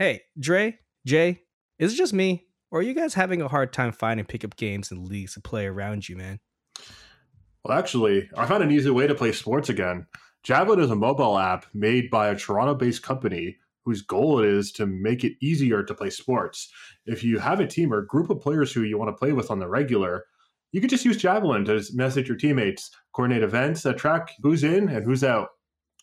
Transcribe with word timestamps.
Hey, 0.00 0.22
Dre, 0.38 0.78
Jay, 1.04 1.42
is 1.78 1.92
it 1.92 1.96
just 1.96 2.14
me? 2.14 2.46
Or 2.70 2.78
are 2.78 2.82
you 2.82 2.94
guys 2.94 3.12
having 3.12 3.42
a 3.42 3.48
hard 3.48 3.70
time 3.70 3.92
finding 3.92 4.24
pickup 4.24 4.56
games 4.56 4.90
and 4.90 5.06
leagues 5.06 5.34
to 5.34 5.42
play 5.42 5.66
around 5.66 6.08
you, 6.08 6.16
man? 6.16 6.40
Well, 7.62 7.76
actually, 7.76 8.30
I 8.34 8.46
found 8.46 8.62
an 8.62 8.70
easy 8.70 8.88
way 8.88 9.06
to 9.06 9.14
play 9.14 9.32
sports 9.32 9.68
again. 9.68 10.06
Javelin 10.42 10.80
is 10.80 10.90
a 10.90 10.96
mobile 10.96 11.36
app 11.38 11.66
made 11.74 12.08
by 12.08 12.28
a 12.28 12.34
Toronto 12.34 12.74
based 12.74 13.02
company 13.02 13.58
whose 13.84 14.00
goal 14.00 14.38
it 14.38 14.46
is 14.46 14.72
to 14.72 14.86
make 14.86 15.22
it 15.22 15.34
easier 15.42 15.82
to 15.82 15.94
play 15.94 16.08
sports. 16.08 16.72
If 17.04 17.22
you 17.22 17.38
have 17.38 17.60
a 17.60 17.66
team 17.66 17.92
or 17.92 18.00
group 18.00 18.30
of 18.30 18.40
players 18.40 18.72
who 18.72 18.84
you 18.84 18.96
want 18.96 19.10
to 19.10 19.18
play 19.18 19.32
with 19.32 19.50
on 19.50 19.58
the 19.58 19.68
regular, 19.68 20.24
you 20.72 20.80
can 20.80 20.88
just 20.88 21.04
use 21.04 21.18
Javelin 21.18 21.66
to 21.66 21.84
message 21.92 22.26
your 22.26 22.38
teammates, 22.38 22.90
coordinate 23.12 23.42
events 23.42 23.82
that 23.82 23.98
track 23.98 24.30
who's 24.42 24.64
in 24.64 24.88
and 24.88 25.04
who's 25.04 25.22
out. 25.22 25.50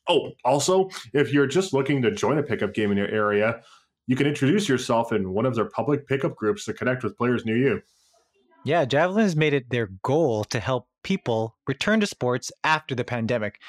Oh, 0.08 0.34
also, 0.46 0.90
if 1.14 1.34
you're 1.34 1.48
just 1.48 1.74
looking 1.74 2.04
to 2.04 2.12
join 2.12 2.38
a 2.38 2.44
pickup 2.44 2.76
game 2.76 2.92
in 2.92 2.98
your 2.98 3.10
area, 3.10 3.62
you 4.08 4.16
can 4.16 4.26
introduce 4.26 4.68
yourself 4.68 5.12
in 5.12 5.34
one 5.34 5.46
of 5.46 5.56
their 5.56 5.70
public 5.70 6.08
pickup 6.08 6.36
groups 6.36 6.66
to 6.66 6.74
connect 6.74 7.04
with 7.04 7.18
players 7.18 7.46
near 7.46 7.58
you. 7.58 7.82
Yeah, 8.66 8.86
Javelin 8.86 9.24
has 9.24 9.36
made 9.36 9.54
it 9.54 9.70
their 9.70 9.90
goal 10.04 10.44
to 10.46 10.60
help 10.60 10.88
people 11.04 11.56
return 11.68 12.00
to 12.00 12.08
sports 12.08 12.52
after 12.64 12.96
the 12.96 13.04
pandemic. 13.04 13.60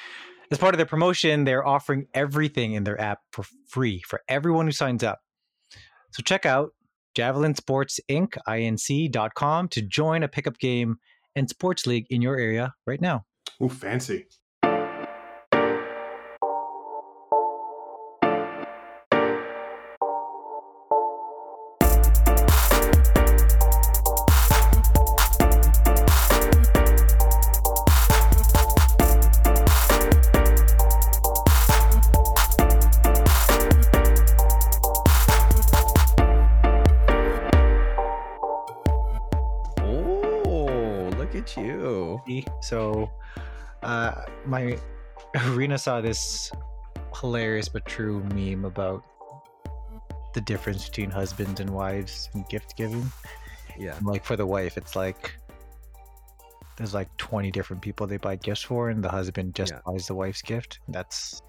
As 0.51 0.57
part 0.57 0.73
of 0.73 0.77
their 0.77 0.85
promotion, 0.85 1.43
they're 1.43 1.65
offering 1.65 2.07
everything 2.13 2.73
in 2.73 2.83
their 2.83 2.99
app 2.99 3.19
for 3.31 3.45
free 3.67 4.01
for 4.07 4.21
everyone 4.27 4.65
who 4.65 4.71
signs 4.71 5.03
up. 5.03 5.19
So 6.11 6.23
check 6.23 6.45
out 6.45 6.71
Javelin 7.13 7.55
Sports 7.55 7.99
Inc. 8.09 8.35
Inc.com 8.47 9.67
to 9.69 9.81
join 9.81 10.23
a 10.23 10.27
pickup 10.27 10.57
game 10.57 10.97
and 11.35 11.47
sports 11.49 11.85
league 11.85 12.07
in 12.09 12.21
your 12.21 12.37
area 12.37 12.73
right 12.87 12.99
now. 12.99 13.25
Ooh, 13.61 13.69
fancy. 13.69 14.25
Saw 45.79 46.01
this 46.01 46.51
hilarious 47.19 47.69
but 47.69 47.85
true 47.85 48.23
meme 48.33 48.65
about 48.65 49.03
the 50.33 50.41
difference 50.41 50.87
between 50.87 51.09
husbands 51.09 51.59
and 51.59 51.69
wives 51.71 52.29
and 52.33 52.47
gift 52.49 52.75
giving. 52.77 53.11
Yeah. 53.77 53.97
And, 53.97 54.05
like 54.05 54.23
for 54.23 54.35
the 54.35 54.45
wife, 54.45 54.77
it's 54.77 54.95
like 54.95 55.35
there's 56.77 56.93
like 56.93 57.09
20 57.17 57.51
different 57.51 57.81
people 57.81 58.07
they 58.07 58.17
buy 58.17 58.35
gifts 58.35 58.61
for, 58.63 58.89
and 58.89 59.03
the 59.03 59.09
husband 59.09 59.55
just 59.55 59.73
Yeah. 59.73 59.79
buys 59.85 60.07
the 60.07 60.15
wife's 60.15 60.41
gift. 60.41 60.79
That's 60.87 61.41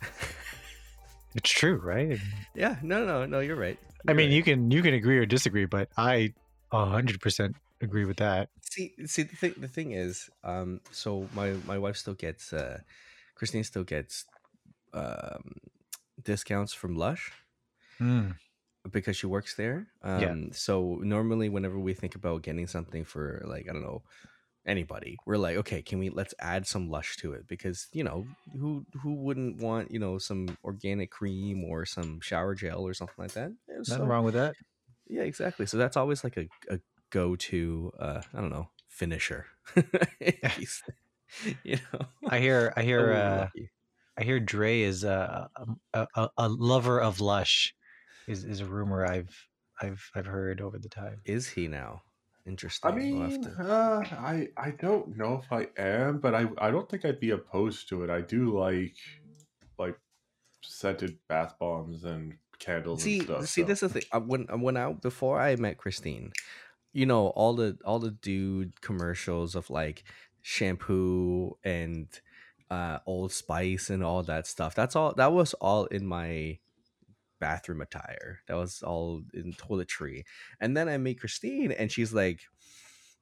it's 1.34 1.50
true, 1.50 1.76
right? 1.82 2.18
Yeah, 2.54 2.76
no, 2.82 3.04
no, 3.04 3.26
no, 3.26 3.40
you're 3.40 3.56
right. 3.56 3.78
I 4.06 4.12
You're 4.12 4.16
mean, 4.16 4.28
right. 4.28 4.36
you 4.36 4.42
can 4.42 4.70
you 4.70 4.82
can 4.82 4.94
agree 4.94 5.18
or 5.18 5.26
disagree, 5.26 5.64
but 5.66 5.88
I 5.96 6.32
100% 6.72 7.54
agree 7.80 8.04
with 8.04 8.18
that. 8.18 8.48
see 8.70 8.92
see 9.06 9.22
the 9.22 9.36
thing 9.36 9.54
the 9.58 9.68
thing 9.68 9.92
is 9.92 10.30
um 10.42 10.80
so 10.90 11.28
my 11.34 11.52
my 11.66 11.78
wife 11.78 11.96
still 11.96 12.14
gets 12.14 12.52
uh 12.52 12.78
christine 13.34 13.64
still 13.64 13.84
gets 13.84 14.24
um 14.92 15.42
discounts 16.22 16.72
from 16.72 16.94
lush 16.96 17.32
Mm. 18.00 18.34
because 18.90 19.16
she 19.16 19.26
works 19.26 19.54
there 19.54 19.86
um 20.02 20.20
Yeah. 20.20 20.34
so 20.52 20.98
normally 21.02 21.48
whenever 21.48 21.78
we 21.78 21.94
think 21.94 22.14
about 22.16 22.42
getting 22.42 22.66
something 22.66 23.04
for 23.04 23.42
like 23.46 23.66
i 23.68 23.72
don't 23.72 23.82
know 23.82 24.02
anybody 24.66 25.16
we're 25.26 25.36
like 25.36 25.56
okay 25.58 25.82
can 25.82 25.98
we 25.98 26.08
let's 26.10 26.34
add 26.40 26.66
some 26.66 26.88
lush 26.90 27.16
to 27.18 27.32
it 27.34 27.46
because 27.46 27.86
you 27.92 28.02
know 28.02 28.26
who 28.58 28.84
who 29.02 29.14
wouldn't 29.14 29.60
want 29.60 29.90
you 29.90 29.98
know 29.98 30.16
some 30.18 30.56
organic 30.64 31.10
cream 31.10 31.62
or 31.64 31.84
some 31.86 32.18
shower 32.20 32.54
gel 32.54 32.80
or 32.86 32.94
something 32.94 33.14
like 33.18 33.32
that 33.32 33.52
Nothing 33.68 33.84
so- 33.84 34.04
wrong 34.06 34.24
with 34.24 34.34
that. 34.34 34.54
yeah, 35.06 35.22
exactly. 35.22 35.66
So 35.66 35.76
that's 35.76 35.96
always 35.98 36.24
like 36.24 36.36
a, 36.38 36.48
a 36.70 36.80
go 37.10 37.36
to 37.36 37.92
uh 37.98 38.22
I 38.32 38.40
don't 38.40 38.50
know, 38.50 38.70
finisher. 38.88 39.46
He's- 41.42 41.56
you 41.64 41.78
know. 41.92 42.06
I 42.28 42.38
hear 42.38 42.72
I 42.76 42.82
hear 42.82 43.12
uh. 43.12 43.48
I 44.16 44.22
hear 44.22 44.38
Dre 44.38 44.80
is 44.82 45.02
a 45.04 45.48
a, 45.92 46.06
a, 46.14 46.28
a 46.38 46.48
lover 46.48 47.00
of 47.00 47.20
Lush. 47.20 47.74
Is 48.28 48.44
is 48.44 48.60
a 48.60 48.66
rumor 48.66 49.04
I've 49.04 49.34
I've 49.82 50.08
I've 50.14 50.26
heard 50.26 50.60
over 50.60 50.78
the 50.78 50.88
time. 50.88 51.20
Is 51.24 51.48
he 51.48 51.66
now? 51.68 52.02
Interesting. 52.46 52.90
I 52.90 52.94
We'll 52.94 53.02
mean, 53.04 53.42
to- 53.42 53.50
uh, 53.58 54.04
I 54.12 54.48
I 54.56 54.70
don't 54.72 55.16
know 55.16 55.42
if 55.42 55.50
I 55.52 55.66
am, 55.80 56.18
but 56.18 56.34
I 56.34 56.46
I 56.58 56.70
don't 56.70 56.88
think 56.88 57.04
I'd 57.04 57.18
be 57.20 57.30
opposed 57.30 57.88
to 57.88 58.04
it. 58.04 58.10
I 58.10 58.20
do 58.20 58.56
like 58.56 58.94
like 59.78 59.98
scented 60.62 61.18
bath 61.28 61.54
bombs 61.58 62.04
and 62.04 62.34
candles 62.58 63.02
see, 63.02 63.18
and 63.18 63.26
stuff. 63.26 63.46
see, 63.46 63.62
so- 63.62 63.66
this 63.66 63.82
is 63.82 63.92
the 63.92 64.00
thing. 64.00 64.08
Uh, 64.12 64.20
When 64.20 64.46
I 64.48 64.54
when 64.54 64.76
I 64.76 64.92
before 64.92 65.40
I 65.40 65.56
met 65.56 65.78
Christine, 65.78 66.32
you 66.92 67.06
know, 67.06 67.28
all 67.28 67.54
the 67.54 67.78
all 67.84 67.98
the 67.98 68.12
dude 68.12 68.80
commercials 68.80 69.54
of 69.54 69.70
like 69.70 70.04
shampoo 70.44 71.56
and 71.64 72.06
uh 72.70 72.98
Old 73.06 73.32
Spice 73.32 73.88
and 73.90 74.04
all 74.04 74.22
that 74.24 74.46
stuff. 74.46 74.74
That's 74.74 74.94
all. 74.94 75.14
That 75.14 75.32
was 75.32 75.54
all 75.54 75.86
in 75.86 76.06
my 76.06 76.58
bathroom 77.40 77.80
attire. 77.80 78.40
That 78.46 78.56
was 78.56 78.82
all 78.82 79.22
in 79.32 79.54
toiletry. 79.54 80.24
And 80.60 80.76
then 80.76 80.88
I 80.88 80.98
meet 80.98 81.20
Christine, 81.20 81.72
and 81.72 81.90
she's 81.90 82.12
like. 82.14 82.40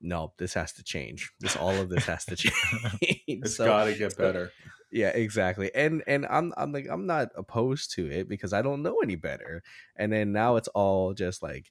No, 0.05 0.33
this 0.37 0.55
has 0.55 0.73
to 0.73 0.83
change. 0.83 1.31
This 1.39 1.55
all 1.57 1.77
of 1.77 1.89
this 1.89 2.07
has 2.07 2.25
to 2.25 2.35
change. 2.43 2.57
It's 3.29 3.55
So- 3.57 3.67
gotta 3.67 3.95
get 3.95 4.11
so- 4.11 4.19
better. 4.19 4.51
yeah, 4.91 5.11
exactly. 5.11 5.73
And 5.77 6.03
and 6.09 6.27
I'm 6.29 6.53
I'm 6.57 6.73
like 6.73 6.89
I'm 6.91 7.07
not 7.07 7.29
opposed 7.37 7.93
to 7.95 8.11
it 8.11 8.29
because 8.29 8.53
I 8.53 8.63
don't 8.63 8.83
know 8.83 8.97
any 9.01 9.15
better. 9.15 9.63
And 9.95 10.13
then 10.13 10.33
now 10.33 10.57
it's 10.57 10.67
all 10.75 11.15
just 11.15 11.41
like 11.41 11.67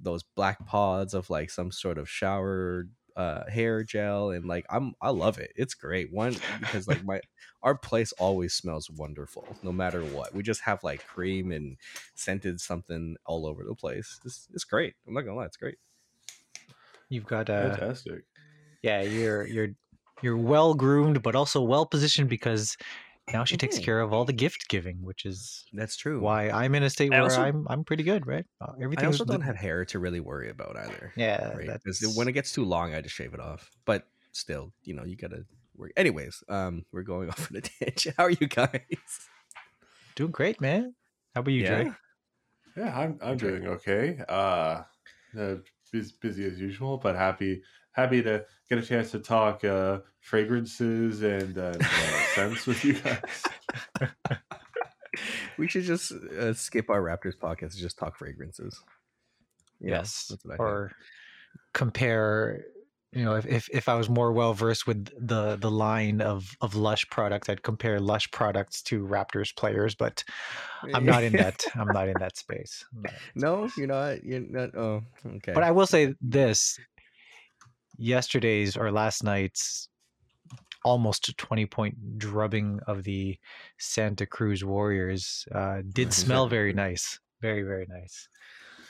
those 0.00 0.22
black 0.34 0.64
pods 0.66 1.12
of 1.12 1.28
like 1.28 1.50
some 1.50 1.70
sort 1.70 1.98
of 1.98 2.08
shower 2.08 2.86
uh, 3.16 3.48
hair 3.48 3.82
gel, 3.84 4.30
and 4.30 4.44
like 4.46 4.66
I'm 4.70 4.94
I 5.00 5.10
love 5.10 5.38
it. 5.38 5.52
It's 5.56 5.74
great. 5.74 6.12
One 6.12 6.34
because 6.60 6.88
like 6.88 7.04
my 7.04 7.20
our 7.62 7.76
place 7.76 8.12
always 8.12 8.54
smells 8.54 8.90
wonderful, 8.90 9.46
no 9.62 9.72
matter 9.72 10.02
what. 10.02 10.34
We 10.34 10.42
just 10.42 10.62
have 10.62 10.82
like 10.84 11.06
cream 11.06 11.52
and 11.52 11.76
scented 12.14 12.60
something 12.60 13.16
all 13.26 13.46
over 13.46 13.64
the 13.64 13.74
place. 13.74 14.20
It's 14.24 14.48
it's 14.52 14.64
great. 14.64 14.94
I'm 15.06 15.14
not 15.14 15.22
gonna 15.22 15.36
lie, 15.36 15.46
it's 15.46 15.56
great. 15.56 15.78
You've 17.08 17.26
got 17.26 17.50
uh, 17.50 17.76
Fantastic. 17.76 18.24
yeah, 18.82 19.02
you're 19.02 19.46
you're 19.46 19.68
you're 20.22 20.36
well 20.36 20.74
groomed, 20.74 21.22
but 21.22 21.34
also 21.34 21.60
well 21.62 21.86
positioned 21.86 22.28
because 22.28 22.76
now 23.32 23.44
she 23.44 23.56
takes 23.56 23.78
Mhm. 23.78 23.84
care 23.84 24.00
of 24.00 24.12
all 24.12 24.24
the 24.24 24.32
gift 24.32 24.68
giving, 24.68 25.02
which 25.02 25.24
is 25.24 25.64
That's 25.72 25.96
true. 25.96 26.20
why 26.20 26.50
I'm 26.50 26.74
in 26.74 26.82
a 26.82 26.90
state 26.90 27.12
I 27.12 27.16
where 27.16 27.22
also- 27.24 27.42
I'm 27.42 27.66
I'm 27.68 27.84
pretty 27.84 28.02
good, 28.02 28.26
right? 28.26 28.44
Everything. 28.80 29.04
I 29.04 29.06
also 29.08 29.24
don't 29.24 29.40
have 29.40 29.56
hair 29.56 29.84
to 29.86 29.98
really 29.98 30.20
worry 30.20 30.50
about 30.50 30.76
either. 30.76 31.12
Yeah, 31.16 31.52
right? 31.54 31.66
'Cause 31.84 32.00
that's 32.00 32.16
when 32.16 32.28
it 32.28 32.32
gets 32.32 32.52
too 32.52 32.64
long, 32.64 32.94
I 32.94 33.00
just 33.00 33.14
shave 33.14 33.34
it 33.34 33.40
off. 33.40 33.70
But 33.84 34.06
still, 34.32 34.72
you 34.82 34.94
know, 34.94 35.04
you 35.04 35.16
gotta 35.16 35.46
work. 35.74 35.92
Anyways, 35.96 36.42
um, 36.48 36.84
we're 36.92 37.02
going 37.02 37.28
off 37.30 37.50
on 37.50 37.56
a 37.56 37.60
tangent. 37.62 38.14
How 38.18 38.24
are 38.24 38.30
you 38.30 38.46
guys? 38.48 38.80
doing 40.16 40.30
great, 40.30 40.60
man. 40.60 40.94
How 41.34 41.40
about 41.40 41.50
you, 41.52 41.62
Yeah? 41.62 41.82
Dre? 41.82 41.92
Yeah, 42.76 42.98
I'm 42.98 43.18
I'm 43.22 43.36
doing 43.36 43.66
okay. 43.66 44.18
Uh, 44.28 44.82
uh 45.38 45.56
busy, 45.92 46.12
busy 46.20 46.44
as 46.44 46.60
usual, 46.60 46.98
but 46.98 47.16
happy 47.16 47.62
happy 47.94 48.22
to 48.22 48.44
get 48.68 48.78
a 48.78 48.82
chance 48.82 49.10
to 49.12 49.18
talk 49.18 49.64
uh 49.64 50.00
fragrances 50.20 51.22
and 51.22 51.58
uh, 51.58 51.74
uh, 51.80 51.84
scents 52.34 52.66
with 52.66 52.84
you 52.84 52.94
guys. 52.94 53.44
We 55.56 55.68
should 55.68 55.84
just 55.84 56.12
uh, 56.12 56.54
skip 56.54 56.90
our 56.90 57.00
Raptors 57.00 57.36
podcast 57.38 57.60
and 57.60 57.72
just 57.74 57.98
talk 57.98 58.16
fragrances. 58.16 58.80
You 59.80 59.90
know, 59.90 59.96
yes, 59.96 60.26
that's 60.28 60.44
what 60.44 60.54
I 60.54 60.56
think. 60.56 60.60
or 60.60 60.92
compare. 61.72 62.64
You 63.12 63.24
know, 63.24 63.36
if, 63.36 63.46
if 63.46 63.68
if 63.72 63.88
I 63.88 63.94
was 63.94 64.08
more 64.08 64.32
well 64.32 64.54
versed 64.54 64.88
with 64.88 65.06
the 65.16 65.54
the 65.54 65.70
line 65.70 66.20
of 66.20 66.56
of 66.60 66.74
Lush 66.74 67.08
products, 67.10 67.48
I'd 67.48 67.62
compare 67.62 68.00
Lush 68.00 68.28
products 68.32 68.82
to 68.82 69.06
Raptors 69.06 69.54
players. 69.54 69.94
But 69.94 70.24
I'm 70.92 71.04
not 71.04 71.22
in 71.22 71.34
that. 71.34 71.64
I'm 71.76 71.92
not 71.92 72.08
in 72.08 72.16
that 72.18 72.36
space. 72.36 72.84
In 72.96 73.02
that 73.02 73.14
no, 73.36 73.68
space. 73.68 73.78
you're 73.78 73.86
not. 73.86 74.24
You're 74.24 74.40
not. 74.40 74.74
Oh, 74.74 75.02
okay. 75.24 75.52
But 75.52 75.62
I 75.62 75.70
will 75.70 75.86
say 75.86 76.14
this: 76.20 76.80
yesterday's 77.96 78.76
or 78.76 78.90
last 78.90 79.22
night's 79.24 79.88
almost 80.84 81.36
20 81.36 81.66
point 81.66 82.18
drubbing 82.18 82.80
of 82.86 83.04
the 83.04 83.38
Santa 83.78 84.26
Cruz 84.26 84.64
Warriors 84.64 85.46
uh, 85.52 85.78
did 85.92 86.12
smell 86.12 86.46
very 86.48 86.72
nice. 86.86 87.18
Very, 87.40 87.62
very 87.62 87.86
nice. 87.88 88.28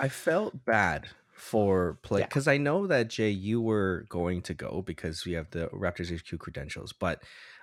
I 0.00 0.08
felt 0.08 0.64
bad 0.64 1.08
for 1.32 1.98
play 2.02 2.20
Yeah. 2.20 2.26
because 2.26 2.48
I 2.48 2.56
know 2.56 2.86
that 2.86 3.08
Jay, 3.08 3.30
you 3.30 3.60
were 3.60 4.06
going 4.08 4.42
to 4.42 4.54
go 4.54 4.82
because 4.82 5.24
we 5.24 5.32
have 5.32 5.50
the 5.50 5.68
Raptors 5.68 6.10
HQ 6.16 6.38
credentials, 6.38 6.92
but 6.92 7.22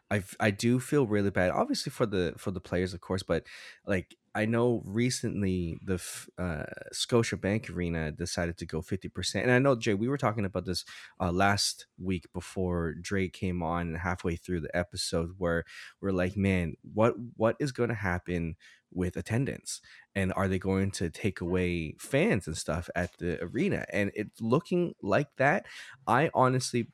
I 0.10 0.24
I 0.40 0.52
do 0.52 0.80
feel 0.80 1.08
really 1.08 1.30
bad, 1.30 1.52
obviously 1.52 1.90
for 1.90 2.06
the 2.06 2.34
for 2.38 2.52
the 2.52 2.60
players, 2.60 2.94
of 2.94 3.00
course, 3.02 3.24
but 3.24 3.44
like 3.86 4.16
I 4.34 4.46
know 4.46 4.82
recently 4.86 5.78
the 5.84 5.96
uh, 6.38 6.64
Scotiabank 6.94 7.70
Arena 7.70 8.12
decided 8.12 8.58
to 8.60 8.66
go 8.66 8.82
fifty 8.82 9.10
percent, 9.10 9.46
and 9.46 9.54
I 9.54 9.60
know 9.60 9.76
Jay, 9.76 9.94
we 9.94 10.08
were 10.08 10.18
talking 10.18 10.46
about 10.46 10.66
this 10.66 10.86
uh, 11.20 11.32
last 11.32 11.88
week 12.00 12.28
before 12.34 12.94
Dre 12.94 13.28
came 13.28 13.62
on 13.62 13.96
halfway 13.96 14.36
through 14.38 14.62
the 14.62 14.76
episode 14.76 15.36
where 15.38 15.66
we're 16.02 16.12
like, 16.12 16.38
man, 16.38 16.76
what 16.94 17.16
what 17.36 17.56
is 17.60 17.72
going 17.72 17.90
to 17.90 17.96
happen 17.96 18.56
with 18.94 19.18
attendance? 19.18 19.82
and 20.16 20.34
are 20.36 20.48
they 20.48 20.60
going 20.60 20.92
to 20.92 21.10
take 21.10 21.42
away 21.42 21.96
fans 22.00 22.48
and 22.48 22.58
stuff 22.58 22.90
at 22.96 23.18
the 23.20 23.42
arena 23.44 23.86
and 23.94 24.12
it's 24.14 24.42
looking 24.42 24.94
like 25.02 25.28
that 25.38 25.66
i 26.08 26.30
honestly 26.34 26.88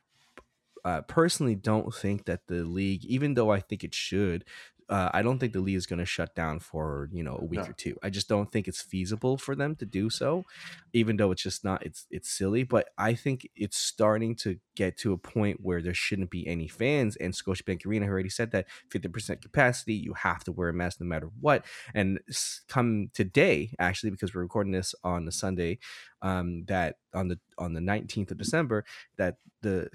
uh, 0.84 1.00
personally 1.02 1.54
don't 1.56 1.92
think 1.94 2.24
that 2.26 2.46
the 2.46 2.62
league 2.64 3.04
even 3.04 3.34
though 3.34 3.50
i 3.50 3.60
think 3.60 3.82
it 3.82 3.94
should 3.94 4.44
uh, 4.88 5.10
I 5.12 5.22
don't 5.22 5.38
think 5.38 5.52
the 5.52 5.60
league 5.60 5.76
is 5.76 5.86
going 5.86 5.98
to 5.98 6.06
shut 6.06 6.34
down 6.34 6.60
for 6.60 7.08
you 7.12 7.22
know 7.22 7.36
a 7.40 7.44
week 7.44 7.60
No. 7.60 7.66
or 7.66 7.72
two. 7.72 7.96
I 8.02 8.10
just 8.10 8.28
don't 8.28 8.50
think 8.50 8.68
it's 8.68 8.80
feasible 8.80 9.36
for 9.36 9.54
them 9.54 9.76
to 9.76 9.86
do 9.86 10.08
so, 10.10 10.44
even 10.92 11.16
though 11.16 11.30
it's 11.30 11.42
just 11.42 11.64
not. 11.64 11.84
It's 11.84 12.06
it's 12.10 12.30
silly, 12.30 12.62
but 12.62 12.88
I 12.96 13.14
think 13.14 13.48
it's 13.54 13.76
starting 13.76 14.34
to 14.36 14.58
get 14.76 14.96
to 14.98 15.12
a 15.12 15.18
point 15.18 15.60
where 15.60 15.82
there 15.82 15.94
shouldn't 15.94 16.30
be 16.30 16.46
any 16.46 16.68
fans. 16.68 17.16
And 17.16 17.34
Scotiabank 17.34 17.84
Arena 17.84 18.06
already 18.06 18.30
said 18.30 18.50
that 18.52 18.66
fifty 18.90 19.08
percent 19.08 19.42
capacity, 19.42 19.94
you 19.94 20.14
have 20.14 20.44
to 20.44 20.52
wear 20.52 20.70
a 20.70 20.72
mask 20.72 21.00
no 21.00 21.06
matter 21.06 21.30
what. 21.40 21.64
And 21.94 22.20
come 22.68 23.10
today, 23.14 23.74
actually, 23.78 24.10
because 24.10 24.34
we're 24.34 24.42
recording 24.42 24.72
this 24.72 24.94
on 25.04 25.28
a 25.28 25.32
Sunday, 25.32 25.78
um, 26.22 26.64
that 26.66 26.96
on 27.14 27.28
the 27.28 27.38
on 27.58 27.74
the 27.74 27.80
nineteenth 27.80 28.30
of 28.30 28.38
December, 28.38 28.84
that 29.16 29.36
the 29.60 29.88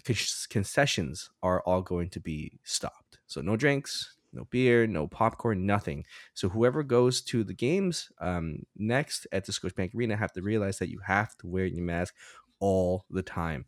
concessions 0.50 1.30
are 1.42 1.62
all 1.62 1.82
going 1.82 2.10
to 2.10 2.20
be 2.20 2.60
stopped. 2.64 3.20
So 3.28 3.42
no 3.42 3.56
drinks, 3.56 4.16
no 4.34 4.46
beer, 4.50 4.88
no 4.88 5.08
popcorn, 5.08 5.66
nothing. 5.66 6.06
So 6.34 6.50
whoever 6.50 6.84
goes 6.84 7.22
to 7.24 7.44
the 7.44 7.54
games 7.54 8.10
um, 8.20 8.64
next 8.76 9.28
at 9.32 9.46
the 9.46 9.52
Scotiabank 9.52 9.96
Arena 9.96 10.16
have 10.18 10.34
to 10.34 10.42
realize 10.42 10.80
that 10.80 10.90
you 10.90 11.00
have 11.06 11.36
to 11.38 11.48
wear 11.48 11.66
your 11.66 11.84
mask 11.86 12.16
all 12.60 13.06
the 13.10 13.22
time. 13.22 13.66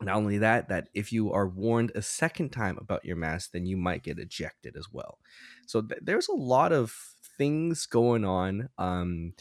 Not 0.00 0.16
only 0.16 0.38
that, 0.38 0.68
that 0.68 0.88
if 0.92 1.12
you 1.12 1.32
are 1.32 1.48
warned 1.48 1.92
a 1.94 2.02
second 2.02 2.50
time 2.50 2.78
about 2.80 3.04
your 3.04 3.16
mask, 3.16 3.52
then 3.52 3.64
you 3.64 3.76
might 3.76 4.02
get 4.02 4.18
ejected 4.18 4.76
as 4.76 4.86
well. 4.92 5.18
So 5.66 5.82
th- 5.82 6.00
there's 6.02 6.28
a 6.28 6.34
lot 6.34 6.72
of 6.72 6.94
things 7.38 7.86
going 7.86 8.24
on. 8.24 8.68
Um, 8.76 9.34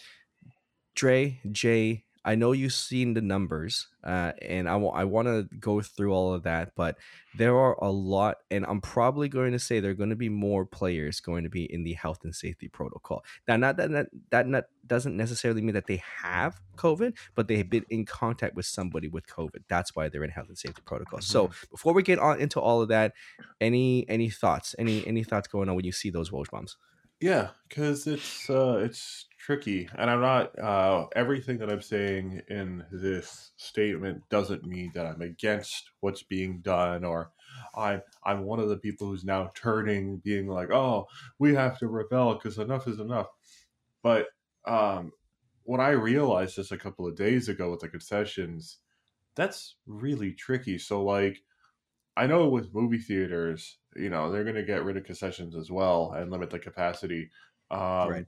Dre, 0.95 1.39
Jay, 1.51 2.05
I 2.25 2.35
know 2.35 2.53
you've 2.53 2.73
seen 2.73 3.13
the 3.13 3.21
numbers, 3.21 3.87
uh, 4.03 4.31
and 4.41 4.69
I 4.69 4.77
want 4.77 4.97
I 4.97 5.03
want 5.03 5.27
to 5.27 5.47
go 5.57 5.81
through 5.81 6.13
all 6.13 6.33
of 6.33 6.43
that, 6.43 6.71
but 6.75 6.97
there 7.35 7.57
are 7.57 7.75
a 7.81 7.91
lot, 7.91 8.37
and 8.49 8.65
I'm 8.65 8.79
probably 8.79 9.27
going 9.27 9.51
to 9.51 9.59
say 9.59 9.79
there 9.79 9.91
are 9.91 9.95
going 9.95 10.09
to 10.09 10.15
be 10.15 10.29
more 10.29 10.65
players 10.65 11.19
going 11.19 11.43
to 11.43 11.49
be 11.49 11.65
in 11.65 11.83
the 11.83 11.93
health 11.93 12.19
and 12.23 12.33
safety 12.33 12.69
protocol. 12.69 13.25
Now, 13.47 13.57
not 13.57 13.75
that 13.77 13.91
that 13.91 14.07
that 14.31 14.47
not, 14.47 14.63
doesn't 14.87 15.17
necessarily 15.17 15.61
mean 15.61 15.75
that 15.75 15.87
they 15.87 16.01
have 16.21 16.61
COVID, 16.77 17.13
but 17.35 17.47
they 17.47 17.57
have 17.57 17.69
been 17.69 17.85
in 17.89 18.05
contact 18.05 18.55
with 18.55 18.65
somebody 18.65 19.09
with 19.09 19.27
COVID. 19.27 19.63
That's 19.67 19.93
why 19.95 20.07
they're 20.07 20.23
in 20.23 20.29
health 20.29 20.47
and 20.47 20.57
safety 20.57 20.81
protocol. 20.85 21.19
So 21.19 21.51
before 21.71 21.93
we 21.93 22.03
get 22.03 22.19
on 22.19 22.39
into 22.39 22.59
all 22.59 22.81
of 22.81 22.87
that, 22.87 23.13
any 23.59 24.07
any 24.07 24.29
thoughts? 24.29 24.75
Any 24.79 25.05
any 25.05 25.23
thoughts 25.23 25.47
going 25.49 25.67
on 25.67 25.75
when 25.75 25.85
you 25.85 25.91
see 25.91 26.09
those 26.09 26.29
Woj 26.29 26.49
bombs? 26.49 26.77
Yeah, 27.19 27.49
because 27.69 28.05
it's 28.05 28.49
uh, 28.49 28.81
it's 28.83 29.27
tricky, 29.43 29.89
and 29.95 30.09
I'm 30.09 30.21
not. 30.21 30.57
Uh, 30.57 31.07
everything 31.15 31.57
that 31.59 31.69
I'm 31.69 31.81
saying 31.81 32.41
in 32.49 32.85
this 32.91 33.51
statement 33.57 34.27
doesn't 34.29 34.63
mean 34.65 34.91
that 34.95 35.05
I'm 35.05 35.21
against 35.21 35.91
what's 35.99 36.23
being 36.23 36.61
done, 36.61 37.03
or 37.03 37.31
I'm 37.75 38.01
I'm 38.23 38.45
one 38.45 38.59
of 38.59 38.69
the 38.69 38.77
people 38.77 39.07
who's 39.07 39.25
now 39.25 39.51
turning, 39.55 40.17
being 40.19 40.47
like, 40.47 40.71
"Oh, 40.71 41.07
we 41.39 41.55
have 41.55 41.77
to 41.79 41.87
rebel 41.87 42.35
because 42.35 42.57
enough 42.57 42.87
is 42.87 42.99
enough." 42.99 43.27
But 44.01 44.27
um, 44.65 45.11
when 45.63 45.81
I 45.81 45.89
realized 45.91 46.55
just 46.55 46.71
a 46.71 46.77
couple 46.77 47.07
of 47.07 47.15
days 47.15 47.49
ago 47.49 47.71
with 47.71 47.81
the 47.81 47.89
concessions, 47.89 48.79
that's 49.35 49.77
really 49.87 50.33
tricky. 50.33 50.79
So, 50.79 51.03
like, 51.03 51.43
I 52.15 52.27
know 52.27 52.49
with 52.49 52.73
movie 52.73 52.99
theaters, 52.99 53.79
you 53.95 54.09
know, 54.09 54.31
they're 54.31 54.43
going 54.43 54.55
to 54.55 54.63
get 54.63 54.83
rid 54.83 54.97
of 54.97 55.03
concessions 55.05 55.55
as 55.55 55.71
well 55.71 56.11
and 56.13 56.31
limit 56.31 56.49
the 56.51 56.59
capacity. 56.59 57.31
Um, 57.71 58.13
Right. 58.13 58.27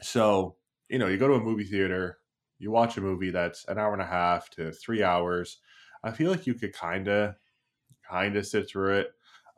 So, 0.00 0.56
you 0.88 0.98
know, 0.98 1.08
you 1.08 1.18
go 1.18 1.28
to 1.28 1.34
a 1.34 1.40
movie 1.40 1.64
theater, 1.64 2.18
you 2.58 2.70
watch 2.70 2.96
a 2.96 3.00
movie 3.00 3.30
that's 3.30 3.64
an 3.66 3.78
hour 3.78 3.92
and 3.92 4.02
a 4.02 4.06
half 4.06 4.50
to 4.50 4.72
three 4.72 5.02
hours. 5.02 5.58
I 6.02 6.12
feel 6.12 6.30
like 6.30 6.46
you 6.46 6.54
could 6.54 6.72
kind 6.72 7.08
of, 7.08 7.34
kind 8.08 8.36
of 8.36 8.46
sit 8.46 8.68
through 8.68 8.98
it. 8.98 9.08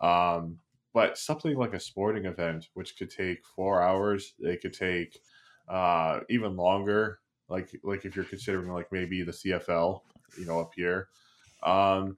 Um, 0.01 0.59
but 0.93 1.19
something 1.19 1.57
like 1.57 1.75
a 1.75 1.81
sporting 1.81 2.25
event, 2.25 2.69
which 2.75 2.97
could 2.99 3.11
take 3.11 3.45
four 3.47 3.81
hours, 3.83 4.35
it 4.41 4.61
could 4.61 4.73
take 4.73 5.21
uh, 5.69 6.21
even 6.29 6.57
longer. 6.57 7.21
Like, 7.49 7.71
like 7.83 8.05
if 8.05 8.17
you're 8.17 8.25
considering 8.25 8.73
like 8.73 8.91
maybe 8.93 9.23
the 9.23 9.33
CFL, 9.33 10.03
you 10.39 10.47
know, 10.47 10.61
up 10.61 10.73
here. 10.75 11.09
Um, 11.63 12.17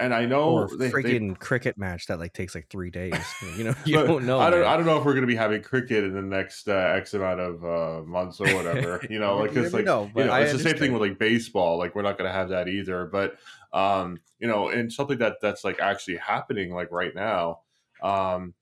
and 0.00 0.12
I 0.12 0.26
know 0.26 0.66
they, 0.66 0.88
they 0.88 0.90
freaking 0.90 1.38
cricket 1.38 1.78
match 1.78 2.06
that 2.06 2.18
like 2.18 2.32
takes 2.32 2.54
like 2.54 2.68
three 2.68 2.90
days. 2.90 3.14
You 3.56 3.64
know, 3.64 3.74
you 3.84 3.94
don't 3.94 4.26
know. 4.26 4.40
I 4.40 4.50
don't. 4.50 4.60
man. 4.60 4.68
I 4.68 4.76
don't 4.76 4.86
know 4.86 4.98
if 4.98 5.04
we're 5.04 5.12
going 5.12 5.22
to 5.22 5.28
be 5.28 5.36
having 5.36 5.62
cricket 5.62 6.04
in 6.04 6.14
the 6.14 6.22
next 6.22 6.68
uh, 6.68 6.72
X 6.96 7.14
amount 7.14 7.40
of 7.40 7.64
uh, 7.64 8.04
months 8.04 8.40
or 8.40 8.52
whatever. 8.54 9.00
You 9.14 9.20
know, 9.20 9.36
like 9.36 9.54
it's 9.54 9.72
like 9.72 9.84
know, 9.84 10.10
you 10.16 10.24
know, 10.24 10.32
I 10.32 10.40
it's 10.40 10.52
the 10.52 10.58
same 10.58 10.76
thing 10.76 10.92
with 10.92 11.02
like 11.02 11.18
baseball. 11.18 11.78
Like 11.78 11.94
we're 11.94 12.02
not 12.02 12.18
going 12.18 12.28
to 12.28 12.32
have 12.32 12.48
that 12.48 12.68
either. 12.68 13.04
But 13.04 13.36
um, 13.72 14.18
you 14.38 14.48
know, 14.48 14.68
and 14.68 14.92
something 14.92 15.18
that 15.18 15.36
that's 15.40 15.62
like 15.62 15.78
actually 15.78 16.16
happening 16.16 16.74
like 16.74 16.90
right 16.90 17.14
now. 17.14 17.60
Um, 18.02 18.54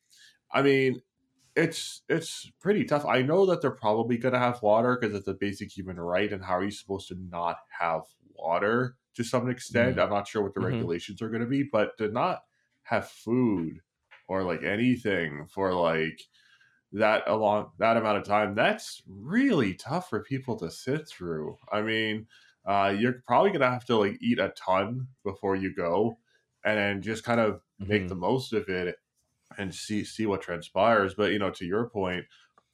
I 0.51 0.63
mean, 0.63 1.01
it's 1.57 2.03
it's 2.09 2.51
pretty 2.61 2.85
tough. 2.85 3.07
I 3.07 3.23
know 3.23 3.47
that 3.47 3.63
they're 3.63 3.71
probably 3.71 4.19
going 4.19 4.35
to 4.35 4.39
have 4.39 4.61
water 4.63 4.99
because 5.01 5.17
it's 5.17 5.29
a 5.29 5.35
basic 5.35 5.71
human 5.71 5.99
right. 5.99 6.31
And 6.31 6.45
how 6.45 6.57
are 6.57 6.65
you 6.65 6.71
supposed 6.71 7.09
to 7.09 7.17
not 7.31 7.57
have 7.79 8.03
water 8.35 8.97
to 9.15 9.25
some 9.25 9.51
extent? 9.51 9.99
I'm 9.99 10.11
not 10.11 10.29
sure 10.29 10.43
what 10.43 10.55
the 10.55 10.61
Mhm. 10.61 10.93
regulations 11.01 11.23
are 11.23 11.29
going 11.29 11.43
to 11.43 11.47
be, 11.49 11.63
but 11.65 11.97
to 11.99 12.09
not 12.09 12.45
have 12.85 13.09
food 13.09 13.81
or 14.29 14.43
like 14.45 14.63
anything 14.63 15.47
for 15.49 15.75
like 15.75 16.23
that 16.93 17.27
along 17.27 17.73
that 17.79 17.97
amount 17.97 18.19
of 18.19 18.25
time 18.25 18.55
that's 18.55 19.03
really 19.07 19.75
tough 19.75 20.11
for 20.11 20.23
people 20.23 20.57
to 20.59 20.71
sit 20.71 21.09
through 21.09 21.57
i 21.71 21.81
mean 21.81 22.27
uh, 22.65 22.95
you're 22.97 23.23
probably 23.27 23.51
gonna 23.51 23.69
have 23.71 23.85
to 23.85 23.97
like 23.97 24.17
eat 24.21 24.39
a 24.39 24.51
ton 24.51 25.09
before 25.25 25.57
you 25.57 25.75
go, 25.75 26.17
and 26.65 26.79
then 26.79 27.03
just 27.03 27.25
kind 27.25 27.41
of 27.41 27.61
make 27.81 28.07
Mhm. 28.07 28.09
the 28.09 28.15
most 28.15 28.53
of 28.53 28.69
it 28.69 28.99
and 29.59 29.75
see 29.75 30.05
see 30.05 30.27
what 30.27 30.43
transpires. 30.43 31.15
But 31.15 31.33
you 31.33 31.39
know, 31.39 31.51
to 31.51 31.65
your 31.67 31.89
point, 31.91 32.27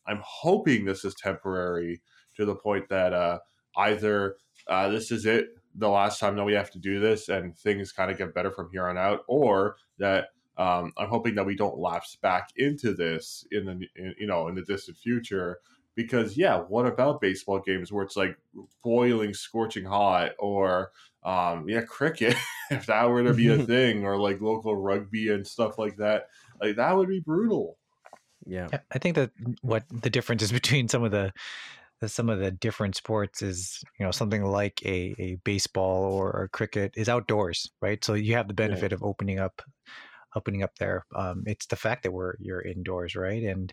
I'm 0.07 0.23
hoping 0.25 0.85
this 0.85 1.05
is 1.05 1.15
temporary 1.15 2.03
to 2.37 2.45
the 2.47 2.57
point 2.57 2.89
that 2.91 3.13
uh, 3.13 3.41
either 3.77 4.39
uh, 4.69 4.89
this 4.91 5.13
is 5.13 5.27
it, 5.27 5.51
the 5.79 5.89
last 5.89 6.21
time 6.21 6.37
that 6.37 6.45
we 6.45 6.55
have 6.55 6.71
to 6.73 6.79
do 6.79 7.01
this, 7.01 7.29
and 7.29 7.57
things 7.57 7.93
kind 7.93 8.11
of 8.11 8.19
get 8.19 8.35
better 8.35 8.51
from 8.51 8.69
here 8.71 8.87
on 8.87 8.99
out, 8.99 9.21
or 9.29 9.77
that 9.99 10.29
um, 10.57 10.93
I'm 10.99 11.09
hoping 11.09 11.37
that 11.37 11.47
we 11.47 11.57
don't 11.57 11.79
lapse 11.79 12.17
back 12.17 12.51
into 12.57 12.93
this 12.93 13.47
in 13.51 13.65
the 13.65 13.87
in, 13.97 14.15
you 14.19 14.27
know 14.27 14.49
in 14.49 14.55
the 14.55 14.63
distant 14.63 14.99
future. 14.99 15.59
Because 15.95 16.37
yeah, 16.37 16.59
what 16.59 16.87
about 16.87 17.21
baseball 17.21 17.61
games 17.61 17.91
where 17.91 18.05
it's 18.05 18.17
like 18.17 18.39
boiling, 18.85 19.35
scorching 19.35 19.85
hot, 19.85 20.33
or 20.39 20.93
um, 21.25 21.69
yeah, 21.69 21.81
cricket 21.83 22.37
if 22.71 22.87
that 22.87 23.09
were 23.09 23.25
to 23.25 23.35
be 23.35 23.49
a 23.49 23.59
thing, 23.67 24.05
or 24.05 24.19
like 24.19 24.41
local 24.41 24.77
rugby 24.77 25.31
and 25.31 25.47
stuff 25.47 25.79
like 25.79 25.97
that, 25.97 26.29
like 26.61 26.77
that 26.77 26.97
would 26.97 27.09
be 27.09 27.21
brutal. 27.21 27.79
Yeah. 28.47 28.69
Yeah, 28.73 28.81
I 28.91 28.99
think 28.99 29.15
that 29.17 29.31
what 29.61 29.85
the 29.91 30.11
difference 30.11 30.43
is 30.43 30.53
between 30.53 30.89
some 30.89 31.05
of 31.05 31.11
the, 31.11 31.33
the 31.33 31.33
some 32.07 32.29
of 32.29 32.39
the 32.39 32.51
different 32.51 32.95
sports 32.97 33.43
is 33.43 33.83
you 33.99 34.05
know 34.07 34.13
something 34.13 34.45
like 34.45 34.81
a, 34.85 35.15
a 35.19 35.37
baseball 35.45 36.13
or, 36.13 36.31
or 36.35 36.49
cricket 36.53 36.93
is 36.97 37.09
outdoors, 37.09 37.71
right? 37.83 38.05
So 38.05 38.15
you 38.15 38.35
have 38.35 38.49
the 38.49 38.55
benefit 38.55 38.93
of 38.93 39.03
opening 39.03 39.39
up, 39.41 39.63
opening 40.37 40.63
up 40.63 40.77
there. 40.79 41.05
Um, 41.17 41.43
it's 41.47 41.67
the 41.67 41.77
fact 41.77 42.03
that 42.05 42.13
we're 42.13 42.35
you're 42.41 42.63
indoors, 42.63 43.17
right? 43.17 43.43
And 43.43 43.73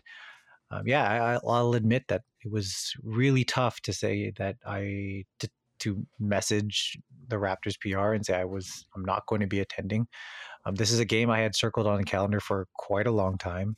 um, 0.70 0.82
yeah, 0.86 1.08
I, 1.08 1.32
I'll- 1.34 1.48
I'll 1.50 1.74
admit 1.74 2.04
that 2.08 2.22
it 2.44 2.50
was 2.50 2.92
really 3.02 3.44
tough 3.44 3.80
to 3.82 3.92
say 3.92 4.32
that 4.38 4.56
I 4.66 5.24
to, 5.40 5.48
to 5.80 6.06
message 6.18 6.98
the 7.28 7.36
Raptors 7.36 7.78
PR 7.80 8.12
and 8.14 8.24
say 8.26 8.34
I 8.36 8.44
was 8.44 8.86
I'm 8.96 9.04
not 9.04 9.26
going 9.26 9.40
to 9.42 9.46
be 9.46 9.60
attending. 9.60 10.06
Um, 10.64 10.74
this 10.74 10.90
is 10.92 10.98
a 11.00 11.04
game 11.04 11.30
I 11.30 11.40
had 11.40 11.54
circled 11.56 11.86
on 11.86 11.98
the 11.98 12.04
calendar 12.04 12.40
for 12.40 12.66
quite 12.74 13.06
a 13.06 13.12
long 13.12 13.38
time. 13.38 13.76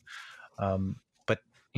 Um, 0.59 0.97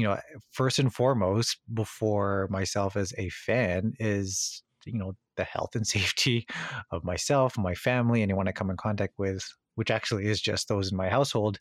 you 0.01 0.07
know, 0.07 0.19
first 0.53 0.79
and 0.79 0.93
foremost, 0.93 1.59
before 1.75 2.49
myself 2.51 2.97
as 2.97 3.13
a 3.19 3.29
fan, 3.31 3.93
is 4.01 4.63
you 4.87 4.99
know 4.99 5.13
the 5.37 5.45
health 5.45 5.77
and 5.77 5.87
safety 5.97 6.47
of 6.91 7.05
myself, 7.05 7.59
my 7.59 7.75
family, 7.75 8.23
anyone 8.23 8.49
I 8.49 8.53
come 8.53 8.71
in 8.71 8.77
contact 8.77 9.15
with, 9.19 9.43
which 9.77 9.91
actually 9.91 10.27
is 10.27 10.41
just 10.41 10.69
those 10.69 10.91
in 10.91 10.97
my 10.97 11.09
household. 11.09 11.59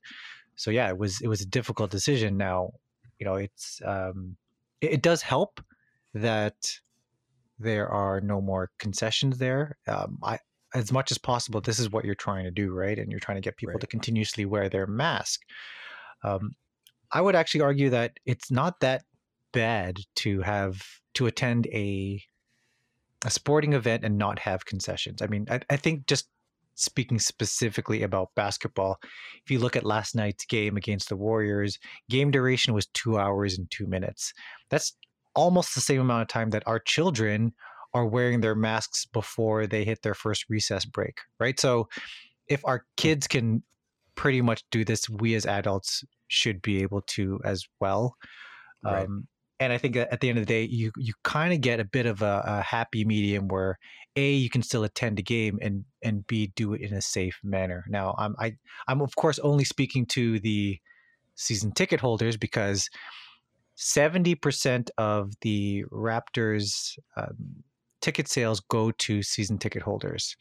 So 0.55 0.71
yeah, 0.71 0.89
it 0.89 0.97
was 0.97 1.21
it 1.21 1.27
was 1.27 1.41
a 1.41 1.47
difficult 1.47 1.91
decision. 1.91 2.37
Now, 2.37 2.71
you 3.19 3.25
know, 3.25 3.35
it's 3.35 3.81
um, 3.85 4.37
it, 4.81 4.93
it 4.93 5.01
does 5.01 5.21
help 5.21 5.61
that 6.13 6.55
there 7.57 7.89
are 7.89 8.21
no 8.21 8.41
more 8.41 8.71
concessions 8.79 9.37
there. 9.37 9.77
Um, 9.87 10.17
I 10.23 10.39
as 10.75 10.91
much 10.91 11.11
as 11.11 11.17
possible, 11.17 11.61
this 11.61 11.79
is 11.79 11.89
what 11.89 12.05
you're 12.05 12.15
trying 12.15 12.45
to 12.45 12.51
do, 12.51 12.71
right? 12.73 12.99
And 12.99 13.11
you're 13.11 13.19
trying 13.19 13.37
to 13.37 13.41
get 13.41 13.57
people 13.57 13.73
Right. 13.73 13.81
to 13.81 13.87
continuously 13.87 14.45
wear 14.45 14.69
their 14.69 14.85
mask. 14.87 15.41
Um, 16.23 16.51
I 17.11 17.21
would 17.21 17.35
actually 17.35 17.61
argue 17.61 17.89
that 17.91 18.13
it's 18.25 18.51
not 18.51 18.79
that 18.81 19.03
bad 19.51 19.99
to 20.17 20.41
have 20.41 20.81
to 21.15 21.27
attend 21.27 21.67
a 21.67 22.21
a 23.25 23.29
sporting 23.29 23.73
event 23.73 24.05
and 24.05 24.17
not 24.17 24.39
have 24.39 24.65
concessions. 24.65 25.21
I 25.21 25.27
mean, 25.27 25.45
I, 25.49 25.59
I 25.69 25.75
think 25.75 26.07
just 26.07 26.29
speaking 26.75 27.19
specifically 27.19 28.03
about 28.03 28.33
basketball, 28.35 28.97
if 29.43 29.51
you 29.51 29.59
look 29.59 29.75
at 29.75 29.83
last 29.85 30.15
night's 30.15 30.45
game 30.45 30.77
against 30.77 31.09
the 31.09 31.17
Warriors, 31.17 31.77
game 32.09 32.31
duration 32.31 32.73
was 32.73 32.87
two 32.87 33.17
hours 33.19 33.57
and 33.57 33.69
two 33.69 33.85
minutes. 33.87 34.33
That's 34.69 34.93
almost 35.35 35.75
the 35.75 35.81
same 35.81 35.99
amount 35.99 36.21
of 36.21 36.27
time 36.29 36.51
that 36.51 36.63
our 36.65 36.79
children 36.79 37.53
are 37.93 38.05
wearing 38.05 38.39
their 38.39 38.55
masks 38.55 39.05
before 39.05 39.67
they 39.67 39.83
hit 39.83 40.01
their 40.01 40.13
first 40.13 40.45
recess 40.49 40.85
break, 40.85 41.19
right? 41.39 41.59
So 41.59 41.89
if 42.47 42.61
our 42.65 42.85
kids 42.95 43.27
can 43.27 43.63
pretty 44.19 44.41
much 44.41 44.65
do 44.69 44.83
this, 44.83 45.09
we 45.09 45.33
as 45.33 45.45
adults 45.45 46.03
should 46.27 46.61
be 46.61 46.81
able 46.81 47.01
to 47.07 47.39
as 47.45 47.63
well. 47.79 48.17
Right. 48.83 49.05
Um, 49.05 49.29
and 49.61 49.71
I 49.71 49.77
think 49.77 49.95
at 49.95 50.19
the 50.19 50.27
end 50.27 50.37
of 50.37 50.45
the 50.45 50.53
day, 50.53 50.63
you 50.63 50.91
you 50.97 51.13
kind 51.23 51.53
of 51.53 51.61
get 51.61 51.79
a 51.79 51.85
bit 51.85 52.05
of 52.05 52.21
a, 52.21 52.43
a 52.45 52.61
happy 52.61 53.05
medium 53.05 53.47
where 53.47 53.77
a 54.17 54.33
you 54.33 54.49
can 54.49 54.61
still 54.61 54.83
attend 54.83 55.19
a 55.19 55.21
game 55.21 55.57
and 55.61 55.85
and 56.03 56.27
b 56.27 56.51
do 56.57 56.73
it 56.73 56.81
in 56.81 56.93
a 56.93 57.01
safe 57.01 57.39
manner. 57.43 57.85
Now 57.87 58.13
I'm 58.17 58.35
I 58.39 58.57
I'm 58.89 59.01
of 59.01 59.15
course 59.15 59.39
only 59.39 59.63
speaking 59.63 60.05
to 60.07 60.39
the 60.41 60.77
season 61.35 61.71
ticket 61.71 62.01
holders 62.01 62.35
because 62.35 62.89
seventy 63.75 64.35
percent 64.35 64.91
of 64.97 65.31
the 65.41 65.85
Raptors 65.93 66.97
um, 67.15 67.63
ticket 68.01 68.27
sales 68.27 68.59
go 68.59 68.91
to 68.91 69.23
season 69.23 69.57
ticket 69.59 69.81
holders. 69.81 70.35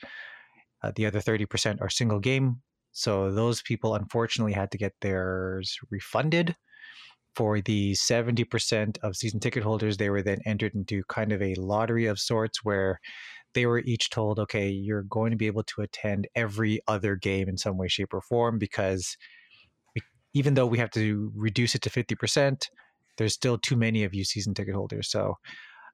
Uh, 0.82 0.90
the 0.96 1.06
other 1.06 1.20
thirty 1.20 1.46
percent 1.46 1.80
are 1.80 1.90
single 1.90 2.18
game. 2.18 2.60
So 2.98 3.30
those 3.30 3.62
people 3.62 3.94
unfortunately 3.94 4.54
had 4.54 4.72
to 4.72 4.78
get 4.78 4.92
theirs 5.00 5.78
refunded 5.88 6.56
for 7.36 7.60
the 7.60 7.92
70% 7.92 8.98
of 9.04 9.14
season 9.14 9.38
ticket 9.38 9.62
holders, 9.62 9.96
they 9.96 10.10
were 10.10 10.22
then 10.22 10.40
entered 10.44 10.74
into 10.74 11.04
kind 11.04 11.30
of 11.30 11.40
a 11.40 11.54
lottery 11.54 12.06
of 12.06 12.18
sorts 12.18 12.64
where 12.64 12.98
they 13.54 13.64
were 13.66 13.78
each 13.78 14.10
told, 14.10 14.40
okay, 14.40 14.68
you're 14.68 15.04
going 15.04 15.30
to 15.30 15.36
be 15.36 15.46
able 15.46 15.62
to 15.62 15.82
attend 15.82 16.26
every 16.34 16.80
other 16.88 17.14
game 17.14 17.48
in 17.48 17.56
some 17.56 17.76
way, 17.78 17.86
shape, 17.86 18.12
or 18.12 18.20
form 18.20 18.58
because 18.58 19.16
we, 19.94 20.02
even 20.34 20.54
though 20.54 20.66
we 20.66 20.78
have 20.78 20.90
to 20.90 21.30
reduce 21.36 21.76
it 21.76 21.82
to 21.82 21.90
50%, 21.90 22.64
there's 23.18 23.34
still 23.34 23.56
too 23.56 23.76
many 23.76 24.02
of 24.02 24.12
you 24.12 24.24
season 24.24 24.52
ticket 24.52 24.74
holders. 24.74 25.08
So 25.08 25.36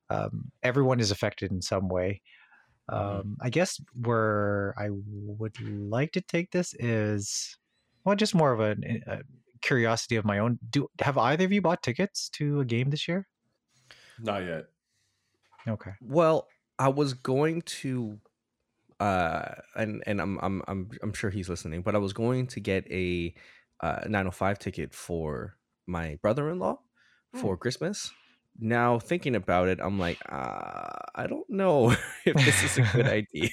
um, 0.08 0.50
everyone 0.62 0.98
is 0.98 1.10
affected 1.10 1.52
in 1.52 1.60
some 1.60 1.90
way. 1.90 2.22
Um, 2.88 3.36
I 3.40 3.50
guess 3.50 3.80
where 3.94 4.74
I 4.78 4.88
would 4.90 5.58
like 5.60 6.12
to 6.12 6.20
take 6.20 6.50
this 6.50 6.74
is, 6.78 7.56
well, 8.04 8.16
just 8.16 8.34
more 8.34 8.52
of 8.52 8.60
a, 8.60 8.76
a 9.06 9.22
curiosity 9.62 10.16
of 10.16 10.24
my 10.24 10.38
own. 10.38 10.58
Do 10.70 10.88
have 11.00 11.16
either 11.18 11.44
of 11.44 11.52
you 11.52 11.62
bought 11.62 11.82
tickets 11.82 12.28
to 12.30 12.60
a 12.60 12.64
game 12.64 12.90
this 12.90 13.08
year? 13.08 13.26
Not 14.18 14.44
yet. 14.44 14.66
Okay. 15.66 15.92
Well, 16.00 16.46
I 16.78 16.88
was 16.88 17.14
going 17.14 17.62
to 17.62 18.18
uh 19.00 19.54
and 19.74 20.02
and 20.06 20.20
I'm 20.20 20.38
I'm 20.40 20.62
I'm 20.68 20.90
I'm 21.02 21.12
sure 21.12 21.30
he's 21.30 21.48
listening, 21.48 21.82
but 21.82 21.94
I 21.94 21.98
was 21.98 22.12
going 22.12 22.46
to 22.48 22.60
get 22.60 22.86
a 22.90 23.34
uh 23.80 24.02
905 24.06 24.58
ticket 24.58 24.94
for 24.94 25.56
my 25.86 26.18
brother-in-law 26.22 26.78
for 27.34 27.56
Christmas. 27.56 28.12
Now 28.58 28.98
thinking 29.00 29.34
about 29.34 29.68
it, 29.68 29.80
I'm 29.82 29.98
like, 29.98 30.18
uh, 30.30 30.88
I 31.14 31.26
don't 31.26 31.48
know 31.50 31.90
if 32.24 32.34
this 32.36 32.62
is 32.62 32.78
a 32.78 32.82
good 32.92 33.06
idea. 33.20 33.50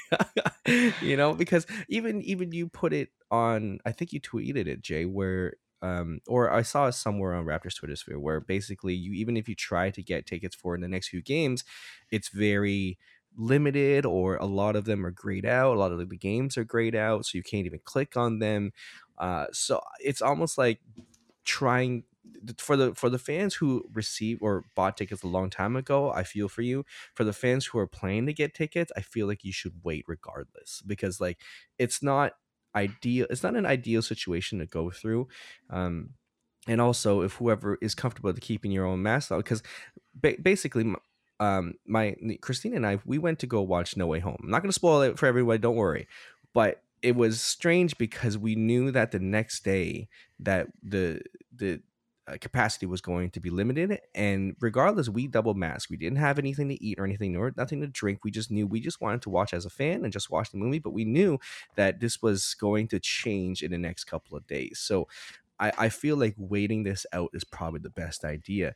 you 1.02 1.18
know, 1.18 1.34
because 1.34 1.66
even 1.90 2.22
even 2.22 2.52
you 2.52 2.68
put 2.68 2.94
it 2.94 3.10
on 3.32 3.80
I 3.86 3.92
think 3.92 4.14
you 4.14 4.22
tweeted 4.22 4.68
it, 4.68 4.82
Jay, 4.82 5.06
where 5.06 5.56
um 5.82 6.20
or 6.28 6.52
I 6.52 6.62
saw 6.62 6.88
it 6.88 6.92
somewhere 6.94 7.34
on 7.34 7.46
Raptors 7.46 7.76
Twitter 7.76 7.96
sphere 7.96 8.20
where 8.20 8.40
basically 8.40 8.94
you 8.94 9.14
even 9.14 9.38
if 9.38 9.50
you 9.50 9.56
try 9.56 9.90
to 9.90 10.04
get 10.04 10.28
tickets 10.28 10.56
for 10.56 10.76
in 10.76 10.82
the 10.82 10.88
next 10.88 11.10
few 11.10 11.22
games, 11.24 11.64
it's 12.12 12.30
very 12.30 13.00
limited 13.38 14.06
or 14.06 14.36
a 14.36 14.46
lot 14.46 14.76
of 14.76 14.84
them 14.86 15.06
are 15.06 15.12
grayed 15.12 15.46
out 15.46 15.78
a 15.78 15.80
lot 15.80 15.94
of 15.94 15.98
the 15.98 16.18
games 16.18 16.58
are 16.58 16.66
grayed 16.66 16.94
out 16.96 17.26
so 17.26 17.38
you 17.38 17.44
can't 17.44 17.66
even 17.66 17.80
click 17.86 18.18
on 18.18 18.40
them 18.40 18.74
uh, 19.20 19.46
so 19.54 19.80
it's 20.04 20.22
almost 20.22 20.58
like 20.58 20.80
trying 21.46 22.04
for 22.58 22.78
the 22.78 22.94
for 22.96 23.10
the 23.10 23.20
fans 23.20 23.56
who 23.56 23.84
received 23.94 24.42
or 24.42 24.66
bought 24.76 24.98
tickets 24.98 25.24
a 25.24 25.28
long 25.28 25.50
time 25.50 25.76
ago 25.76 26.12
i 26.12 26.24
feel 26.24 26.48
for 26.48 26.62
you. 26.62 26.86
For 27.16 27.24
the 27.24 27.34
fans 27.34 27.66
who 27.66 27.80
are 27.80 27.88
planning 27.88 28.28
to 28.28 28.34
get 28.34 28.54
tickets 28.54 28.92
i 28.96 29.02
feel 29.02 29.28
like 29.28 29.44
you 29.44 29.52
should 29.52 29.74
wait 29.84 30.06
regardless 30.08 30.82
because 30.86 31.20
like 31.20 31.40
it's 31.80 32.04
not 32.04 32.34
ideal 32.76 33.28
it's 33.30 33.44
not 33.44 33.56
an 33.56 33.66
ideal 33.66 34.02
situation 34.02 34.60
to 34.60 34.66
go 34.66 34.90
through 34.92 35.28
um 35.70 36.12
and 36.68 36.80
also 36.80 37.22
if 37.22 37.34
whoever 37.34 37.78
is 37.82 37.96
comfortable 37.96 38.30
with 38.30 38.40
keeping 38.42 38.72
your 38.72 38.86
own 38.86 39.02
mask 39.02 39.32
on 39.32 39.40
because 39.40 39.64
ba- 40.14 40.38
basically 40.42 40.94
um 41.40 41.74
my 41.86 42.16
christine 42.42 42.76
and 42.76 42.86
i 42.86 43.00
we 43.06 43.18
went 43.18 43.40
to 43.40 43.48
go 43.48 43.62
watch 43.62 43.98
no 43.98 44.08
way 44.08 44.20
home. 44.20 44.38
I'm 44.44 44.50
not 44.50 44.62
going 44.62 44.70
to 44.70 44.74
spoil 44.74 45.02
it 45.02 45.18
for 45.18 45.26
everybody 45.26 45.58
don't 45.58 45.76
worry. 45.76 46.08
But 46.54 46.84
it 47.02 47.16
was 47.16 47.42
strange 47.42 47.98
because 47.98 48.38
we 48.38 48.56
knew 48.56 48.92
that 48.92 49.12
the 49.12 49.20
next 49.20 49.64
day 49.64 50.08
that 50.40 50.68
the 50.84 51.22
the 51.54 51.82
Uh, 52.32 52.38
capacity 52.40 52.86
was 52.86 53.02
going 53.02 53.30
to 53.30 53.40
be 53.40 53.50
limited 53.50 54.00
and 54.16 54.56
regardless 54.60 55.10
we 55.10 55.28
double 55.28 55.54
mask 55.54 55.90
we 55.90 55.98
didn't 55.98 56.18
have 56.18 56.40
anything 56.40 56.70
to 56.70 56.82
eat 56.84 57.00
or 57.00 57.06
anything 57.06 57.36
or 57.36 57.52
nothing 57.58 57.82
to 57.82 57.88
drink. 57.88 58.24
We 58.24 58.32
just 58.32 58.52
knew 58.52 58.68
we 58.68 58.80
just 58.80 59.02
wanted 59.02 59.22
to 59.24 59.30
watch 59.30 59.54
as 59.54 59.66
a 59.66 59.70
fan 59.70 60.04
and 60.04 60.14
just 60.14 60.30
watch 60.30 60.52
the 60.52 60.58
movie 60.58 60.80
but 60.80 60.94
we 60.94 61.04
knew 61.04 61.40
that 61.76 62.00
this 62.00 62.22
was 62.22 62.54
going 62.54 62.88
to 62.90 63.00
change 63.00 63.64
in 63.64 63.72
the 63.72 63.78
next 63.78 64.06
couple 64.06 64.38
of 64.38 64.48
days. 64.48 64.80
So 64.80 65.08
i, 65.60 65.72
I 65.78 65.90
feel 65.90 66.16
like 66.16 66.36
waiting 66.38 66.84
this 66.84 67.06
out 67.12 67.32
is 67.34 67.44
probably 67.44 67.82
the 67.82 67.90
best 67.90 68.24
idea. 68.24 68.76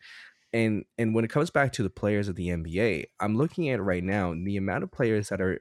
And 0.51 0.85
and 0.97 1.13
when 1.13 1.23
it 1.23 1.31
comes 1.31 1.49
back 1.49 1.71
to 1.73 1.83
the 1.83 1.89
players 1.89 2.27
of 2.27 2.35
the 2.35 2.49
nba 2.49 3.05
i'm 3.19 3.37
looking 3.37 3.69
at 3.69 3.81
right 3.81 4.03
now 4.03 4.33
the 4.33 4.57
amount 4.57 4.83
of 4.83 4.91
players 4.91 5.29
that 5.29 5.41
are 5.41 5.59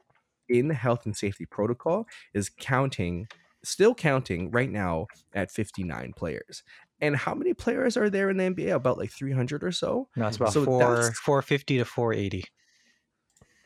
in 0.48 0.68
the 0.68 0.74
health 0.74 1.06
and 1.06 1.16
safety 1.16 1.46
protocol 1.46 2.06
is 2.32 2.48
counting 2.48 3.26
still 3.64 3.94
counting 3.94 4.50
right 4.50 4.70
now 4.70 5.06
at 5.34 5.50
59 5.50 6.12
players 6.14 6.62
and 7.00 7.16
how 7.16 7.34
many 7.34 7.54
players 7.54 7.96
are 7.96 8.08
there 8.10 8.30
in 8.30 8.36
the 8.36 8.44
NBA? 8.44 8.74
About 8.74 8.98
like 8.98 9.10
300 9.10 9.62
or 9.64 9.72
so. 9.72 10.08
No, 10.16 10.26
it's 10.26 10.36
about 10.36 10.52
So 10.52 10.64
four 10.64 11.12
four 11.12 11.42
fifty 11.42 11.78
to 11.78 11.84
four 11.84 12.12
eighty. 12.12 12.44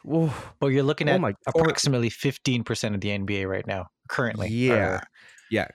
Whoa. 0.05 0.33
But 0.61 0.69
you're 0.69 0.83
looking 0.85 1.09
Oh 1.09 1.13
at 1.15 1.21
my- 1.21 1.35
approximately 1.47 2.09
15% 2.09 2.95
of 2.95 3.01
the 3.01 3.09
NBA 3.09 3.47
right 3.49 3.67
now, 3.67 3.87
currently. 4.09 4.49
Yeah, 4.49 5.01
yeah. 5.51 5.67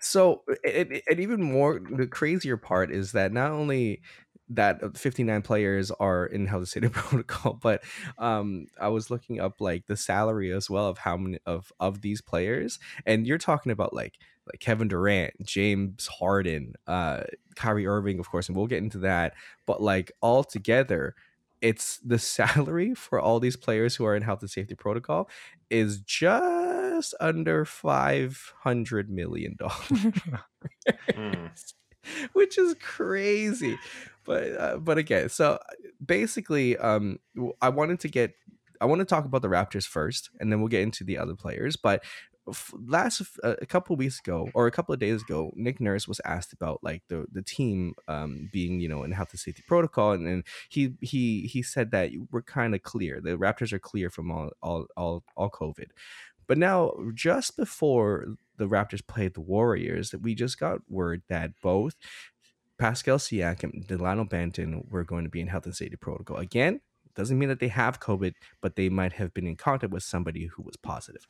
So, 0.00 0.42
and, 0.64 1.00
and 1.08 1.20
even 1.20 1.42
more, 1.42 1.80
the 1.80 2.06
crazier 2.06 2.56
part 2.56 2.90
is 2.92 3.12
that 3.12 3.32
not 3.32 3.52
only 3.52 4.02
that 4.48 4.82
uh, 4.82 4.90
59 4.96 5.42
players 5.42 5.90
are 5.92 6.26
in 6.26 6.46
health 6.46 6.60
and 6.60 6.68
safety 6.68 6.88
protocol, 6.92 7.58
but 7.62 7.82
um, 8.18 8.66
I 8.80 8.88
was 8.88 9.10
looking 9.10 9.40
up 9.40 9.60
like 9.60 9.86
the 9.86 9.96
salary 9.96 10.52
as 10.52 10.68
well 10.68 10.88
of 10.88 10.98
how 10.98 11.16
many 11.16 11.38
of 11.46 11.72
of 11.78 12.02
these 12.02 12.20
players, 12.20 12.78
and 13.06 13.26
you're 13.26 13.38
talking 13.38 13.70
about 13.72 13.94
like 13.94 14.14
like 14.46 14.60
Kevin 14.60 14.88
Durant, 14.88 15.34
James 15.42 16.06
Harden, 16.06 16.74
uh, 16.86 17.22
Kyrie 17.56 17.86
Irving, 17.86 18.18
of 18.18 18.30
course, 18.30 18.48
and 18.48 18.56
we'll 18.56 18.66
get 18.66 18.82
into 18.82 18.98
that. 18.98 19.34
But 19.66 19.82
like 19.82 20.12
all 20.20 20.44
together, 20.44 21.14
it's 21.60 21.98
the 22.04 22.18
salary 22.18 22.94
for 22.94 23.20
all 23.20 23.40
these 23.40 23.56
players 23.56 23.96
who 23.96 24.04
are 24.04 24.16
in 24.16 24.22
health 24.22 24.40
and 24.40 24.50
safety 24.50 24.74
protocol 24.74 25.28
is 25.70 26.00
just 26.00 27.14
under 27.20 27.64
five 27.64 28.52
hundred 28.62 29.10
million 29.10 29.56
dollars, 29.58 30.06
Hmm. 31.14 31.46
which 32.32 32.58
is 32.58 32.74
crazy. 32.80 33.78
But 34.24 34.44
uh, 34.58 34.76
but 34.78 34.98
again, 34.98 35.28
so 35.28 35.58
basically, 36.04 36.76
um, 36.76 37.18
w- 37.34 37.54
I 37.60 37.68
wanted 37.70 38.00
to 38.00 38.08
get 38.08 38.34
I 38.80 38.84
want 38.86 38.98
to 39.00 39.04
talk 39.04 39.24
about 39.24 39.42
the 39.42 39.48
Raptors 39.48 39.86
first, 39.86 40.30
and 40.40 40.50
then 40.50 40.60
we'll 40.60 40.68
get 40.68 40.82
into 40.82 41.04
the 41.04 41.18
other 41.18 41.34
players. 41.34 41.76
But 41.76 42.02
f- 42.04 42.28
last 42.74 43.22
uh, 43.42 43.54
a 43.60 43.66
couple 43.66 43.94
weeks 43.96 44.18
ago 44.18 44.48
or 44.54 44.66
a 44.66 44.70
couple 44.70 44.92
of 44.92 45.00
days 45.00 45.22
ago, 45.22 45.52
Nick 45.54 45.80
Nurse 45.80 46.08
was 46.08 46.20
asked 46.24 46.52
about 46.52 46.80
like 46.82 47.02
the 47.08 47.26
the 47.30 47.42
team 47.42 47.94
um, 48.08 48.48
being 48.52 48.80
you 48.80 48.88
know 48.88 49.04
in 49.04 49.12
health 49.12 49.30
and 49.32 49.40
safety 49.40 49.62
protocol, 49.66 50.12
and, 50.12 50.26
and 50.26 50.44
he 50.68 50.94
he 51.00 51.42
he 51.42 51.62
said 51.62 51.90
that 51.92 52.10
we're 52.30 52.42
kind 52.42 52.74
of 52.74 52.82
clear. 52.82 53.20
The 53.20 53.36
Raptors 53.36 53.72
are 53.72 53.78
clear 53.78 54.10
from 54.10 54.30
all 54.30 54.50
all 54.62 54.86
all 54.96 55.24
all 55.36 55.50
COVID. 55.50 55.88
But 56.48 56.58
now, 56.58 56.92
just 57.14 57.56
before 57.56 58.26
the 58.56 58.68
Raptors 58.68 59.06
played 59.06 59.34
the 59.34 59.40
Warriors, 59.40 60.10
that 60.10 60.22
we 60.22 60.34
just 60.34 60.58
got 60.58 60.80
word 60.88 61.22
that 61.28 61.52
both 61.62 61.94
Pascal 62.78 63.18
Siakam 63.18 63.72
and 63.72 63.86
Delano 63.86 64.24
Banton 64.24 64.90
were 64.90 65.04
going 65.04 65.24
to 65.24 65.30
be 65.30 65.40
in 65.40 65.46
health 65.46 65.66
and 65.66 65.74
safety 65.74 65.96
protocol. 65.96 66.38
Again, 66.38 66.80
doesn't 67.14 67.38
mean 67.38 67.48
that 67.48 67.60
they 67.60 67.68
have 67.68 68.00
COVID, 68.00 68.34
but 68.60 68.76
they 68.76 68.88
might 68.88 69.12
have 69.14 69.34
been 69.34 69.46
in 69.46 69.56
contact 69.56 69.92
with 69.92 70.02
somebody 70.02 70.46
who 70.46 70.62
was 70.62 70.76
positive. 70.76 71.26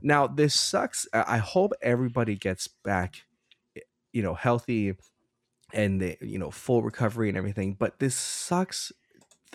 Now, 0.00 0.26
this 0.26 0.54
sucks. 0.54 1.06
I 1.12 1.38
hope 1.38 1.72
everybody 1.82 2.36
gets 2.36 2.68
back, 2.68 3.22
eh, 3.76 3.80
you 4.12 4.22
know, 4.22 4.34
healthy 4.34 4.94
and 5.72 6.00
they, 6.00 6.16
you 6.20 6.38
know, 6.38 6.50
full 6.50 6.82
recovery 6.82 7.28
and 7.28 7.36
everything. 7.36 7.74
But 7.78 7.98
this 7.98 8.16
sucks. 8.16 8.92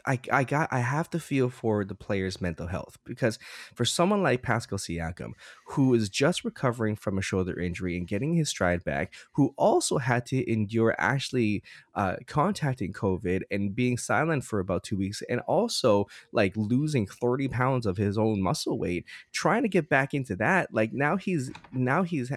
I, 0.06 0.20
I 0.32 0.44
got 0.44 0.70
I 0.72 0.80
have 0.80 1.10
to 1.12 1.20
feel 1.20 1.50
for 1.50 1.86
the 1.86 1.96
player's 1.96 2.42
mental 2.42 2.68
health 2.68 2.98
because 3.06 3.38
for 3.76 3.86
someone 3.86 4.24
like 4.24 4.42
Pascal 4.42 4.78
Siakam, 4.78 5.32
who 5.68 5.94
is 5.94 6.10
just 6.10 6.44
recovering 6.44 6.96
from 6.96 7.18
a 7.18 7.22
shoulder 7.22 7.60
injury 7.60 7.98
and 7.98 8.08
getting 8.08 8.34
his 8.34 8.50
stride 8.50 8.84
back, 8.84 9.14
who 9.34 9.54
also 9.58 9.98
had 9.98 10.26
to 10.28 10.52
endure 10.52 10.96
actually 10.98 11.64
uh, 11.96 12.16
contacting 12.28 12.94
COVID 12.94 13.42
and 13.52 13.76
being 13.76 13.98
silent 13.98 14.44
for 14.44 14.60
about 14.60 14.84
two 14.84 14.98
weeks, 14.98 15.22
and 15.30 15.40
also 15.42 16.08
like 16.32 16.54
losing 16.56 17.06
30 17.06 17.48
pounds 17.50 17.86
of 17.86 17.98
his 17.98 18.18
own 18.18 18.42
muscle 18.42 18.80
weight, 18.80 19.06
trying 19.32 19.64
to 19.64 19.70
get 19.70 19.90
back 19.90 20.14
into 20.14 20.36
that. 20.38 20.74
Like 20.74 20.94
now 20.94 21.18
he's 21.18 21.52
now 21.72 22.04
he's 22.04 22.32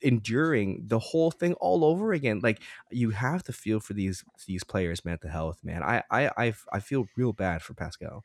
enduring 0.00 0.84
the 0.86 0.98
whole 0.98 1.30
thing 1.30 1.54
all 1.54 1.84
over 1.84 2.12
again. 2.12 2.40
Like 2.42 2.60
you 2.90 3.10
have 3.10 3.42
to 3.44 3.52
feel 3.52 3.80
for 3.80 3.94
these 3.94 4.24
these 4.46 4.64
players' 4.64 5.04
mental 5.04 5.30
health, 5.30 5.58
man. 5.62 5.82
I 5.82 6.02
I 6.10 6.30
I, 6.36 6.54
I 6.72 6.80
feel 6.80 7.06
real 7.16 7.32
bad 7.32 7.62
for 7.62 7.74
Pascal. 7.74 8.24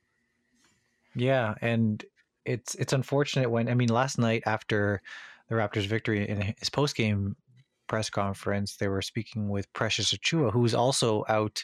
Yeah, 1.15 1.55
and 1.61 2.03
it's 2.45 2.75
it's 2.75 2.93
unfortunate 2.93 3.49
when 3.49 3.69
I 3.69 3.73
mean 3.73 3.89
last 3.89 4.17
night 4.17 4.43
after 4.45 5.01
the 5.49 5.55
Raptors' 5.55 5.85
victory 5.85 6.27
in 6.27 6.53
his 6.59 6.69
post 6.69 6.95
game 6.95 7.35
press 7.87 8.09
conference, 8.09 8.77
they 8.77 8.87
were 8.87 9.01
speaking 9.01 9.49
with 9.49 9.71
Precious 9.73 10.13
Achiuwa, 10.13 10.51
who's 10.51 10.73
also 10.73 11.23
out 11.29 11.63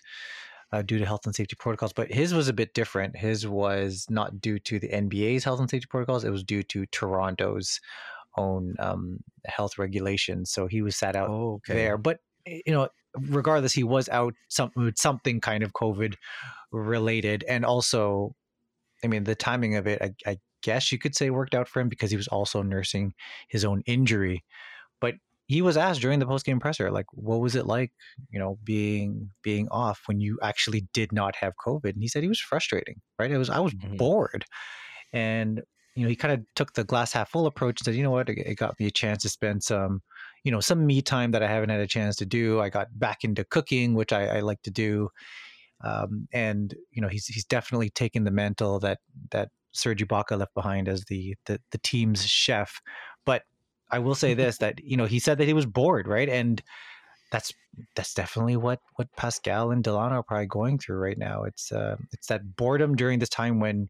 uh, 0.71 0.81
due 0.81 0.99
to 0.99 1.05
health 1.05 1.25
and 1.25 1.35
safety 1.35 1.55
protocols. 1.57 1.93
But 1.93 2.11
his 2.11 2.33
was 2.33 2.47
a 2.47 2.53
bit 2.53 2.73
different. 2.73 3.17
His 3.17 3.47
was 3.47 4.05
not 4.09 4.39
due 4.41 4.59
to 4.59 4.79
the 4.79 4.89
NBA's 4.89 5.43
health 5.43 5.59
and 5.59 5.69
safety 5.69 5.87
protocols; 5.89 6.23
it 6.23 6.29
was 6.29 6.43
due 6.43 6.63
to 6.63 6.85
Toronto's 6.87 7.79
own 8.37 8.75
um, 8.79 9.19
health 9.45 9.77
regulations. 9.77 10.51
So 10.51 10.67
he 10.67 10.81
was 10.81 10.95
sat 10.95 11.15
out 11.15 11.31
Oh, 11.31 11.53
okay. 11.55 11.91
there. 11.91 11.97
But 11.97 12.19
eh, 12.45 12.61
you 12.65 12.73
know, 12.73 12.89
regardless, 13.15 13.73
he 13.73 13.83
was 13.83 14.09
out 14.09 14.33
some, 14.49 14.71
something 14.95 15.41
kind 15.41 15.63
of 15.63 15.73
COVID 15.73 16.15
related, 16.71 17.43
and 17.47 17.65
also, 17.65 18.35
I 19.03 19.07
mean, 19.07 19.23
the 19.23 19.35
timing 19.35 19.75
of 19.75 19.87
it, 19.87 20.01
I, 20.01 20.13
I 20.29 20.37
guess 20.61 20.91
you 20.91 20.99
could 20.99 21.15
say 21.15 21.29
worked 21.29 21.55
out 21.55 21.67
for 21.67 21.79
him 21.79 21.89
because 21.89 22.11
he 22.11 22.17
was 22.17 22.27
also 22.27 22.61
nursing 22.61 23.13
his 23.49 23.63
own 23.65 23.81
injury. 23.85 24.43
But 25.01 25.15
he 25.47 25.61
was 25.61 25.77
asked 25.77 26.01
during 26.01 26.19
the 26.19 26.27
post 26.27 26.45
game 26.45 26.59
presser, 26.59 26.91
like, 26.91 27.07
what 27.13 27.41
was 27.41 27.55
it 27.55 27.65
like, 27.67 27.93
you 28.31 28.39
know, 28.39 28.59
being 28.63 29.31
being 29.43 29.67
off 29.69 30.03
when 30.07 30.19
you 30.21 30.39
actually 30.43 30.87
did 30.93 31.11
not 31.13 31.35
have 31.37 31.53
COVID? 31.65 31.93
And 31.93 32.01
he 32.03 32.07
said 32.09 32.23
he 32.23 32.29
was 32.29 32.41
frustrating, 32.41 33.01
right? 33.19 33.31
It 33.31 33.37
was 33.39 33.49
I 33.49 33.59
was 33.59 33.75
Mhm. 33.81 33.99
bored, 33.99 34.45
and 35.13 35.63
you 35.99 36.05
know, 36.05 36.09
he 36.09 36.15
kind 36.15 36.33
of 36.33 36.45
took 36.55 36.71
the 36.73 36.85
glass 36.85 37.11
half 37.11 37.29
full 37.29 37.45
approach. 37.45 37.83
Said, 37.83 37.93
you 37.93 38.03
know 38.03 38.11
what, 38.11 38.29
it, 38.29 38.55
got 38.55 38.79
me 38.79 38.87
a 38.87 38.91
chance 38.91 39.21
to 39.23 39.29
spend 39.29 39.61
some, 39.61 40.01
you 40.45 40.51
know, 40.51 40.61
some 40.61 40.87
me 40.87 41.01
time 41.01 41.31
that 41.31 41.43
I 41.43 41.47
haven't 41.47 41.71
had 41.71 41.81
a 41.81 41.87
chance 41.87 42.15
to 42.17 42.25
do. 42.25 42.61
I 42.61 42.69
got 42.69 42.87
back 42.97 43.25
into 43.25 43.43
cooking, 43.43 43.95
which 43.95 44.13
I, 44.13 44.37
I 44.37 44.39
like 44.39 44.61
to 44.61 44.71
do, 44.71 45.09
um, 45.83 46.29
and 46.31 46.73
you 46.91 47.01
know, 47.01 47.09
he's 47.09 47.25
he's 47.25 47.43
definitely 47.43 47.89
taken 47.89 48.23
the 48.23 48.31
mantle 48.31 48.79
that 48.79 48.99
that 49.31 49.49
Serge 49.73 50.01
Ibaka 50.01 50.39
left 50.39 50.53
behind 50.53 50.87
as 50.87 51.03
the 51.09 51.35
the, 51.47 51.59
the 51.71 51.79
team's 51.79 52.25
chef. 52.25 52.79
But 53.25 53.43
I 53.91 53.99
will 53.99 54.15
say 54.15 54.33
this: 54.35 54.57
that 54.59 54.81
you 54.81 54.95
know, 54.95 55.05
he 55.05 55.19
said 55.19 55.37
that 55.39 55.47
he 55.47 55.53
was 55.53 55.65
bored, 55.65 56.07
right? 56.07 56.29
And 56.29 56.63
that's 57.29 57.53
that's 57.97 58.13
definitely 58.13 58.55
what 58.55 58.79
what 58.95 59.13
Pascal 59.17 59.71
and 59.71 59.83
Delano 59.83 60.15
are 60.15 60.23
probably 60.23 60.45
going 60.45 60.79
through 60.79 60.97
right 60.97 61.17
now. 61.17 61.43
It's 61.43 61.73
uh, 61.73 61.97
it's 62.13 62.27
that 62.27 62.55
boredom 62.55 62.95
during 62.95 63.19
this 63.19 63.27
time 63.27 63.59
when 63.59 63.89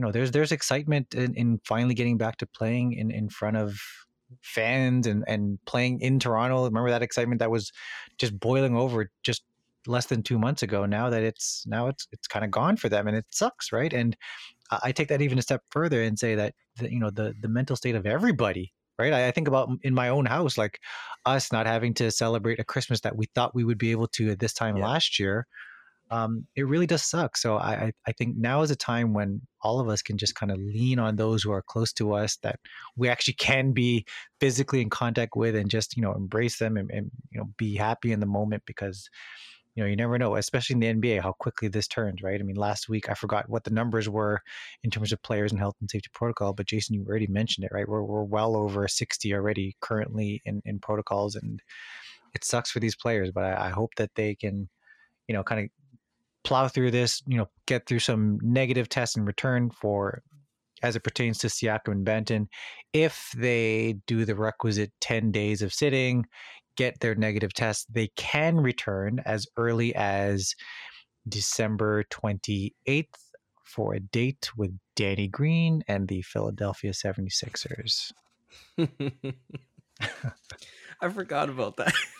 you 0.00 0.06
know 0.06 0.12
there's 0.12 0.30
there's 0.30 0.50
excitement 0.50 1.14
in, 1.14 1.34
in 1.34 1.60
finally 1.66 1.92
getting 1.94 2.16
back 2.16 2.38
to 2.38 2.46
playing 2.46 2.94
in, 2.94 3.10
in 3.10 3.28
front 3.28 3.58
of 3.58 3.78
fans 4.40 5.06
and 5.06 5.24
and 5.28 5.58
playing 5.66 6.00
in 6.00 6.18
Toronto. 6.18 6.64
Remember 6.64 6.88
that 6.88 7.02
excitement 7.02 7.40
that 7.40 7.50
was 7.50 7.70
just 8.16 8.40
boiling 8.40 8.74
over 8.74 9.10
just 9.22 9.42
less 9.86 10.06
than 10.06 10.22
two 10.22 10.38
months 10.38 10.62
ago. 10.62 10.86
Now 10.86 11.10
that 11.10 11.22
it's 11.22 11.66
now 11.66 11.88
it's 11.88 12.08
it's 12.12 12.26
kind 12.26 12.46
of 12.46 12.50
gone 12.50 12.78
for 12.78 12.88
them, 12.88 13.08
and 13.08 13.14
it 13.14 13.26
sucks, 13.28 13.72
right? 13.72 13.92
And 13.92 14.16
I 14.70 14.78
I 14.84 14.92
take 14.92 15.08
that 15.08 15.20
even 15.20 15.38
a 15.38 15.42
step 15.42 15.62
further 15.70 16.00
and 16.00 16.18
say 16.18 16.34
that 16.34 16.54
the, 16.76 16.90
you 16.90 16.98
know 16.98 17.10
the 17.10 17.34
the 17.38 17.48
mental 17.48 17.76
state 17.76 17.94
of 17.94 18.06
everybody. 18.06 18.72
Right, 18.98 19.12
I 19.12 19.28
I 19.28 19.30
think 19.32 19.48
about 19.48 19.68
in 19.82 19.92
my 19.92 20.08
own 20.08 20.24
house, 20.24 20.56
like 20.56 20.80
us 21.26 21.52
not 21.52 21.66
having 21.66 21.92
to 21.94 22.10
celebrate 22.10 22.58
a 22.58 22.64
Christmas 22.64 23.00
that 23.02 23.16
we 23.16 23.26
thought 23.34 23.54
we 23.54 23.64
would 23.64 23.78
be 23.78 23.90
able 23.90 24.08
to 24.08 24.30
at 24.30 24.38
this 24.38 24.54
time 24.54 24.78
Yeah. 24.78 24.86
last 24.86 25.18
year. 25.18 25.46
Um, 26.10 26.46
it 26.56 26.66
really 26.66 26.86
does 26.86 27.04
suck. 27.04 27.36
So 27.36 27.56
I, 27.56 27.92
I 28.06 28.12
think 28.12 28.36
now 28.36 28.62
is 28.62 28.70
a 28.72 28.76
time 28.76 29.14
when 29.14 29.40
all 29.62 29.78
of 29.78 29.88
us 29.88 30.02
can 30.02 30.18
just 30.18 30.34
kind 30.34 30.50
of 30.50 30.58
lean 30.58 30.98
on 30.98 31.16
those 31.16 31.42
who 31.42 31.52
are 31.52 31.62
close 31.62 31.92
to 31.94 32.14
us 32.14 32.36
that 32.42 32.58
we 32.96 33.08
actually 33.08 33.34
can 33.34 33.72
be 33.72 34.04
physically 34.40 34.80
in 34.80 34.90
contact 34.90 35.36
with 35.36 35.54
and 35.54 35.70
just 35.70 35.96
you 35.96 36.02
know 36.02 36.12
embrace 36.12 36.58
them 36.58 36.76
and, 36.76 36.90
and 36.90 37.10
you 37.30 37.38
know 37.38 37.48
be 37.56 37.76
happy 37.76 38.10
in 38.10 38.20
the 38.20 38.26
moment 38.26 38.62
because 38.66 39.08
you 39.74 39.82
know 39.82 39.88
you 39.88 39.96
never 39.96 40.18
know 40.18 40.34
especially 40.36 40.74
in 40.74 40.80
the 40.80 41.08
nba 41.08 41.20
how 41.20 41.32
quickly 41.32 41.68
this 41.68 41.86
turns 41.86 42.22
right 42.22 42.40
i 42.40 42.42
mean 42.42 42.56
last 42.56 42.88
week 42.88 43.08
i 43.08 43.14
forgot 43.14 43.48
what 43.48 43.64
the 43.64 43.70
numbers 43.70 44.08
were 44.08 44.40
in 44.82 44.90
terms 44.90 45.12
of 45.12 45.22
players 45.22 45.52
and 45.52 45.60
health 45.60 45.76
and 45.80 45.90
safety 45.90 46.08
protocol 46.12 46.52
but 46.52 46.66
jason 46.66 46.94
you 46.94 47.04
already 47.06 47.26
mentioned 47.28 47.64
it 47.64 47.72
right 47.72 47.88
we're, 47.88 48.02
we're 48.02 48.24
well 48.24 48.56
over 48.56 48.88
60 48.88 49.32
already 49.34 49.76
currently 49.80 50.42
in, 50.44 50.60
in 50.64 50.78
protocols 50.80 51.36
and 51.36 51.62
it 52.34 52.44
sucks 52.44 52.70
for 52.70 52.80
these 52.80 52.96
players 52.96 53.30
but 53.30 53.44
I, 53.44 53.66
I 53.66 53.68
hope 53.70 53.94
that 53.96 54.10
they 54.16 54.34
can 54.34 54.68
you 55.28 55.34
know 55.34 55.44
kind 55.44 55.60
of 55.60 55.70
plow 56.42 56.68
through 56.68 56.90
this 56.90 57.22
you 57.26 57.36
know 57.36 57.48
get 57.66 57.86
through 57.86 57.98
some 57.98 58.38
negative 58.42 58.88
tests 58.88 59.16
in 59.16 59.24
return 59.24 59.70
for 59.70 60.22
as 60.82 60.96
it 60.96 61.04
pertains 61.04 61.38
to 61.38 61.46
Siakam 61.48 61.92
and 61.92 62.06
Banton, 62.06 62.46
if 62.92 63.32
they 63.36 63.96
do 64.06 64.24
the 64.24 64.34
requisite 64.34 64.92
10 65.00 65.30
days 65.30 65.62
of 65.62 65.72
sitting, 65.72 66.26
get 66.76 67.00
their 67.00 67.14
negative 67.14 67.52
test, 67.52 67.92
they 67.92 68.08
can 68.16 68.56
return 68.56 69.20
as 69.24 69.46
early 69.56 69.94
as 69.94 70.54
December 71.28 72.04
28th 72.04 73.04
for 73.62 73.94
a 73.94 74.00
date 74.00 74.50
with 74.56 74.76
Danny 74.96 75.28
Green 75.28 75.82
and 75.86 76.08
the 76.08 76.22
Philadelphia 76.22 76.92
76ers. 76.92 78.12
I 81.00 81.08
forgot 81.08 81.48
about 81.48 81.76
that. 81.76 81.94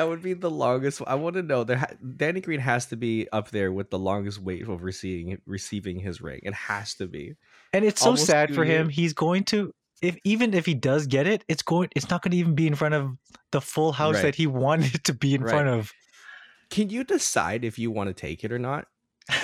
that 0.00 0.08
would 0.08 0.22
be 0.22 0.32
the 0.32 0.50
longest. 0.50 1.02
I 1.06 1.14
want 1.16 1.36
to 1.36 1.42
know 1.42 1.62
there. 1.62 1.76
Ha- 1.76 1.92
Danny 2.16 2.40
Green 2.40 2.58
has 2.60 2.86
to 2.86 2.96
be 2.96 3.28
up 3.32 3.50
there 3.50 3.70
with 3.70 3.90
the 3.90 3.98
longest 3.98 4.38
wait 4.40 4.66
of 4.66 4.82
receiving 4.82 5.38
receiving 5.46 5.98
his 6.00 6.22
ring. 6.22 6.40
It 6.42 6.54
has 6.54 6.94
to 6.94 7.06
be. 7.06 7.34
And 7.74 7.84
it's 7.84 8.00
so 8.00 8.16
sad 8.16 8.54
for 8.54 8.64
him. 8.64 8.86
years. 8.86 8.96
He's 8.96 9.12
going 9.12 9.44
to 9.44 9.74
if 10.00 10.16
even 10.24 10.54
if 10.54 10.64
he 10.64 10.72
does 10.72 11.06
get 11.06 11.26
it, 11.26 11.44
it's 11.48 11.62
going 11.62 11.90
it's 11.94 12.08
not 12.08 12.22
going 12.22 12.30
to 12.32 12.38
even 12.38 12.54
be 12.54 12.66
in 12.66 12.74
front 12.76 12.94
of 12.94 13.10
the 13.52 13.60
full 13.60 13.92
house 13.92 14.14
Right. 14.14 14.22
that 14.22 14.34
he 14.36 14.46
wanted 14.64 15.04
to 15.04 15.12
be 15.12 15.34
in 15.34 15.42
Right. 15.42 15.50
front 15.50 15.68
of. 15.68 15.92
Can 16.70 16.88
you 16.88 17.04
decide 17.04 17.62
if 17.64 17.78
you 17.78 17.90
want 17.90 18.08
to 18.08 18.14
take 18.14 18.42
it 18.42 18.52
or 18.52 18.58
not? 18.58 18.86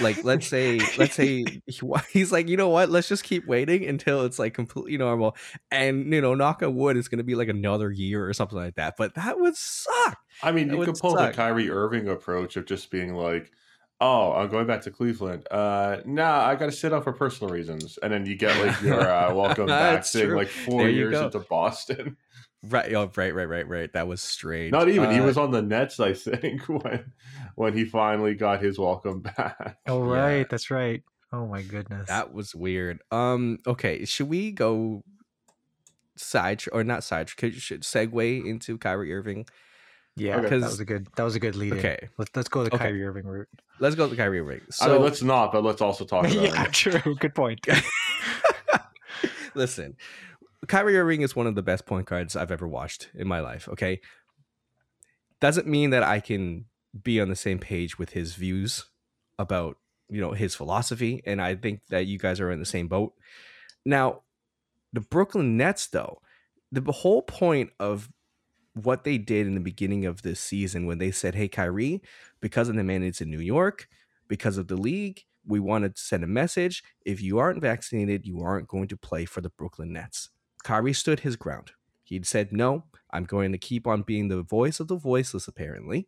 like 0.01 0.25
let's 0.25 0.47
say 0.57 0.81
let's 0.97 1.15
say 1.15 1.45
he, 1.45 1.63
he's 2.13 2.33
like 2.33 2.49
you 2.49 2.57
know 2.57 2.71
what 2.71 2.89
let's 2.89 3.09
just 3.09 3.23
keep 3.23 3.47
waiting 3.47 3.85
until 3.85 4.25
it's 4.25 4.39
like 4.39 4.53
completely 4.55 4.97
normal 4.97 5.37
and 5.71 6.13
you 6.13 6.21
know 6.21 6.35
knock 6.35 6.61
on 6.63 6.75
wood 6.75 6.97
it's 6.97 7.07
going 7.07 7.19
to 7.19 7.25
be 7.25 7.37
like 7.37 7.49
another 7.49 7.93
year 7.93 8.27
or 8.27 8.33
something 8.33 8.59
like 8.59 8.75
that 8.75 8.95
but 8.99 9.15
that 9.15 9.39
would 9.39 9.55
suck 9.55 10.19
I 10.43 10.53
mean, 10.53 10.71
you 10.71 10.85
could 10.85 10.99
pull 10.99 11.17
suck. 11.17 11.31
the 11.33 11.37
Kyrie 11.37 11.71
Irving 11.71 12.09
approach 12.09 12.57
of 12.57 12.67
just 12.67 12.91
being 12.91 13.15
like, 13.15 13.53
"Oh, 14.01 14.33
I'm 14.33 14.49
going 14.51 14.67
back 14.67 14.83
to 14.83 14.91
Cleveland. 14.91 15.47
Uh, 15.51 15.99
nah, 16.05 16.45
I 16.47 16.55
got 16.57 16.67
to 16.67 16.73
sit 16.73 16.93
out 16.93 17.05
for 17.05 17.13
personal 17.13 17.53
reasons," 17.53 17.99
and 18.03 18.13
then 18.13 18.27
you 18.27 18.37
get 18.37 18.57
like 18.65 18.81
your 18.83 19.01
uh, 19.01 19.33
welcome 19.35 19.67
back 19.67 20.05
thing 20.05 20.27
true. 20.29 20.37
like 20.37 20.49
four 20.49 20.83
There 20.83 20.91
years 20.91 21.19
into 21.19 21.39
Boston. 21.41 22.17
right 22.65 22.93
oh, 22.95 23.11
right 23.17 23.35
right 23.35 23.45
right 23.49 23.69
right 23.69 23.93
that 23.93 24.09
was 24.09 24.21
strange 24.21 24.73
Not 24.73 24.89
even 24.89 25.11
he 25.11 25.21
Uh, 25.21 25.25
was 25.27 25.37
on 25.39 25.51
the 25.53 25.63
Nets, 25.63 26.01
I 26.01 26.15
think, 26.15 26.63
when 26.69 27.13
when 27.55 27.75
he 27.75 27.85
finally 27.85 28.35
got 28.35 28.61
his 28.63 28.79
welcome 28.79 29.21
back. 29.21 29.79
Oh 29.87 30.03
Yeah. 30.13 30.21
right, 30.21 30.49
that's 30.49 30.71
right. 30.71 31.03
Oh 31.33 31.47
my 31.47 31.63
goodness. 31.63 32.09
that 32.09 32.33
was 32.33 32.55
weird 32.55 33.01
um 33.11 33.59
okay 33.67 34.05
should 34.05 34.29
we 34.29 34.53
go 34.53 35.03
side 36.17 36.63
or 36.73 36.83
not 36.83 37.05
side 37.05 37.37
could 37.37 37.55
should 37.55 37.83
segue 37.83 38.45
into 38.47 38.79
Kyrie 38.79 39.13
Irving 39.13 39.45
yeah, 40.17 40.37
Okay. 40.39 40.59
that 40.59 40.71
was 40.71 40.81
a 40.81 40.85
good. 40.85 41.09
That 41.17 41.23
was 41.25 41.35
a 41.37 41.41
good 41.41 41.57
lead. 41.57 41.73
in. 41.73 41.79
okay 41.79 42.09
Let's 42.19 42.31
let's 42.35 42.49
go 42.49 42.65
the 42.65 42.75
Okay. 42.75 42.85
Kyrie 42.85 43.05
Irving 43.05 43.27
route. 43.27 43.49
let's 43.81 43.95
go 43.95 44.09
to 44.09 44.17
Kyrie 44.17 44.41
Irving 44.41 44.63
so 44.71 44.87
I 44.87 44.93
mean, 44.95 45.03
let's 45.03 45.23
not, 45.23 45.53
but 45.53 45.63
let's 45.65 45.81
also 45.83 46.05
talk 46.05 46.25
about 46.31 46.35
yeah, 46.35 46.65
it. 46.65 46.73
true. 46.73 47.15
Good 47.17 47.35
point. 47.35 47.61
Listen, 49.55 49.97
Kyrie 50.69 50.97
Irving 50.99 51.23
is 51.23 51.35
one 51.35 51.47
of 51.47 51.55
the 51.55 51.63
best 51.63 51.87
point 51.87 52.07
guards 52.07 52.37
I've 52.37 52.51
ever 52.51 52.69
watched 52.69 53.09
in 53.15 53.27
my 53.27 53.41
life. 53.41 53.69
Okay, 53.69 54.01
doesn't 55.41 55.67
mean 55.67 55.91
that 55.91 56.03
I 56.03 56.21
can 56.21 56.67
be 57.03 57.21
on 57.21 57.29
the 57.29 57.37
same 57.37 57.59
page 57.59 57.99
with 57.99 58.11
his 58.11 58.35
views 58.35 58.85
about 59.39 59.77
you 60.09 60.21
know 60.21 60.33
his 60.33 60.55
philosophy, 60.55 61.23
and 61.27 61.41
I 61.41 61.55
think 61.55 61.81
that 61.89 62.07
you 62.07 62.19
guys 62.19 62.41
are 62.41 62.51
in 62.51 62.59
the 62.59 62.67
same 62.67 62.89
boat. 62.89 63.15
Now, 63.85 64.23
the 64.93 65.01
Brooklyn 65.01 65.57
Nets, 65.57 65.87
though, 65.87 66.21
the 66.73 66.93
whole 66.93 67.23
point 67.23 67.71
of 67.81 68.11
what 68.77 69.05
they 69.05 69.17
did 69.17 69.47
in 69.47 69.55
the 69.55 69.61
beginning 69.61 70.05
of 70.05 70.23
this 70.23 70.39
season 70.39 70.87
when 70.87 70.99
they 70.99 71.11
said, 71.11 71.35
"Hey, 71.35 71.49
Kyrie, 71.49 72.03
because 72.41 72.69
of 72.69 72.77
the 72.77 72.85
mandates 72.85 73.21
in 73.21 73.31
New 73.31 73.41
York, 73.41 73.89
because 74.29 74.59
of 74.59 74.69
the 74.69 74.77
league, 74.77 75.25
we 75.47 75.61
wanted 75.61 75.97
to 75.97 76.03
send 76.03 76.23
a 76.23 76.27
message. 76.27 76.83
If 77.05 77.23
you 77.23 77.39
aren't 77.39 77.63
vaccinated, 77.63 78.27
you 78.27 78.43
aren't 78.43 78.69
going 78.69 78.89
to 78.89 78.97
play 78.97 79.25
for 79.25 79.41
the 79.41 79.51
Brooklyn 79.51 79.93
Nets." 79.93 80.31
Kyrie 80.63 80.93
stood 80.93 81.21
his 81.21 81.37
ground. 81.37 81.73
He'd 82.05 82.27
said, 82.27 82.53
"No, 82.53 82.85
I'm 83.11 83.25
going 83.25 83.53
to 83.53 83.59
keep 83.59 83.87
on 83.87 84.03
being 84.03 84.29
the 84.29 84.43
voice 84.43 84.79
of 84.79 84.89
the 84.89 84.97
voiceless, 84.97 85.49
apparently," 85.49 86.07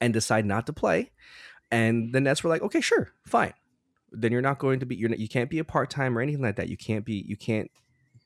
and 0.00 0.12
decide 0.12 0.46
not 0.46 0.66
to 0.66 0.72
play. 0.72 1.10
And 1.70 2.14
the 2.14 2.20
Nets 2.20 2.42
were 2.42 2.50
like, 2.50 2.62
"Okay, 2.62 2.80
sure, 2.80 3.12
fine. 3.26 3.52
Then 4.10 4.32
you're 4.32 4.40
not 4.40 4.58
going 4.58 4.80
to 4.80 4.86
be. 4.86 4.96
You're 4.96 5.10
not, 5.10 5.18
you 5.18 5.28
can't 5.28 5.50
be 5.50 5.58
a 5.58 5.64
part 5.64 5.90
time 5.90 6.16
or 6.16 6.22
anything 6.22 6.42
like 6.42 6.56
that. 6.56 6.70
You 6.70 6.78
can't 6.78 7.04
be. 7.04 7.24
You 7.28 7.36
can't." 7.36 7.70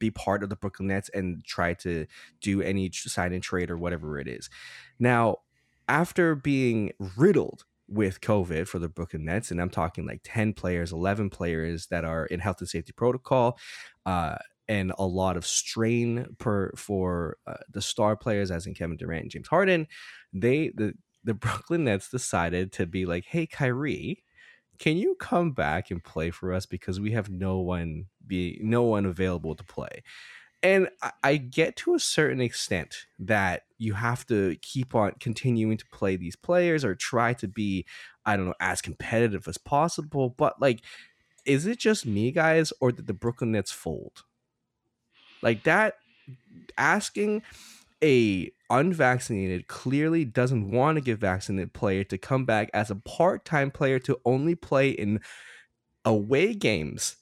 Be 0.03 0.11
part 0.11 0.43
of 0.43 0.49
the 0.49 0.57
Brooklyn 0.57 0.89
Nets 0.89 1.09
and 1.15 1.45
try 1.45 1.75
to 1.75 2.07
do 2.41 2.61
any 2.61 2.91
sign 2.93 3.33
and 3.33 3.43
trade 3.43 3.71
or 3.71 3.79
whatever 3.79 4.19
it 4.19 4.27
is. 4.27 4.51
Now, 4.99 5.37
after 5.89 6.35
being 6.35 6.91
riddled 7.17 7.65
with 7.87 8.21
COVID 8.21 8.67
for 8.67 8.81
the 8.81 8.89
Brooklyn 8.89 9.25
Nets, 9.27 9.53
and 9.53 9.61
I'm 9.61 9.71
talking 9.71 10.05
like 10.05 10.23
10 10.25 10.55
players, 10.55 10.91
11 10.91 11.31
players 11.31 11.87
that 11.87 12.05
are 12.05 12.27
in 12.27 12.41
health 12.41 12.59
and 12.59 12.69
safety 12.69 12.93
protocol, 12.93 13.61
uh, 14.05 14.39
and 14.67 14.93
a 14.99 15.07
lot 15.07 15.37
of 15.37 15.47
strain 15.47 16.27
per 16.39 16.73
for 16.77 17.37
uh, 17.47 17.55
the 17.71 17.83
star 17.83 18.17
players, 18.17 18.51
as 18.51 18.67
in 18.67 18.75
Kevin 18.75 18.97
Durant 18.97 19.23
and 19.23 19.31
James 19.31 19.49
Harden, 19.49 19.87
they 20.33 20.73
the 20.75 20.95
the 21.23 21.35
Brooklyn 21.35 21.85
Nets 21.85 22.09
decided 22.09 22.73
to 22.73 22.87
be 22.87 23.07
like, 23.07 23.25
"Hey, 23.25 23.47
Kyrie, 23.47 24.25
can 24.83 24.97
you 24.97 25.15
come 25.15 25.53
back 25.53 25.93
and 25.93 26.03
play 26.03 26.33
for 26.33 26.53
us 26.53 26.67
because 26.67 26.99
we 26.99 27.13
have 27.13 27.31
no 27.31 27.59
one 27.59 28.07
be 28.27 28.59
no 28.61 28.83
one 28.83 29.07
available 29.07 29.55
to 29.55 29.63
play?" 29.63 30.03
And 30.61 30.89
I, 31.01 31.13
I 31.23 31.37
get 31.37 31.77
to 31.77 31.95
a 31.95 32.01
certain 32.01 32.41
extent 32.41 33.07
that 33.21 33.63
you 33.79 33.93
have 33.95 34.27
to 34.27 34.57
keep 34.61 34.93
on 34.97 35.13
continuing 35.21 35.77
to 35.77 35.87
play 35.93 36.17
these 36.17 36.35
players 36.35 36.85
or 36.85 36.97
try 36.97 37.33
to 37.35 37.47
be, 37.47 37.87
I 38.27 38.37
don't 38.37 38.47
know, 38.47 38.55
as 38.59 38.83
competitive 38.83 39.47
as 39.47 39.57
possible. 39.57 40.31
But 40.31 40.61
like, 40.61 40.85
is 41.47 41.65
it 41.65 41.79
just 41.79 42.05
me, 42.05 42.33
guys, 42.33 42.73
or 42.81 42.91
did 42.91 43.07
the 43.07 43.15
Brooklyn 43.15 43.53
Nets 43.53 43.71
fold? 43.71 44.25
Like 45.43 45.63
that, 45.63 45.95
asking 46.77 47.45
a 48.03 48.51
unvaccinated, 48.73 49.69
clearly 49.69 50.25
doesn't 50.27 50.71
want 50.73 50.97
to 50.97 51.03
get 51.03 51.21
vaccinated 51.21 51.75
player 51.75 52.05
to 52.07 52.19
come 52.19 52.47
back 52.47 52.71
as 52.75 52.91
a 52.91 52.97
part-time 52.97 53.71
player 53.71 54.01
to 54.01 54.21
only 54.27 54.57
play 54.57 54.91
in 54.91 55.21
away 56.05 56.55
games. 56.55 57.17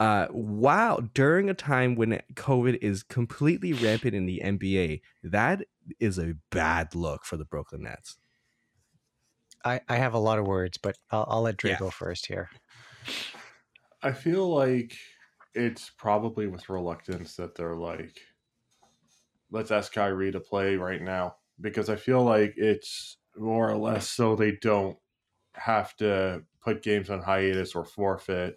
Uh, 0.00 0.28
wow! 0.30 0.98
During 1.14 1.50
a 1.50 1.54
time 1.54 1.94
when 1.96 2.20
COVID 2.34 2.78
is 2.82 3.02
completely 3.02 3.74
rampant 3.74 4.14
in 4.14 4.26
the 4.26 4.42
NBA, 4.42 5.02
that 5.24 5.64
is 6.00 6.18
a 6.18 6.34
bad 6.50 6.94
look 6.94 7.24
for 7.24 7.36
the 7.38 7.46
Brooklyn 7.46 7.84
Nets. 7.84 8.18
I, 9.64 9.80
I 9.88 9.96
have 9.96 10.14
a 10.14 10.18
lot 10.18 10.38
of 10.38 10.46
words, 10.46 10.78
but 10.78 10.96
I'll, 11.10 11.26
I'll 11.28 11.42
let 11.42 11.56
Dre 11.58 11.74
Yeah. 11.74 11.76
go 11.76 11.90
first 11.90 12.26
here. 12.26 12.52
I 14.02 14.12
feel 14.12 14.48
like 14.48 14.96
it's 15.54 15.90
probably 15.90 16.46
with 16.46 16.68
reluctance 16.68 17.36
that 17.36 17.54
they're 17.54 17.76
like, 17.76 18.20
let's 19.50 19.70
ask 19.70 19.92
Kyrie 19.92 20.32
to 20.32 20.40
play 20.40 20.76
right 20.76 21.02
now 21.02 21.36
because 21.60 21.88
I 21.88 21.96
feel 21.96 22.22
like 22.22 22.54
it's 22.56 23.18
more 23.36 23.70
or 23.70 23.76
less 23.76 24.08
so 24.08 24.34
they 24.34 24.52
don't 24.60 24.96
have 25.54 25.96
to 25.96 26.42
put 26.62 26.82
games 26.82 27.10
on 27.10 27.22
hiatus 27.22 27.74
or 27.74 27.84
forfeit. 27.84 28.56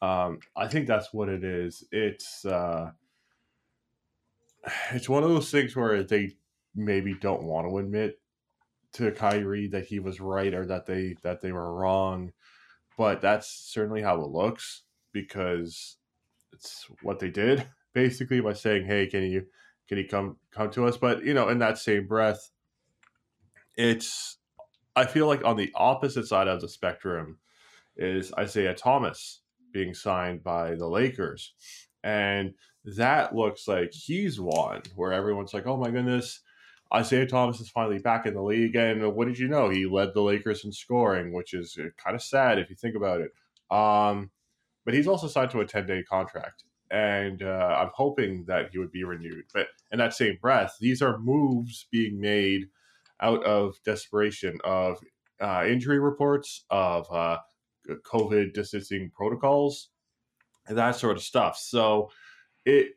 Um, 0.00 0.38
I 0.56 0.68
think 0.68 0.86
that's 0.86 1.12
what 1.12 1.28
it 1.28 1.44
is. 1.44 1.84
It's 1.90 2.44
uh, 2.44 2.90
it's 4.92 5.08
one 5.08 5.22
of 5.22 5.30
those 5.30 5.50
things 5.50 5.74
where 5.74 6.02
they 6.02 6.36
maybe 6.74 7.14
don't 7.14 7.42
want 7.42 7.68
to 7.68 7.78
admit 7.78 8.20
to 8.92 9.10
Kyrie 9.12 9.68
that 9.68 9.86
he 9.86 9.98
was 9.98 10.20
right 10.20 10.54
or 10.54 10.66
that 10.66 10.86
they 10.86 11.16
that 11.22 11.40
they 11.40 11.52
were 11.52 11.74
wrong, 11.74 12.32
but 12.96 13.20
that's 13.20 13.48
certainly 13.48 14.02
how 14.02 14.20
it 14.20 14.30
looks 14.30 14.82
because 15.12 15.96
it's 16.52 16.86
what 17.02 17.18
they 17.18 17.30
did 17.30 17.66
basically 17.92 18.40
by 18.40 18.52
saying, 18.52 18.86
"Hey, 18.86 19.06
can 19.06 19.22
you 19.24 19.46
can 19.88 19.98
you 19.98 20.06
come 20.06 20.36
come 20.50 20.70
to 20.70 20.86
us?" 20.86 20.96
But 20.96 21.24
you 21.24 21.34
know, 21.34 21.48
in 21.48 21.58
that 21.58 21.78
same 21.78 22.06
breath, 22.06 22.50
it's 23.76 24.38
I 24.96 25.06
feel 25.06 25.26
like 25.26 25.44
on 25.44 25.56
the 25.56 25.70
opposite 25.74 26.26
side 26.26 26.48
of 26.48 26.60
the 26.60 26.68
spectrum 26.68 27.38
is 27.96 28.32
Isaiah 28.34 28.74
Thomas 28.74 29.42
being 29.72 29.94
signed 29.94 30.42
by 30.42 30.74
the 30.74 30.88
Lakers. 30.88 31.54
And 32.02 32.54
that 32.84 33.34
looks 33.34 33.68
like 33.68 33.92
he's 33.92 34.40
one 34.40 34.82
where 34.96 35.12
everyone's 35.12 35.54
like, 35.54 35.66
oh 35.66 35.76
my 35.76 35.90
goodness, 35.90 36.40
Isaiah 36.92 37.26
Thomas 37.26 37.60
is 37.60 37.68
finally 37.68 37.98
back 37.98 38.26
in 38.26 38.34
the 38.34 38.42
league. 38.42 38.76
And 38.76 39.14
what 39.14 39.28
did 39.28 39.38
you 39.38 39.48
know? 39.48 39.68
He 39.68 39.86
led 39.86 40.14
the 40.14 40.22
Lakers 40.22 40.64
in 40.64 40.72
scoring, 40.72 41.32
which 41.32 41.54
is 41.54 41.78
kind 42.02 42.16
of 42.16 42.22
sad 42.22 42.58
if 42.58 42.70
you 42.70 42.76
think 42.76 42.96
about 42.96 43.20
it. 43.20 43.30
Um, 43.70 44.30
but 44.84 44.94
he's 44.94 45.06
also 45.06 45.28
signed 45.28 45.50
to 45.50 45.60
a 45.60 45.66
10 45.66 45.86
day 45.86 46.02
contract. 46.02 46.64
And 46.90 47.42
uh, 47.42 47.76
I'm 47.80 47.90
hoping 47.94 48.44
that 48.46 48.70
he 48.72 48.78
would 48.78 48.92
be 48.92 49.04
renewed. 49.04 49.44
But 49.52 49.66
in 49.92 49.98
that 49.98 50.14
same 50.14 50.38
breath, 50.40 50.76
these 50.80 51.02
are 51.02 51.18
moves 51.18 51.86
being 51.90 52.20
made 52.20 52.68
out 53.20 53.44
of 53.44 53.76
desperation 53.84 54.58
of 54.64 54.98
uh, 55.40 55.64
injury 55.66 55.98
reports, 55.98 56.64
of 56.70 57.10
uh, 57.12 57.38
COVID 57.88 58.54
distancing 58.54 59.10
protocols, 59.14 59.90
and 60.66 60.78
that 60.78 60.96
sort 60.96 61.16
of 61.16 61.22
stuff. 61.22 61.56
So 61.58 62.10
it, 62.64 62.92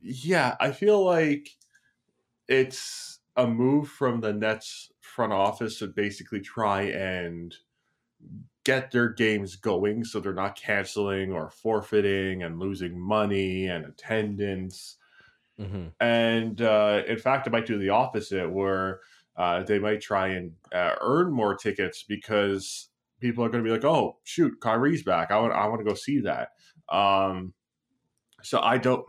yeah, 0.00 0.56
I 0.60 0.72
feel 0.72 1.04
like 1.04 1.48
it's 2.48 3.20
a 3.36 3.46
move 3.46 3.88
from 3.88 4.20
the 4.20 4.32
Nets 4.32 4.90
front 5.00 5.32
office 5.32 5.78
to 5.78 5.86
basically 5.86 6.40
try 6.40 6.82
and 6.82 7.54
get 8.64 8.90
their 8.90 9.08
games 9.08 9.56
going 9.56 10.04
so 10.04 10.20
they're 10.20 10.34
not 10.34 10.56
canceling 10.56 11.32
or 11.32 11.50
forfeiting 11.50 12.42
and 12.42 12.58
losing 12.58 12.98
money 12.98 13.66
and 13.66 13.86
attendance. 13.86 14.96
Mm-hmm. 15.58 15.88
And 16.00 16.60
uh, 16.60 17.02
in 17.06 17.18
fact, 17.18 17.46
it 17.46 17.50
might 17.50 17.66
do 17.66 17.78
the 17.78 17.88
opposite 17.88 18.50
where 18.50 19.00
uh, 19.36 19.62
they 19.62 19.78
might 19.78 20.00
try 20.00 20.28
and 20.28 20.52
uh, 20.72 20.94
earn 21.00 21.32
more 21.32 21.54
tickets 21.54 22.04
because 22.06 22.90
people 23.20 23.44
are 23.44 23.48
going 23.48 23.62
to 23.62 23.68
be 23.68 23.74
like, 23.74 23.84
"Oh, 23.84 24.18
shoot, 24.24 24.60
Kyrie's 24.60 25.02
back! 25.02 25.30
I 25.30 25.38
want, 25.38 25.52
I 25.52 25.66
want 25.66 25.80
to 25.80 25.84
go 25.84 25.94
see 25.94 26.20
that." 26.20 26.50
Um, 26.88 27.52
so 28.42 28.60
I 28.60 28.78
don't, 28.78 29.04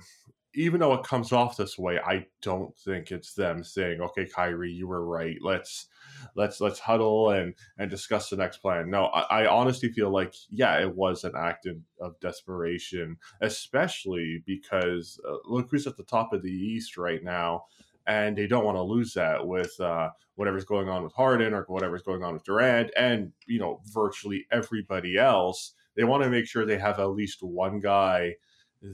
even 0.55 0.79
though 0.79 0.93
it 0.93 1.03
comes 1.03 1.31
off 1.31 1.57
this 1.57 1.77
way, 1.77 1.99
I 1.99 2.25
don't 2.41 2.75
think 2.77 3.11
it's 3.11 3.33
them 3.33 3.63
saying, 3.63 4.01
"Okay, 4.01 4.25
Kyrie, 4.25 4.71
you 4.71 4.87
were 4.87 5.05
right. 5.05 5.37
Let's, 5.41 5.87
let's, 6.35 6.59
let's 6.59 6.79
huddle 6.79 7.29
and 7.31 7.53
and 7.77 7.89
discuss 7.89 8.29
the 8.29 8.37
next 8.37 8.57
plan." 8.57 8.89
No, 8.89 9.05
I, 9.05 9.43
I 9.43 9.47
honestly 9.47 9.91
feel 9.91 10.09
like, 10.11 10.33
yeah, 10.49 10.79
it 10.79 10.95
was 10.95 11.23
an 11.23 11.33
act 11.37 11.67
in, 11.67 11.83
of 12.01 12.19
desperation, 12.19 13.17
especially 13.41 14.43
because 14.45 15.19
uh, 15.27 15.37
look 15.45 15.69
who's 15.69 15.87
at 15.87 15.97
the 15.97 16.03
top 16.03 16.33
of 16.33 16.41
the 16.41 16.51
East 16.51 16.97
right 16.97 17.23
now, 17.23 17.63
and 18.07 18.35
they 18.35 18.47
don't 18.47 18.65
want 18.65 18.77
to 18.77 18.81
lose 18.81 19.13
that 19.13 19.45
with 19.45 19.79
uh, 19.79 20.09
whatever's 20.35 20.65
going 20.65 20.89
on 20.89 21.03
with 21.03 21.13
Harden 21.13 21.53
or 21.53 21.63
whatever's 21.67 22.01
going 22.01 22.23
on 22.23 22.33
with 22.33 22.43
Durant, 22.43 22.91
and 22.97 23.31
you 23.45 23.59
know 23.59 23.81
virtually 23.85 24.45
everybody 24.51 25.17
else. 25.17 25.73
They 25.95 26.05
want 26.05 26.23
to 26.23 26.29
make 26.29 26.47
sure 26.47 26.65
they 26.65 26.77
have 26.79 26.99
at 26.99 27.11
least 27.11 27.43
one 27.43 27.79
guy 27.79 28.35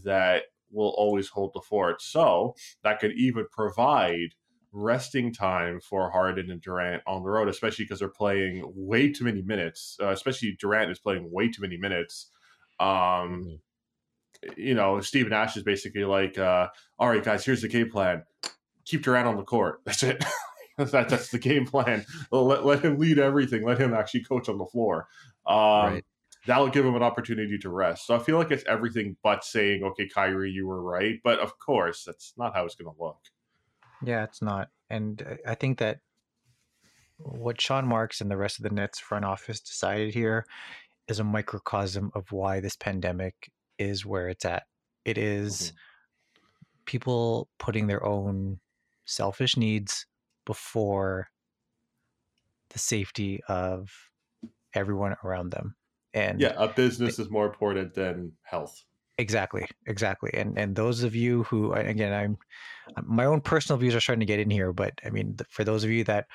that 0.03 0.43
will 0.75 0.93
always 0.97 1.29
hold 1.29 1.51
the 1.53 1.61
fort. 1.61 2.01
So 2.01 2.55
that 2.83 2.99
could 2.99 3.13
even 3.17 3.45
provide 3.51 4.35
resting 4.71 5.33
time 5.33 5.79
for 5.79 6.11
Harden 6.11 6.51
and 6.51 6.61
Durant 6.61 7.01
on 7.07 7.23
the 7.23 7.29
road, 7.29 7.47
especially 7.47 7.85
because 7.85 7.99
they're 7.99 8.09
playing 8.09 8.63
way 8.75 9.11
too 9.11 9.23
many 9.23 9.41
minutes. 9.41 9.97
Uh, 10.01 10.09
especially 10.09 10.57
Durant 10.59 10.91
is 10.91 10.99
playing 10.99 11.31
way 11.31 11.49
too 11.49 11.61
many 11.61 11.77
minutes. 11.77 12.29
Um, 12.79 12.87
mm-hmm 12.87 13.55
you 14.57 14.73
know, 14.73 14.99
Steve 15.01 15.29
Nash 15.29 15.57
is 15.57 15.63
basically 15.63 16.05
like, 16.05 16.37
uh, 16.37 16.67
all 16.99 17.09
right, 17.09 17.23
guys, 17.23 17.45
here's 17.45 17.61
the 17.61 17.67
game 17.67 17.89
plan. 17.89 18.23
Keep 18.85 19.03
Durant 19.03 19.27
on 19.27 19.37
the 19.37 19.43
court. 19.43 19.81
That's 19.85 20.03
it. 20.03 20.23
that, 20.77 21.09
that's 21.09 21.29
the 21.29 21.39
game 21.39 21.65
plan. 21.65 22.05
Let, 22.31 22.65
let 22.65 22.83
him 22.83 22.97
lead 22.97 23.19
everything. 23.19 23.63
Let 23.63 23.79
him 23.79 23.93
actually 23.93 24.23
coach 24.23 24.49
on 24.49 24.57
the 24.57 24.65
floor. 24.65 25.07
Um, 25.47 25.93
right. 25.93 26.05
That'll 26.45 26.69
give 26.69 26.85
him 26.85 26.95
an 26.95 27.03
opportunity 27.03 27.57
to 27.59 27.69
rest. 27.69 28.05
So 28.05 28.15
I 28.15 28.19
feel 28.19 28.37
like 28.37 28.51
it's 28.51 28.63
everything 28.67 29.17
but 29.23 29.43
saying, 29.43 29.83
okay, 29.83 30.07
Kyrie, 30.07 30.51
you 30.51 30.67
were 30.67 30.81
right. 30.81 31.19
But 31.23 31.39
of 31.39 31.57
course, 31.57 32.03
that's 32.03 32.33
not 32.37 32.53
how 32.53 32.65
it's 32.65 32.75
going 32.75 32.93
to 32.93 33.01
look. 33.01 33.17
Yeah, 34.03 34.23
it's 34.23 34.41
not. 34.41 34.69
And 34.89 35.39
I 35.47 35.55
think 35.55 35.79
that 35.79 35.99
what 37.17 37.59
Sean 37.59 37.87
Marks 37.87 38.21
and 38.21 38.29
the 38.29 38.37
rest 38.37 38.59
of 38.59 38.63
the 38.63 38.69
Nets 38.69 38.99
front 38.99 39.25
office 39.25 39.59
decided 39.59 40.13
here 40.13 40.45
is 41.07 41.19
a 41.19 41.23
microcosm 41.23 42.11
of 42.13 42.31
why 42.31 42.59
this 42.59 42.75
pandemic 42.75 43.51
is 43.77 44.05
where 44.05 44.27
it's 44.29 44.45
at. 44.45 44.63
It 45.05 45.17
is 45.17 45.61
mm-hmm. 45.61 45.75
people 46.85 47.49
putting 47.57 47.87
their 47.87 48.05
own 48.05 48.59
selfish 49.05 49.55
needs 49.55 50.05
before 50.45 51.29
the 52.69 52.79
safety 52.79 53.41
of 53.47 53.91
everyone 54.73 55.15
around 55.23 55.51
them. 55.51 55.75
And 56.15 56.39
yeah, 56.39 56.53
a 56.55 56.69
business 56.69 57.19
is 57.19 57.29
more 57.29 57.45
important 57.45 57.93
than 57.93 58.31
health. 58.41 58.83
Exactly, 59.17 59.67
exactly. 59.85 60.31
And 60.33 60.57
and 60.57 60.75
those 60.75 61.03
of 61.03 61.13
you 61.13 61.43
who 61.43 61.73
again, 61.73 62.13
I'm 62.13 62.37
uh, 62.95 63.01
my 63.05 63.25
own 63.25 63.41
personal 63.41 63.77
views 63.77 63.93
are 63.93 63.99
starting 63.99 64.21
to 64.21 64.25
get 64.25 64.39
in 64.39 64.49
here, 64.49 64.73
but 64.73 64.93
I 65.05 65.09
mean, 65.09 65.37
for 65.49 65.63
those 65.63 65.83
of 65.83 65.89
you 65.91 66.03
that 66.05 66.25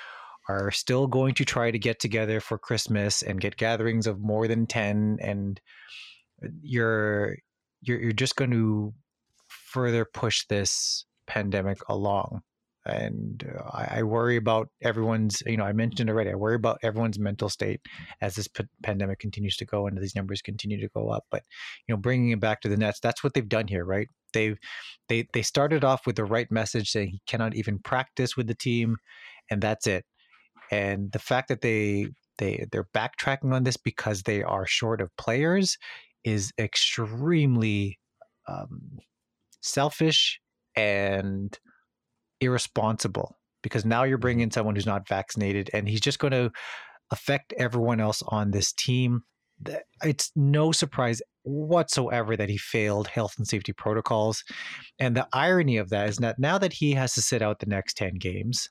are 0.48 0.70
still 0.70 1.06
going 1.06 1.34
to 1.34 1.44
try 1.44 1.70
to 1.70 1.78
get 1.78 1.98
together 1.98 2.40
for 2.40 2.58
Christmas 2.58 3.22
and 3.22 3.40
get 3.40 3.56
gatherings 3.56 4.06
of 4.06 4.20
more 4.20 4.48
than 4.48 4.66
10 4.66 5.18
and 5.20 5.60
you're 6.62 7.36
you're 7.82 8.00
you're 8.00 8.12
just 8.12 8.36
going 8.36 8.50
to 8.50 8.92
further 9.48 10.04
push 10.04 10.46
this 10.46 11.04
pandemic 11.26 11.78
along 11.88 12.42
and 12.90 13.44
uh, 13.56 13.62
I, 13.72 13.98
I, 13.98 14.02
worry 14.02 14.36
about 14.36 14.68
everyone's 14.82 15.42
you 15.46 15.56
know 15.56 15.64
i 15.64 15.72
mentioned 15.72 16.08
already 16.08 16.30
i 16.30 16.34
worry 16.34 16.54
about 16.54 16.78
everyone's 16.82 17.18
mental 17.18 17.48
state 17.48 17.80
as 18.20 18.36
this 18.36 18.48
p- 18.48 18.64
pandemic 18.82 19.18
continues 19.18 19.56
to 19.56 19.64
go 19.64 19.86
and 19.86 19.96
these 19.98 20.16
numbers 20.16 20.42
continue 20.42 20.80
to 20.80 20.88
go 20.94 21.10
up 21.10 21.24
but 21.30 21.42
you 21.86 21.94
know 21.94 22.00
bringing 22.00 22.30
it 22.30 22.40
back 22.40 22.60
to 22.60 22.68
the 22.68 22.76
nets 22.76 23.00
that's 23.00 23.22
what 23.22 23.34
they've 23.34 23.48
done 23.48 23.68
here 23.68 23.84
right? 23.90 24.08
They've 24.32 24.58
they 25.08 25.26
they 25.32 25.42
started 25.42 25.84
off 25.84 26.06
with 26.06 26.16
the 26.16 26.24
right 26.24 26.50
message 26.50 26.90
saying 26.90 27.08
he 27.08 27.22
cannot 27.26 27.56
even 27.56 27.80
practice 27.80 28.36
with 28.36 28.46
the 28.46 28.54
team 28.54 28.96
and 29.50 29.60
that's 29.60 29.86
it. 29.86 30.04
And 30.70 31.10
the 31.12 31.18
fact 31.18 31.48
that 31.48 31.60
they 31.60 32.08
they 32.38 32.66
they're 32.70 32.88
backtracking 32.94 33.52
on 33.52 33.64
this 33.64 33.76
because 33.76 34.22
they 34.22 34.42
are 34.42 34.66
short 34.66 35.00
of 35.00 35.14
players 35.16 35.76
is 36.24 36.52
extremely 36.58 37.98
um, 38.46 38.98
selfish 39.60 40.40
and 40.76 41.58
irresponsible 42.40 43.36
because 43.62 43.84
now 43.84 44.04
you're 44.04 44.16
mm-hmm. 44.16 44.22
bringing 44.22 44.50
someone 44.50 44.74
who's 44.74 44.86
not 44.86 45.08
vaccinated 45.08 45.70
and 45.72 45.88
he's 45.88 46.00
just 46.00 46.18
going 46.18 46.32
to 46.32 46.50
affect 47.10 47.52
everyone 47.58 48.00
else 48.00 48.22
on 48.28 48.50
this 48.50 48.72
team. 48.72 49.22
It's 50.02 50.30
no 50.34 50.72
surprise 50.72 51.20
whatsoever 51.42 52.36
that 52.36 52.48
he 52.48 52.56
failed 52.56 53.08
health 53.08 53.34
and 53.36 53.46
safety 53.46 53.72
protocols. 53.72 54.42
And 54.98 55.16
the 55.16 55.28
irony 55.32 55.76
of 55.76 55.90
that 55.90 56.08
is 56.08 56.16
that 56.18 56.38
now 56.38 56.58
that 56.58 56.72
he 56.72 56.92
has 56.92 57.14
to 57.14 57.22
sit 57.22 57.42
out 57.42 57.58
the 57.58 57.66
next 57.66 57.96
10 57.96 58.14
games, 58.14 58.70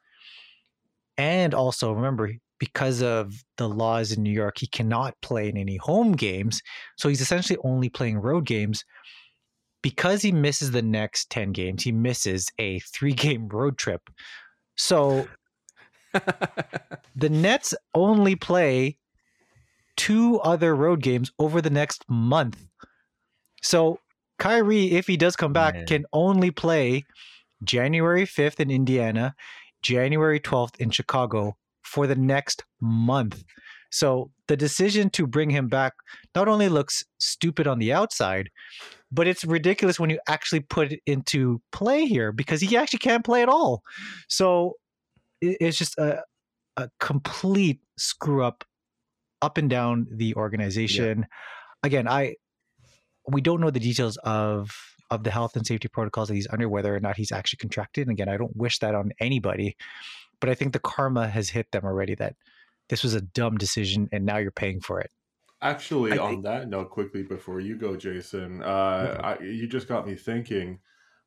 and 1.17 1.53
also 1.53 1.91
remember, 1.91 2.32
because 2.60 3.01
of 3.01 3.34
the 3.58 3.67
laws 3.67 4.13
in 4.13 4.23
New 4.23 4.32
York, 4.32 4.58
he 4.58 4.67
cannot 4.67 5.15
play 5.21 5.49
in 5.49 5.58
any 5.58 5.75
home 5.75 6.13
games. 6.13 6.62
So 6.97 7.10
he's 7.10 7.21
essentially 7.21 7.60
only 7.63 7.89
playing 7.89 8.19
road 8.19 8.45
games. 8.45 8.86
Because 9.82 10.22
he 10.22 10.32
misses 10.32 10.72
the 10.72 10.82
next 10.82 11.30
10 11.30 11.52
games, 11.52 11.84
he 11.84 11.92
misses 11.92 12.48
a 12.60 12.80
three 12.80 13.13
game 13.13 13.48
road 13.48 13.78
trip. 13.78 14.10
So 14.76 15.28
the 17.15 17.30
Nets 17.30 17.74
only 17.94 18.36
play 18.36 18.98
two 19.96 20.39
other 20.42 20.76
road 20.76 21.02
games 21.02 21.32
over 21.39 21.62
the 21.62 21.70
next 21.70 22.04
month. 22.10 22.65
So 23.62 24.00
Kyrie, 24.38 24.94
if 24.94 25.08
he 25.08 25.18
does 25.18 25.36
come 25.36 25.54
back, 25.54 25.76
Man. 25.76 25.86
can 25.86 26.06
only 26.13 26.52
play 26.52 27.06
January 27.63 28.26
5th 28.26 28.60
in 28.60 28.72
Indiana, 28.72 29.36
January 29.82 30.39
12th 30.39 30.78
in 30.78 30.89
Chicago, 30.89 31.58
for 31.84 32.08
the 32.08 32.15
next 32.15 32.63
month. 32.80 33.44
So 33.92 34.32
the 34.48 34.56
decision 34.56 35.10
to 35.12 35.28
bring 35.28 35.50
him 35.50 35.68
back 35.68 35.94
not 36.36 36.48
only 36.48 36.70
looks 36.70 37.04
stupid 37.20 37.68
on 37.68 37.80
the 37.80 37.92
outside, 37.92 38.50
but 39.12 39.28
it's 39.28 39.43
ridiculous 39.43 40.00
when 40.00 40.10
you 40.10 40.19
actually 40.28 40.60
put 40.60 40.91
it 40.91 41.00
into 41.06 41.62
play 41.72 42.06
here 42.06 42.32
because 42.32 42.62
he 42.62 42.78
actually 42.78 43.00
can't 43.00 43.26
play 43.26 43.41
at 43.41 43.50
all. 43.50 43.84
So 44.28 44.74
it's 45.41 45.78
just 45.78 45.98
a, 45.98 46.24
a 46.78 46.89
complete 47.00 47.80
screw 47.98 48.43
up 48.43 48.63
up 49.41 49.58
and 49.58 49.69
down 49.69 50.08
the 50.12 50.36
organization. 50.36 51.19
Yeah. 51.19 51.26
Again, 51.84 52.08
I 52.08 52.36
we 53.28 53.41
don't 53.41 53.62
know 53.62 53.72
the 53.72 53.80
details 53.80 54.17
of 54.17 54.76
of 55.12 55.24
the 55.24 55.32
health 55.32 55.56
and 55.56 55.65
safety 55.65 55.88
protocols 55.88 56.28
that 56.28 56.36
he's 56.36 56.48
under, 56.52 56.69
whether 56.69 56.95
or 56.95 57.00
not 57.00 57.17
he's 57.17 57.32
actually 57.32 57.58
contracted. 57.58 58.08
And 58.08 58.12
again, 58.12 58.30
I 58.30 58.38
don't 58.38 58.56
wish 58.56 58.80
that 58.80 58.93
on 58.93 59.12
anybody 59.19 59.76
but 60.39 60.50
I 60.50 60.56
think 60.56 60.74
the 60.74 60.80
karma 60.80 61.28
has 61.28 61.50
hit 61.50 61.72
them 61.72 61.84
already 61.84 62.15
that 62.15 62.36
this 62.89 63.04
was 63.04 63.13
a 63.13 63.22
dumb 63.22 63.58
decision 63.58 64.10
and 64.12 64.26
now 64.26 64.38
you're 64.38 64.52
paying 64.52 64.80
for 64.80 65.00
it. 65.00 65.12
Actually, 65.62 66.13
I 66.13 66.17
on 66.17 66.30
think... 66.32 66.43
that 66.43 66.69
note, 66.69 66.89
quickly 66.89 67.24
before 67.24 67.60
you 67.60 67.76
go, 67.76 67.98
Jason, 67.98 68.63
uh, 68.63 69.19
I, 69.22 69.43
you 69.43 69.67
just 69.67 69.88
got 69.88 70.08
me 70.08 70.15
thinking: 70.15 70.80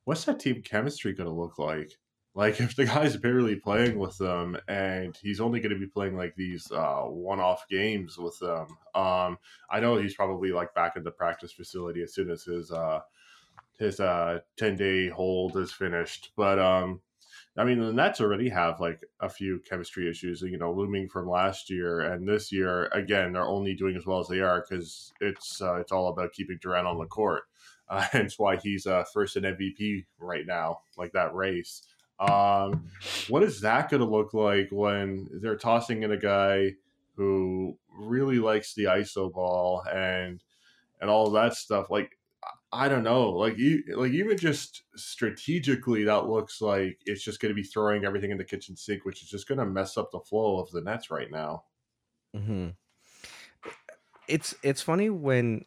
what's 0.05 0.25
that 0.25 0.41
team 0.41 0.63
chemistry 0.63 1.13
going 1.13 1.29
to 1.29 1.35
look 1.35 1.59
like? 1.59 1.93
Like, 2.35 2.61
if 2.61 2.75
the 2.75 2.87
guy's 2.87 3.17
barely 3.17 3.57
playing 3.57 3.99
with 3.99 4.17
them, 4.17 4.57
and 4.69 5.17
he's 5.21 5.41
only 5.41 5.61
going 5.61 5.75
to 5.75 5.79
be 5.79 5.87
playing 5.87 6.17
like 6.17 6.35
these 6.35 6.71
uh, 6.73 7.03
one-off 7.03 7.67
games 7.69 8.17
with 8.17 8.39
them, 8.39 8.69
um, 8.95 9.39
I 9.71 9.81
know 9.81 9.97
he's 9.97 10.15
probably 10.15 10.51
like 10.51 10.73
back 10.75 10.97
in 10.97 11.05
the 11.05 11.11
practice 11.11 11.53
facility 11.53 12.03
as 12.03 12.15
soon 12.15 12.31
as 12.31 12.45
his 12.45 12.71
uh, 12.71 13.01
his 13.79 14.01
uh, 14.01 14.39
ten-day 14.57 15.09
hold 15.09 15.59
is 15.59 15.73
finished. 15.73 16.33
But 16.37 16.59
um, 16.59 17.03
I 17.57 17.65
mean, 17.65 17.81
the 17.81 17.93
Nets 17.93 18.21
already 18.21 18.49
have 18.49 18.81
like 18.81 19.05
a 19.21 19.29
few 19.29 19.61
chemistry 19.69 20.09
issues, 20.09 20.41
you 20.41 20.57
know, 20.57 20.73
looming 20.73 21.09
from 21.09 21.29
last 21.29 21.69
year 21.69 22.01
and 22.01 22.27
this 22.27 22.51
year. 22.51 22.87
Again, 22.93 23.33
they're 23.33 23.47
only 23.47 23.75
doing 23.75 23.95
as 23.95 24.07
well 24.07 24.21
as 24.21 24.29
they 24.29 24.41
are 24.41 24.65
because 24.67 25.13
it's 25.21 25.61
uh, 25.61 25.75
it's 25.75 25.93
all 25.93 26.09
about 26.09 26.33
keeping 26.33 26.59
Durant 26.63 26.87
on 26.87 26.99
the 26.99 27.07
court. 27.07 27.45
Uh, 27.89 28.01
hence 28.11 28.39
why 28.39 28.57
he's 28.57 28.87
uh, 28.87 29.05
first 29.13 29.37
in 29.37 29.43
MVP 29.43 30.07
right 30.19 30.47
now, 30.47 30.79
like 30.97 31.13
that 31.13 31.35
race. 31.35 31.83
Um, 32.19 32.89
what 33.29 33.43
is 33.43 33.61
that 33.61 33.91
going 33.91 34.01
to 34.01 34.09
look 34.09 34.33
like 34.33 34.69
when 34.71 35.29
they're 35.43 35.57
tossing 35.59 36.03
in 36.03 36.11
a 36.11 36.17
guy 36.17 36.73
who 37.17 37.77
really 37.91 38.39
likes 38.39 38.73
the 38.73 38.85
ISO 38.85 39.31
ball 39.31 39.83
and 39.93 40.43
and 41.03 41.11
all 41.11 41.29
that 41.33 41.55
stuff? 41.55 41.91
Like 41.91 42.17
I 42.73 42.89
don't 42.89 43.05
know, 43.05 43.31
like 43.31 43.59
you, 43.59 43.83
like 43.95 44.13
even 44.13 44.39
just 44.39 44.85
strategically, 44.97 46.05
that 46.05 46.27
looks 46.27 46.63
like 46.63 46.99
it's 47.05 47.23
just 47.23 47.41
going 47.41 47.51
to 47.51 47.61
be 47.61 47.63
throwing 47.63 48.05
everything 48.07 48.31
in 48.31 48.39
the 48.39 48.45
kitchen 48.45 48.77
sink, 48.77 49.05
which 49.05 49.23
is 49.23 49.29
just 49.29 49.47
going 49.47 49.59
to 49.59 49.67
mess 49.67 49.99
up 49.99 50.11
the 50.11 50.21
flow 50.21 50.59
of 50.59 50.71
the 50.71 50.81
Nets 50.81 51.11
right 51.11 51.31
now. 51.31 51.65
Mm-hmm. 52.35 52.69
It's 54.27 54.55
it's 54.63 54.81
funny 54.81 55.11
when 55.11 55.67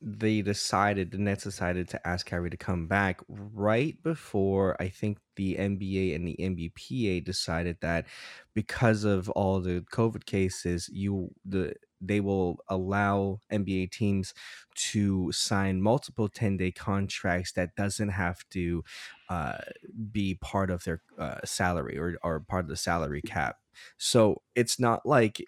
they 0.00 0.42
decided 0.42 1.10
the 1.10 1.18
Nets 1.18 1.44
decided 1.44 1.88
to 1.88 2.06
ask 2.06 2.26
Kyrie 2.26 2.50
to 2.50 2.56
come 2.56 2.86
back 2.86 3.20
right 3.28 4.00
before 4.02 4.76
I 4.80 4.88
think 4.88 5.18
the 5.36 5.56
NBA 5.56 6.14
and 6.14 6.28
the 6.28 6.36
NBPA 6.38 7.24
decided 7.24 7.78
that 7.80 8.06
because 8.54 9.04
of 9.04 9.30
all 9.30 9.60
the 9.60 9.84
COVID 9.92 10.26
cases, 10.26 10.90
you 10.92 11.30
the 11.44 11.74
they 12.06 12.20
will 12.20 12.58
allow 12.68 13.40
NBA 13.52 13.90
teams 13.90 14.34
to 14.74 15.30
sign 15.32 15.82
multiple 15.82 16.28
10 16.28 16.56
day 16.56 16.70
contracts 16.70 17.52
that 17.52 17.74
doesn't 17.76 18.10
have 18.10 18.48
to 18.50 18.84
uh, 19.28 19.58
be 20.12 20.34
part 20.34 20.70
of 20.70 20.84
their 20.84 21.02
uh, 21.18 21.38
salary 21.44 21.98
or, 21.98 22.16
or 22.22 22.40
part 22.40 22.64
of 22.64 22.68
the 22.68 22.76
salary 22.76 23.22
cap. 23.22 23.56
So 23.96 24.42
it's 24.54 24.78
not 24.78 25.04
like 25.04 25.44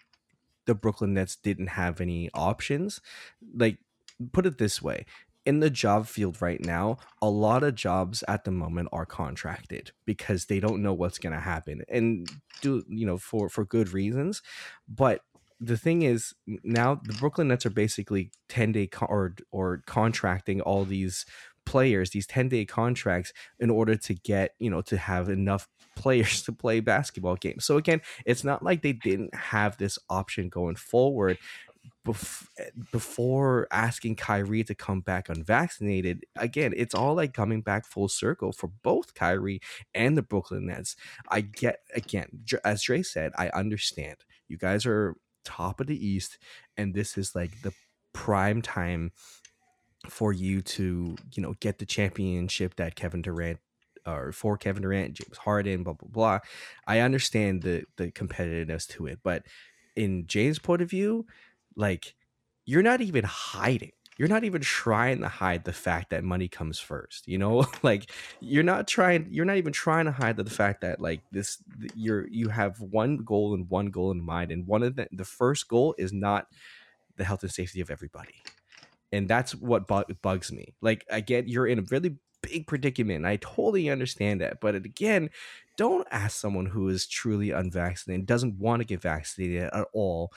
the 0.66 0.74
Brooklyn 0.74 1.14
Nets 1.14 1.36
didn't 1.36 1.68
have 1.68 2.00
any 2.00 2.30
options. 2.34 3.00
Like, 3.54 3.78
put 4.32 4.46
it 4.46 4.58
this 4.58 4.82
way 4.82 5.04
in 5.46 5.60
the 5.60 5.70
job 5.70 6.06
field 6.08 6.42
right 6.42 6.62
now, 6.62 6.98
a 7.22 7.30
lot 7.30 7.62
of 7.62 7.76
jobs 7.76 8.24
at 8.26 8.44
the 8.44 8.50
moment 8.50 8.88
are 8.92 9.06
contracted 9.06 9.92
because 10.04 10.46
they 10.46 10.58
don't 10.58 10.82
know 10.82 10.92
what's 10.92 11.18
going 11.18 11.32
to 11.32 11.40
happen 11.40 11.82
and 11.88 12.28
do 12.60 12.84
you 12.88 13.06
know 13.06 13.16
for 13.16 13.48
for 13.48 13.64
good 13.64 13.92
reasons. 13.92 14.42
But 14.88 15.20
the 15.60 15.76
thing 15.76 16.02
is 16.02 16.34
now 16.62 17.00
the 17.02 17.14
Brooklyn 17.14 17.48
Nets 17.48 17.66
are 17.66 17.70
basically 17.70 18.30
10 18.48 18.72
day 18.72 18.86
con- 18.86 19.08
or 19.10 19.34
or 19.50 19.82
contracting 19.86 20.60
all 20.60 20.84
these 20.84 21.24
players 21.64 22.10
these 22.10 22.26
10 22.26 22.48
day 22.48 22.64
contracts 22.64 23.32
in 23.58 23.70
order 23.70 23.96
to 23.96 24.14
get 24.14 24.52
you 24.58 24.70
know 24.70 24.82
to 24.82 24.96
have 24.96 25.28
enough 25.28 25.68
players 25.96 26.42
to 26.44 26.52
play 26.52 26.80
basketball 26.80 27.36
games 27.36 27.64
so 27.64 27.76
again 27.76 28.00
it's 28.24 28.44
not 28.44 28.62
like 28.62 28.82
they 28.82 28.92
didn't 28.92 29.34
have 29.34 29.76
this 29.78 29.98
option 30.08 30.48
going 30.48 30.76
forward 30.76 31.38
bef- 32.06 32.48
eh, 32.58 32.70
before 32.92 33.66
asking 33.70 34.16
Kyrie 34.16 34.64
to 34.64 34.74
come 34.74 35.00
back 35.00 35.28
unvaccinated, 35.28 36.24
again, 36.36 36.72
it's 36.76 36.94
all 36.94 37.14
like 37.14 37.32
coming 37.32 37.62
back 37.62 37.86
full 37.86 38.08
circle 38.08 38.52
for 38.52 38.68
both 38.82 39.14
Kyrie 39.14 39.60
and 39.94 40.16
the 40.16 40.22
Brooklyn 40.22 40.66
Nets. 40.66 40.96
I 41.28 41.42
get, 41.42 41.80
again, 41.94 42.28
as 42.64 42.82
Dre 42.82 43.02
said, 43.02 43.32
I 43.36 43.48
understand. 43.50 44.16
You 44.48 44.56
guys 44.56 44.86
are 44.86 45.16
top 45.46 45.80
of 45.80 45.86
the 45.86 46.06
East, 46.06 46.38
and 46.76 46.94
this 46.94 47.16
is 47.16 47.34
like 47.34 47.62
the 47.62 47.72
prime 48.12 48.60
time 48.60 49.12
for 50.08 50.32
you 50.32 50.60
to, 50.62 51.16
you 51.34 51.42
know, 51.42 51.54
get 51.60 51.78
the 51.78 51.86
championship 51.86 52.76
that 52.76 52.96
Kevin 52.96 53.22
Durant 53.22 53.58
or 54.06 54.32
for 54.32 54.56
Kevin 54.56 54.82
Durant, 54.82 55.14
James 55.14 55.38
Harden, 55.38 55.82
blah 55.82 55.94
blah 55.94 56.08
blah. 56.10 56.38
I 56.86 57.00
understand 57.00 57.62
the 57.62 57.84
the 57.96 58.12
competitiveness 58.12 58.86
to 58.88 59.06
it, 59.06 59.20
but 59.22 59.44
in 59.96 60.26
James' 60.26 60.58
point 60.58 60.82
of 60.82 60.90
view, 60.90 61.26
like 61.76 62.14
you're 62.66 62.82
not 62.82 63.00
even 63.00 63.24
hiding. 63.24 63.92
You're 64.18 64.28
not 64.28 64.44
even 64.44 64.62
trying 64.62 65.20
to 65.20 65.28
hide 65.28 65.64
the 65.64 65.72
fact 65.72 66.10
that 66.10 66.24
money 66.24 66.48
comes 66.48 66.78
first. 66.78 67.28
You 67.28 67.38
know, 67.38 67.66
like 67.82 68.10
you're 68.40 68.62
not 68.62 68.88
trying. 68.88 69.28
You're 69.30 69.44
not 69.44 69.56
even 69.56 69.72
trying 69.72 70.06
to 70.06 70.12
hide 70.12 70.36
the 70.36 70.44
fact 70.44 70.80
that 70.82 71.00
like 71.00 71.20
this, 71.32 71.62
you're 71.94 72.26
you 72.28 72.48
have 72.48 72.80
one 72.80 73.18
goal 73.18 73.54
and 73.54 73.68
one 73.68 73.86
goal 73.86 74.10
in 74.10 74.22
mind, 74.22 74.50
and 74.52 74.66
one 74.66 74.82
of 74.82 74.96
the 74.96 75.08
the 75.12 75.24
first 75.24 75.68
goal 75.68 75.94
is 75.98 76.12
not 76.12 76.46
the 77.16 77.24
health 77.24 77.42
and 77.42 77.52
safety 77.52 77.80
of 77.80 77.90
everybody 77.90 78.42
and 79.12 79.28
that's 79.28 79.54
what 79.54 79.86
bu- 79.86 80.14
bugs 80.22 80.52
me 80.52 80.74
like 80.80 81.04
again 81.10 81.44
you're 81.46 81.66
in 81.66 81.78
a 81.78 81.84
really 81.90 82.16
big 82.42 82.66
predicament 82.66 83.24
i 83.24 83.36
totally 83.36 83.90
understand 83.90 84.40
that 84.40 84.60
but 84.60 84.74
again 84.74 85.30
don't 85.76 86.06
ask 86.10 86.38
someone 86.38 86.66
who 86.66 86.88
is 86.88 87.06
truly 87.06 87.50
unvaccinated 87.50 88.26
doesn't 88.26 88.58
want 88.58 88.80
to 88.80 88.86
get 88.86 89.00
vaccinated 89.00 89.62
at 89.62 89.86
all 89.92 90.32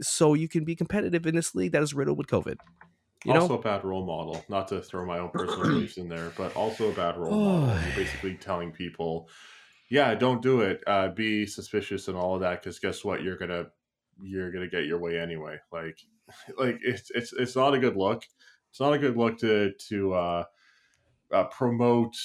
so 0.00 0.34
you 0.34 0.48
can 0.48 0.64
be 0.64 0.74
competitive 0.74 1.26
in 1.26 1.34
this 1.34 1.54
league 1.54 1.72
that 1.72 1.82
is 1.82 1.94
riddled 1.94 2.18
with 2.18 2.26
covid 2.26 2.56
you 3.24 3.32
also 3.32 3.48
know? 3.48 3.54
a 3.54 3.62
bad 3.62 3.84
role 3.84 4.04
model 4.04 4.44
not 4.48 4.68
to 4.68 4.80
throw 4.80 5.06
my 5.06 5.18
own 5.18 5.30
personal 5.30 5.62
beliefs 5.68 5.96
in 5.96 6.08
there 6.08 6.32
but 6.36 6.54
also 6.56 6.90
a 6.90 6.94
bad 6.94 7.16
role 7.16 7.30
model 7.30 7.82
you're 7.86 7.96
basically 7.96 8.34
telling 8.34 8.72
people 8.72 9.28
yeah 9.90 10.14
don't 10.14 10.42
do 10.42 10.60
it 10.60 10.82
uh, 10.86 11.08
be 11.08 11.46
suspicious 11.46 12.08
and 12.08 12.16
all 12.16 12.34
of 12.34 12.40
that 12.40 12.62
because 12.62 12.78
guess 12.78 13.04
what 13.04 13.22
you're 13.22 13.36
gonna 13.36 13.66
you're 14.22 14.50
gonna 14.52 14.68
get 14.68 14.84
your 14.84 14.98
way 14.98 15.18
anyway 15.18 15.58
like 15.72 15.98
like 16.58 16.78
it's 16.82 17.10
it's 17.14 17.32
it's 17.32 17.56
not 17.56 17.74
a 17.74 17.78
good 17.78 17.96
look. 17.96 18.24
It's 18.70 18.80
not 18.80 18.94
a 18.94 18.98
good 18.98 19.16
look 19.16 19.38
to 19.38 19.72
to 19.88 20.14
uh, 20.14 20.44
uh, 21.32 21.44
promote 21.44 22.16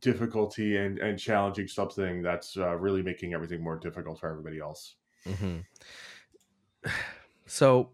difficulty 0.00 0.76
and 0.76 0.98
and 0.98 1.18
challenging 1.18 1.68
something 1.68 2.22
that's 2.22 2.56
uh, 2.56 2.76
really 2.76 3.02
making 3.02 3.34
everything 3.34 3.62
more 3.62 3.78
difficult 3.78 4.20
for 4.20 4.30
everybody 4.30 4.60
else. 4.60 4.96
Mm-hmm. 5.26 5.58
So, 7.44 7.90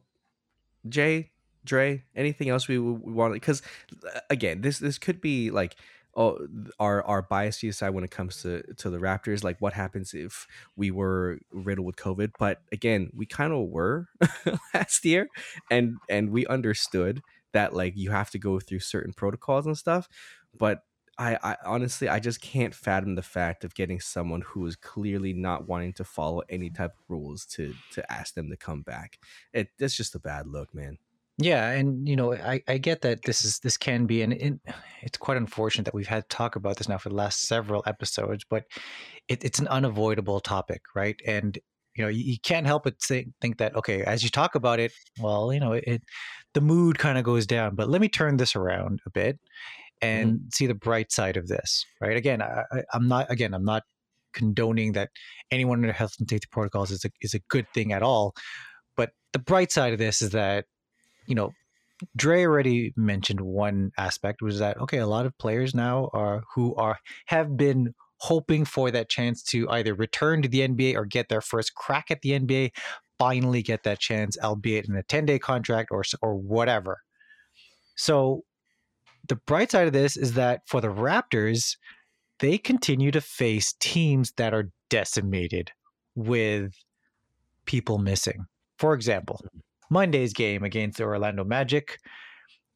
Jay, 0.89 1.33
Dre, 1.65 2.05
anything 2.15 2.49
else 2.49 2.69
we, 2.69 2.79
we 2.79 3.13
want? 3.13 3.35
Because 3.35 3.61
uh, 4.15 4.21
again, 4.31 4.61
this 4.61 4.79
this 4.79 4.99
could 4.99 5.21
be 5.21 5.51
like 5.51 5.77
oh 6.17 6.39
our 6.81 7.03
our 7.05 7.23
bias 7.23 7.63
aside 7.63 7.91
when 7.91 8.05
it 8.05 8.11
comes 8.11 8.43
to 8.43 8.63
to 8.77 8.89
the 8.89 8.99
Raptors, 8.99 9.45
like 9.45 9.61
what 9.61 9.73
happens 9.73 10.15
if 10.15 10.47
we 10.77 10.91
were 10.91 11.41
riddled 11.53 11.87
with 11.87 11.97
COVID. 11.97 12.33
But 12.39 12.63
again, 12.73 13.11
we 13.15 13.27
kind 13.27 13.53
of 13.53 13.69
were 13.69 14.09
last 14.75 15.05
year, 15.05 15.29
and 15.71 15.97
and 16.09 16.31
we 16.31 16.47
understood 16.47 17.21
that 17.53 17.75
like 17.75 17.97
you 17.97 18.11
have 18.11 18.31
to 18.31 18.39
go 18.39 18.61
through 18.61 18.81
certain 18.81 19.13
protocols 19.13 19.67
and 19.67 19.77
stuff. 19.77 20.09
But 20.57 20.83
I, 21.19 21.39
I 21.43 21.57
honestly 21.65 22.09
I 22.09 22.21
just 22.21 22.41
can't 22.41 22.75
fathom 22.75 23.17
the 23.17 23.23
fact 23.23 23.65
of 23.65 23.75
getting 23.75 24.01
someone 24.01 24.43
who 24.43 24.65
is 24.67 24.77
clearly 24.77 25.33
not 25.33 25.67
wanting 25.67 25.93
to 25.95 26.05
follow 26.05 26.43
any 26.49 26.71
type 26.71 26.93
of 26.93 27.05
rules 27.09 27.45
to 27.47 27.75
to 27.93 28.13
ask 28.13 28.35
them 28.35 28.49
to 28.51 28.57
come 28.57 28.83
back. 28.83 29.19
It 29.53 29.69
that's 29.79 29.97
just 29.97 30.15
a 30.15 30.21
bad 30.21 30.47
look, 30.47 30.75
man. 30.75 30.99
Yeah, 31.41 31.71
and 31.71 32.09
you 32.09 32.17
know, 32.17 32.35
I, 32.35 32.63
I 32.67 32.79
get 32.79 33.03
that 33.03 33.23
this 33.23 33.45
is 33.45 33.61
this 33.61 33.77
can 33.77 34.07
be, 34.07 34.23
and 34.23 34.33
it, 34.33 34.55
it's 35.03 35.19
quite 35.19 35.37
unfortunate 35.37 35.85
that 35.85 35.95
we've 35.95 36.09
had 36.09 36.29
to 36.29 36.37
talk 36.37 36.57
about 36.57 36.77
this 36.77 36.89
now 36.89 36.99
for 36.99 37.11
the 37.11 37.15
last 37.15 37.43
several 37.43 37.85
episodes, 37.87 38.45
but 38.49 38.65
it, 39.29 39.45
it's 39.45 39.61
an 39.61 39.69
unavoidable 39.69 40.41
topic, 40.41 40.83
right? 40.97 41.21
And 41.25 41.57
you 41.95 42.03
know, 42.05 42.09
you, 42.09 42.25
you 42.25 42.39
can't 42.43 42.67
help 42.67 42.85
but 42.85 43.01
think, 43.01 43.29
think 43.41 43.59
that 43.59 43.77
okay, 43.77 44.03
as 44.03 44.25
you 44.25 44.31
talk 44.31 44.57
about 44.57 44.81
it, 44.81 44.93
well, 45.21 45.53
you 45.53 45.61
know, 45.61 45.75
it 45.75 46.03
the 46.55 46.61
mood 46.61 46.99
kind 46.99 47.19
of 47.19 47.25
goes 47.25 47.47
down. 47.47 47.77
But 47.77 47.89
let 47.89 48.01
me 48.01 48.09
turn 48.09 48.37
this 48.37 48.57
around 48.57 49.01
a 49.07 49.11
bit 49.11 49.39
and 50.01 50.35
mm-hmm. 50.35 50.49
see 50.53 50.67
the 50.67 50.75
bright 50.75 51.13
side 51.13 51.37
of 51.37 51.49
this, 51.49 51.85
right? 52.01 52.17
Again, 52.17 52.43
I, 52.43 52.65
I'm 52.93 53.09
not 53.09 53.31
again, 53.31 53.55
I'm 53.55 53.65
not 53.65 53.83
condoning 54.33 54.93
that 54.93 55.11
anyone 55.51 55.79
under 55.79 55.93
health 55.93 56.15
and 56.19 56.29
safety 56.29 56.49
protocols 56.51 56.91
is 56.91 57.05
a 57.05 57.11
is 57.21 57.35
a 57.35 57.41
good 57.49 57.67
thing 57.75 57.93
at 57.93 58.03
all. 58.03 58.35
But 58.97 59.11
the 59.33 59.39
bright 59.39 59.73
side 59.73 59.93
of 59.93 59.99
this 59.99 60.23
is 60.23 60.31
that 60.31 60.67
you 61.27 61.35
know, 61.35 61.53
Dre 62.17 62.45
already 62.45 62.93
mentioned 62.97 63.41
one 63.41 63.93
aspect 63.99 64.43
was 64.43 64.59
that 64.59 64.79
okay, 64.81 64.99
a 64.99 65.07
lot 65.07 65.27
of 65.27 65.37
players 65.39 65.75
now 65.75 66.11
are 66.13 66.43
who 66.55 66.75
are 66.77 66.99
have 67.27 67.57
been 67.57 67.95
hoping 68.21 68.65
for 68.65 68.91
that 68.91 69.09
chance 69.09 69.43
to 69.45 69.69
either 69.71 69.95
return 69.95 70.43
to 70.43 70.49
the 70.49 70.67
NBA 70.67 70.97
or 70.97 71.05
get 71.05 71.29
their 71.29 71.41
first 71.41 71.75
crack 71.75 72.11
at 72.11 72.21
the 72.23 72.31
NBA, 72.31 72.73
finally 73.17 73.63
get 73.63 73.85
that 73.85 74.01
chance, 74.01 74.37
albeit 74.43 74.89
in 74.89 74.97
a 74.97 75.03
10-day 75.05 75.39
contract 75.39 75.91
or 75.93 76.03
or 76.23 76.37
whatever. 76.37 77.03
So 77.97 78.45
the 79.29 79.37
bright 79.37 79.71
side 79.71 79.87
of 79.87 79.93
this 79.93 80.17
is 80.17 80.35
that 80.35 80.63
for 80.67 80.81
the 80.81 80.89
Raptors, 80.89 81.77
they 82.41 82.59
continue 82.59 83.11
to 83.11 83.21
face 83.21 83.75
teams 83.81 84.33
that 84.37 84.55
are 84.55 84.71
decimated 84.91 85.71
with 86.15 86.73
people 87.67 87.99
missing. 87.99 88.47
For 88.79 88.95
example, 88.95 89.41
Monday's 89.91 90.33
game 90.33 90.63
against 90.63 90.99
the 90.99 91.05
Orlando 91.05 91.45
Magic. 91.45 91.99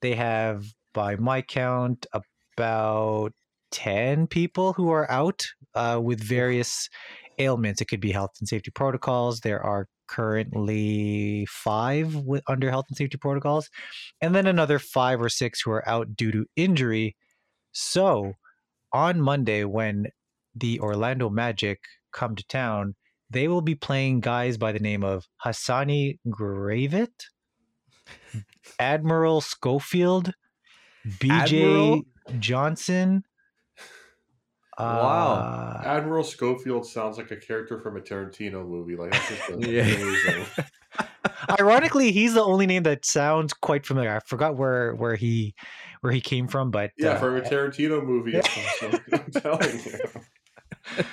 They 0.01 0.15
have, 0.15 0.65
by 0.93 1.17
my 1.17 1.43
count, 1.43 2.07
about 2.57 3.33
10 3.71 4.27
people 4.27 4.73
who 4.73 4.91
are 4.91 5.11
out 5.11 5.47
uh, 5.75 6.01
with 6.03 6.21
various 6.21 6.88
ailments. 7.38 7.81
It 7.81 7.87
could 7.87 8.01
be 8.01 8.12
health 8.12 8.33
and 8.41 8.49
safety 8.49 8.71
protocols. 8.71 9.41
There 9.41 9.62
are 9.62 9.88
currently 10.12 11.46
five 11.48 12.14
with, 12.14 12.42
under 12.46 12.70
health 12.70 12.85
and 12.88 12.96
safety 12.96 13.16
protocols, 13.16 13.70
and 14.20 14.35
then 14.35 14.46
another 14.46 14.79
five 14.79 15.22
or 15.22 15.31
six 15.31 15.62
who 15.62 15.70
are 15.70 15.88
out 15.88 16.14
due 16.14 16.31
to 16.31 16.44
injury. 16.55 17.16
So 17.72 18.35
on 18.92 19.22
Monday, 19.22 19.64
when 19.64 20.09
the 20.55 20.81
Orlando 20.81 21.31
Magic 21.31 21.81
come 22.12 22.37
to 22.37 22.44
town, 22.46 22.94
they 23.31 23.48
will 23.48 23.62
be 23.62 23.75
playing 23.75 24.20
guys 24.20 24.59
by 24.59 24.72
the 24.72 24.81
name 24.81 25.03
of 25.03 25.27
Hassani 25.44 26.18
Gravett, 26.29 27.29
Admiral 28.79 29.40
Schofield, 29.40 30.35
BJ 31.07 31.33
Admiral? 31.33 32.03
Johnson. 32.38 33.25
Wow. 34.79 35.35
Uh, 35.35 35.83
Admiral 35.87 36.25
Schofield 36.25 36.87
sounds 36.87 37.19
like 37.19 37.31
a 37.31 37.37
character 37.37 37.79
from 37.79 37.97
a 37.97 38.01
Tarantino 38.01 38.67
movie. 38.67 38.97
Like 38.97 39.13
that's 39.13 39.29
just 39.29 39.51
amazing. 39.51 40.47
Ironically, 41.61 42.13
he's 42.13 42.35
the 42.35 42.43
only 42.43 42.67
name 42.67 42.85
that 42.85 43.05
sounds 43.05 43.53
quite 43.53 43.85
familiar. 43.85 44.15
I 44.15 44.21
forgot 44.21 44.57
where 44.57 44.95
where 44.95 45.17
he 45.17 45.55
where 46.01 46.13
he 46.13 46.21
came 46.21 46.49
from, 46.49 46.71
but 46.71 46.91
yeah, 46.97 47.11
uh, 47.11 47.19
from 47.19 47.37
a 47.37 47.41
Tarantino 47.43 48.05
movie. 48.05 48.33
Yeah. 48.33 48.43
I'm 49.13 49.31
telling 49.31 49.81
you 49.85 51.05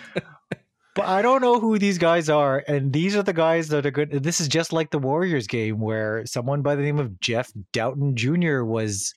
but 0.99 1.07
I 1.07 1.21
don't 1.21 1.41
know 1.41 1.61
who 1.61 1.79
these 1.79 1.97
guys 1.97 2.27
are, 2.27 2.61
and 2.67 2.91
these 2.91 3.15
are 3.15 3.23
the 3.23 3.31
guys 3.31 3.69
that 3.69 3.85
are 3.85 3.91
good. 3.91 4.11
This 4.23 4.41
is 4.41 4.49
just 4.49 4.73
like 4.73 4.91
the 4.91 4.99
Warriors 4.99 5.47
game 5.47 5.79
where 5.79 6.25
someone 6.25 6.61
by 6.61 6.75
the 6.75 6.81
name 6.81 6.99
of 6.99 7.19
Jeff 7.21 7.53
Dowtin 7.71 8.15
Jr. 8.15 8.65
was 8.65 9.13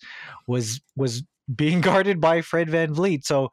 was 0.47 0.81
was 0.95 1.25
being 1.57 1.81
guarded 1.81 2.21
by 2.21 2.41
Fred 2.41 2.71
Van 2.71 2.95
VanVleet. 2.95 3.25
So 3.25 3.51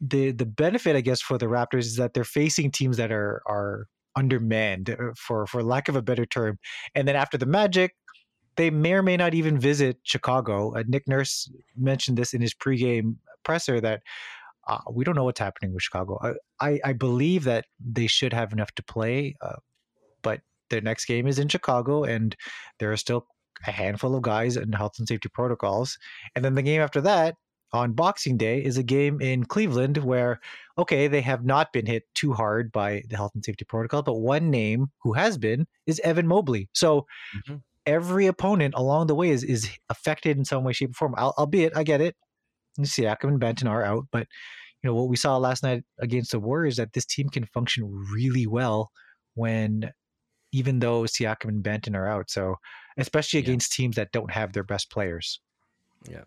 the 0.00 0.32
the 0.32 0.46
benefit, 0.46 0.96
I 0.96 1.00
guess, 1.00 1.20
for 1.20 1.38
the 1.38 1.46
Raptors 1.46 1.86
is 1.86 1.96
that 1.96 2.14
they're 2.14 2.24
facing 2.24 2.70
teams 2.70 2.96
that 2.96 3.12
are 3.12 3.42
are 3.46 3.86
undermanned, 4.16 4.90
uh, 4.90 5.12
for 5.16 5.46
for 5.46 5.62
lack 5.62 5.88
of 5.88 5.96
a 5.96 6.02
better 6.02 6.26
term. 6.26 6.58
And 6.94 7.08
then 7.08 7.16
after 7.16 7.38
the 7.38 7.46
Magic, 7.46 7.92
they 8.56 8.70
may 8.70 8.92
or 8.94 9.02
may 9.02 9.16
not 9.16 9.34
even 9.34 9.58
visit 9.58 9.98
Chicago. 10.02 10.74
Uh, 10.76 10.84
Nick 10.86 11.08
Nurse 11.08 11.50
mentioned 11.76 12.18
this 12.18 12.34
in 12.34 12.40
his 12.40 12.54
pregame 12.54 13.16
presser 13.44 13.80
that 13.80 14.02
uh, 14.68 14.78
we 14.90 15.04
don't 15.04 15.16
know 15.16 15.24
what's 15.24 15.40
happening 15.40 15.74
with 15.74 15.82
Chicago. 15.82 16.18
I, 16.22 16.68
I, 16.68 16.80
I 16.84 16.92
believe 16.92 17.44
that 17.44 17.66
they 17.78 18.06
should 18.06 18.32
have 18.32 18.52
enough 18.52 18.72
to 18.76 18.82
play, 18.82 19.34
uh, 19.40 19.56
but 20.22 20.40
their 20.70 20.80
next 20.80 21.04
game 21.06 21.26
is 21.26 21.38
in 21.38 21.48
Chicago, 21.48 22.04
and 22.04 22.34
there 22.78 22.90
are 22.92 22.96
still 22.96 23.26
a 23.66 23.70
handful 23.70 24.14
of 24.14 24.22
guys 24.22 24.56
in 24.56 24.72
health 24.72 24.94
and 24.98 25.06
safety 25.06 25.28
protocols. 25.28 25.98
And 26.34 26.44
then 26.44 26.54
the 26.54 26.62
game 26.62 26.80
after 26.80 27.00
that 27.02 27.36
on 27.74 27.92
Boxing 27.92 28.36
Day 28.36 28.64
is 28.64 28.78
a 28.78 28.82
game 28.84 29.20
in 29.20 29.44
Cleveland 29.44 29.98
where, 29.98 30.40
okay, 30.78 31.08
they 31.08 31.20
have 31.20 31.44
not 31.44 31.72
been 31.72 31.86
hit 31.86 32.04
too 32.14 32.32
hard 32.32 32.70
by 32.70 33.02
the 33.08 33.16
health 33.16 33.32
and 33.34 33.44
safety 33.44 33.64
protocol, 33.64 34.02
but 34.02 34.14
one 34.14 34.48
name 34.48 34.92
who 35.02 35.12
has 35.12 35.36
been 35.36 35.66
is 35.84 36.00
Evan 36.00 36.28
Mobley. 36.28 36.68
So 36.72 37.06
mm-hmm. 37.36 37.56
every 37.84 38.28
opponent 38.28 38.74
along 38.76 39.08
the 39.08 39.16
way 39.16 39.30
is 39.30 39.42
is 39.42 39.68
affected 39.90 40.38
in 40.38 40.44
some 40.44 40.62
way, 40.62 40.72
shape, 40.72 40.90
or 40.90 40.94
form. 40.94 41.14
Al- 41.18 41.34
albeit, 41.36 41.76
I 41.76 41.82
get 41.82 42.00
it. 42.00 42.14
Siakam 42.80 43.28
and 43.28 43.40
Banton 43.40 43.68
are 43.68 43.84
out, 43.84 44.06
but 44.12 44.28
you 44.82 44.88
know 44.88 44.94
what 44.94 45.08
we 45.08 45.16
saw 45.16 45.36
last 45.36 45.62
night 45.64 45.82
against 45.98 46.30
the 46.30 46.38
Warriors 46.38 46.76
that 46.76 46.92
this 46.92 47.04
team 47.04 47.28
can 47.28 47.44
function 47.46 48.06
really 48.12 48.46
well 48.46 48.90
when 49.34 49.90
even 50.52 50.78
though 50.78 51.02
Siakam 51.02 51.48
and 51.48 51.64
Banton 51.64 51.96
are 51.96 52.06
out. 52.06 52.30
So 52.30 52.56
especially 52.96 53.40
against 53.40 53.76
yeah. 53.76 53.82
teams 53.82 53.96
that 53.96 54.12
don't 54.12 54.30
have 54.30 54.52
their 54.52 54.62
best 54.62 54.90
players. 54.90 55.40
Yeah. 56.08 56.24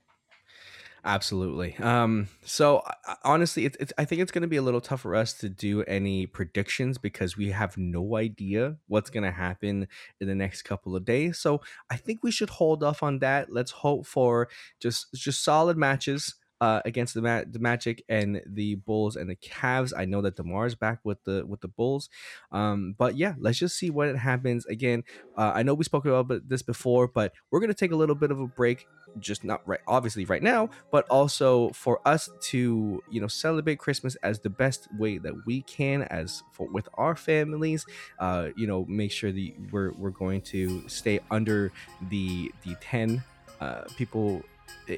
Absolutely. 1.08 1.74
Um, 1.78 2.28
so 2.44 2.84
honestly, 3.24 3.64
it's, 3.64 3.78
it's 3.80 3.94
I 3.98 4.04
think 4.04 4.22
it's 4.22 4.32
going 4.32 4.42
to 4.42 4.48
be 4.50 4.58
a 4.58 4.62
little 4.62 4.82
tough 4.82 5.00
for 5.02 5.16
us 5.16 5.32
to 5.36 5.48
do 5.48 5.82
any 5.84 6.26
predictions 6.26 6.98
because 6.98 7.38
we 7.38 7.50
have 7.52 7.78
no 7.78 8.18
idea 8.18 8.76
what's 8.88 9.10
going 9.10 9.24
to 9.24 9.32
happen 9.32 9.88
in 10.20 10.28
the 10.28 10.36
next 10.36 10.64
couple 10.64 10.98
of 10.98 11.06
days. 11.06 11.40
So 11.40 11.62
I 11.90 11.96
think 11.96 12.24
we 12.24 12.32
should 12.32 12.50
hold 12.50 12.84
off 12.84 13.04
on 13.04 13.20
that. 13.20 13.50
Let's 13.50 13.72
hope 13.72 14.06
for 14.06 14.50
just 14.82 15.14
just 15.14 15.46
solid 15.46 15.78
matches 15.78 16.36
uh, 16.62 16.82
against 16.86 17.14
the, 17.14 17.22
Ma- 17.22 17.44
the 17.50 17.60
Magic 17.60 18.04
and 18.10 18.42
the 18.46 18.76
Bulls 18.76 19.16
and 19.16 19.30
the 19.30 19.36
Cavs. 19.36 19.94
I 19.96 20.06
know 20.06 20.22
that 20.22 20.36
Demar's 20.36 20.76
back 20.76 21.00
with 21.04 21.24
the 21.24 21.46
with 21.46 21.62
the 21.62 21.68
Bulls, 21.68 22.10
um, 22.52 22.96
but 22.98 23.16
yeah, 23.16 23.36
let's 23.40 23.60
just 23.60 23.78
see 23.78 23.90
what 23.90 24.16
happens. 24.16 24.66
Again, 24.66 25.04
uh, 25.38 25.52
I 25.54 25.64
know 25.64 25.74
we 25.74 25.84
spoke 25.84 26.06
about 26.06 26.48
this 26.48 26.62
before, 26.62 27.08
but 27.08 27.34
we're 27.52 27.60
gonna 27.60 27.74
take 27.74 27.92
a 27.92 27.96
little 27.96 28.16
bit 28.16 28.32
of 28.32 28.40
a 28.40 28.48
break 28.48 28.88
just 29.20 29.44
not 29.44 29.62
right 29.68 29.80
obviously 29.88 30.26
right 30.26 30.44
now 30.44 30.70
but 30.92 31.06
also 31.10 31.70
for 31.70 32.00
us 32.06 32.30
to 32.42 33.02
you 33.10 33.22
know 33.22 33.28
celebrate 33.28 33.78
christmas 33.80 34.16
as 34.18 34.40
the 34.40 34.50
best 34.50 34.88
way 34.98 35.18
that 35.18 35.34
we 35.46 35.62
can 35.64 36.04
as 36.04 36.44
for 36.52 36.68
with 36.68 36.88
our 36.96 37.16
families 37.16 37.86
uh 38.20 38.50
you 38.56 38.68
know 38.68 38.86
make 38.88 39.12
sure 39.12 39.32
that 39.32 39.52
we're 39.72 39.92
we're 39.94 40.10
going 40.12 40.42
to 40.42 40.88
stay 40.88 41.20
under 41.32 41.72
the 42.10 42.52
the 42.64 42.76
10 42.82 43.24
uh 43.62 43.84
people 43.98 44.44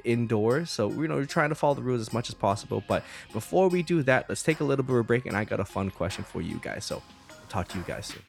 indoors. 0.04 0.72
So 0.72 0.90
you 0.90 1.08
know 1.08 1.16
we're 1.16 1.26
trying 1.26 1.50
to 1.50 1.56
follow 1.56 1.76
the 1.76 1.82
rules 1.82 2.02
as 2.02 2.14
much 2.14 2.30
as 2.30 2.36
possible. 2.36 2.84
But 2.88 3.04
before 3.34 3.70
we 3.70 3.84
do 3.84 4.04
that, 4.04 4.28
let's 4.30 4.44
take 4.44 4.60
a 4.60 4.64
little 4.64 4.84
bit 4.84 4.94
of 4.94 5.00
a 5.00 5.04
break, 5.04 5.26
and 5.26 5.36
I 5.36 5.44
got 5.44 5.60
a 5.60 5.66
fun 5.66 5.90
question 5.90 6.24
for 6.24 6.42
you 6.42 6.60
guys. 6.62 6.86
So 6.86 7.02
talk 7.50 7.68
to 7.70 7.78
you 7.78 7.84
guys 7.84 8.08
soon. 8.08 8.29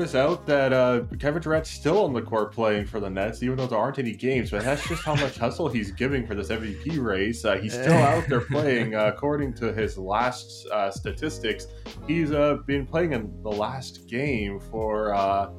Is 0.00 0.14
out 0.14 0.46
that 0.46 0.72
uh, 0.72 1.02
Kevin 1.18 1.42
Durant's 1.42 1.70
still 1.70 2.04
on 2.04 2.12
the 2.12 2.22
court 2.22 2.52
playing 2.52 2.86
for 2.86 3.00
the 3.00 3.10
Nets, 3.10 3.42
even 3.42 3.56
though 3.56 3.66
there 3.66 3.78
aren't 3.78 3.98
any 3.98 4.12
games. 4.12 4.50
But 4.50 4.64
that's 4.64 4.86
just 4.86 5.04
how 5.04 5.14
much 5.14 5.36
hustle 5.38 5.68
he's 5.68 5.90
giving 5.90 6.26
for 6.26 6.34
this 6.34 6.48
MVP 6.48 7.02
race. 7.02 7.44
Uh, 7.44 7.56
he's 7.56 7.72
still 7.72 7.92
out 7.92 8.28
there 8.28 8.40
playing. 8.52 8.94
Uh, 8.94 9.06
according 9.06 9.54
to 9.54 9.72
his 9.72 9.96
last 9.98 10.66
uh, 10.68 10.90
statistics, 10.90 11.66
he's 12.06 12.32
uh, 12.32 12.58
been 12.66 12.86
playing 12.86 13.12
in 13.12 13.42
the 13.42 13.50
last 13.50 14.06
game 14.08 14.58
for. 14.58 15.14
Uh, 15.14 15.50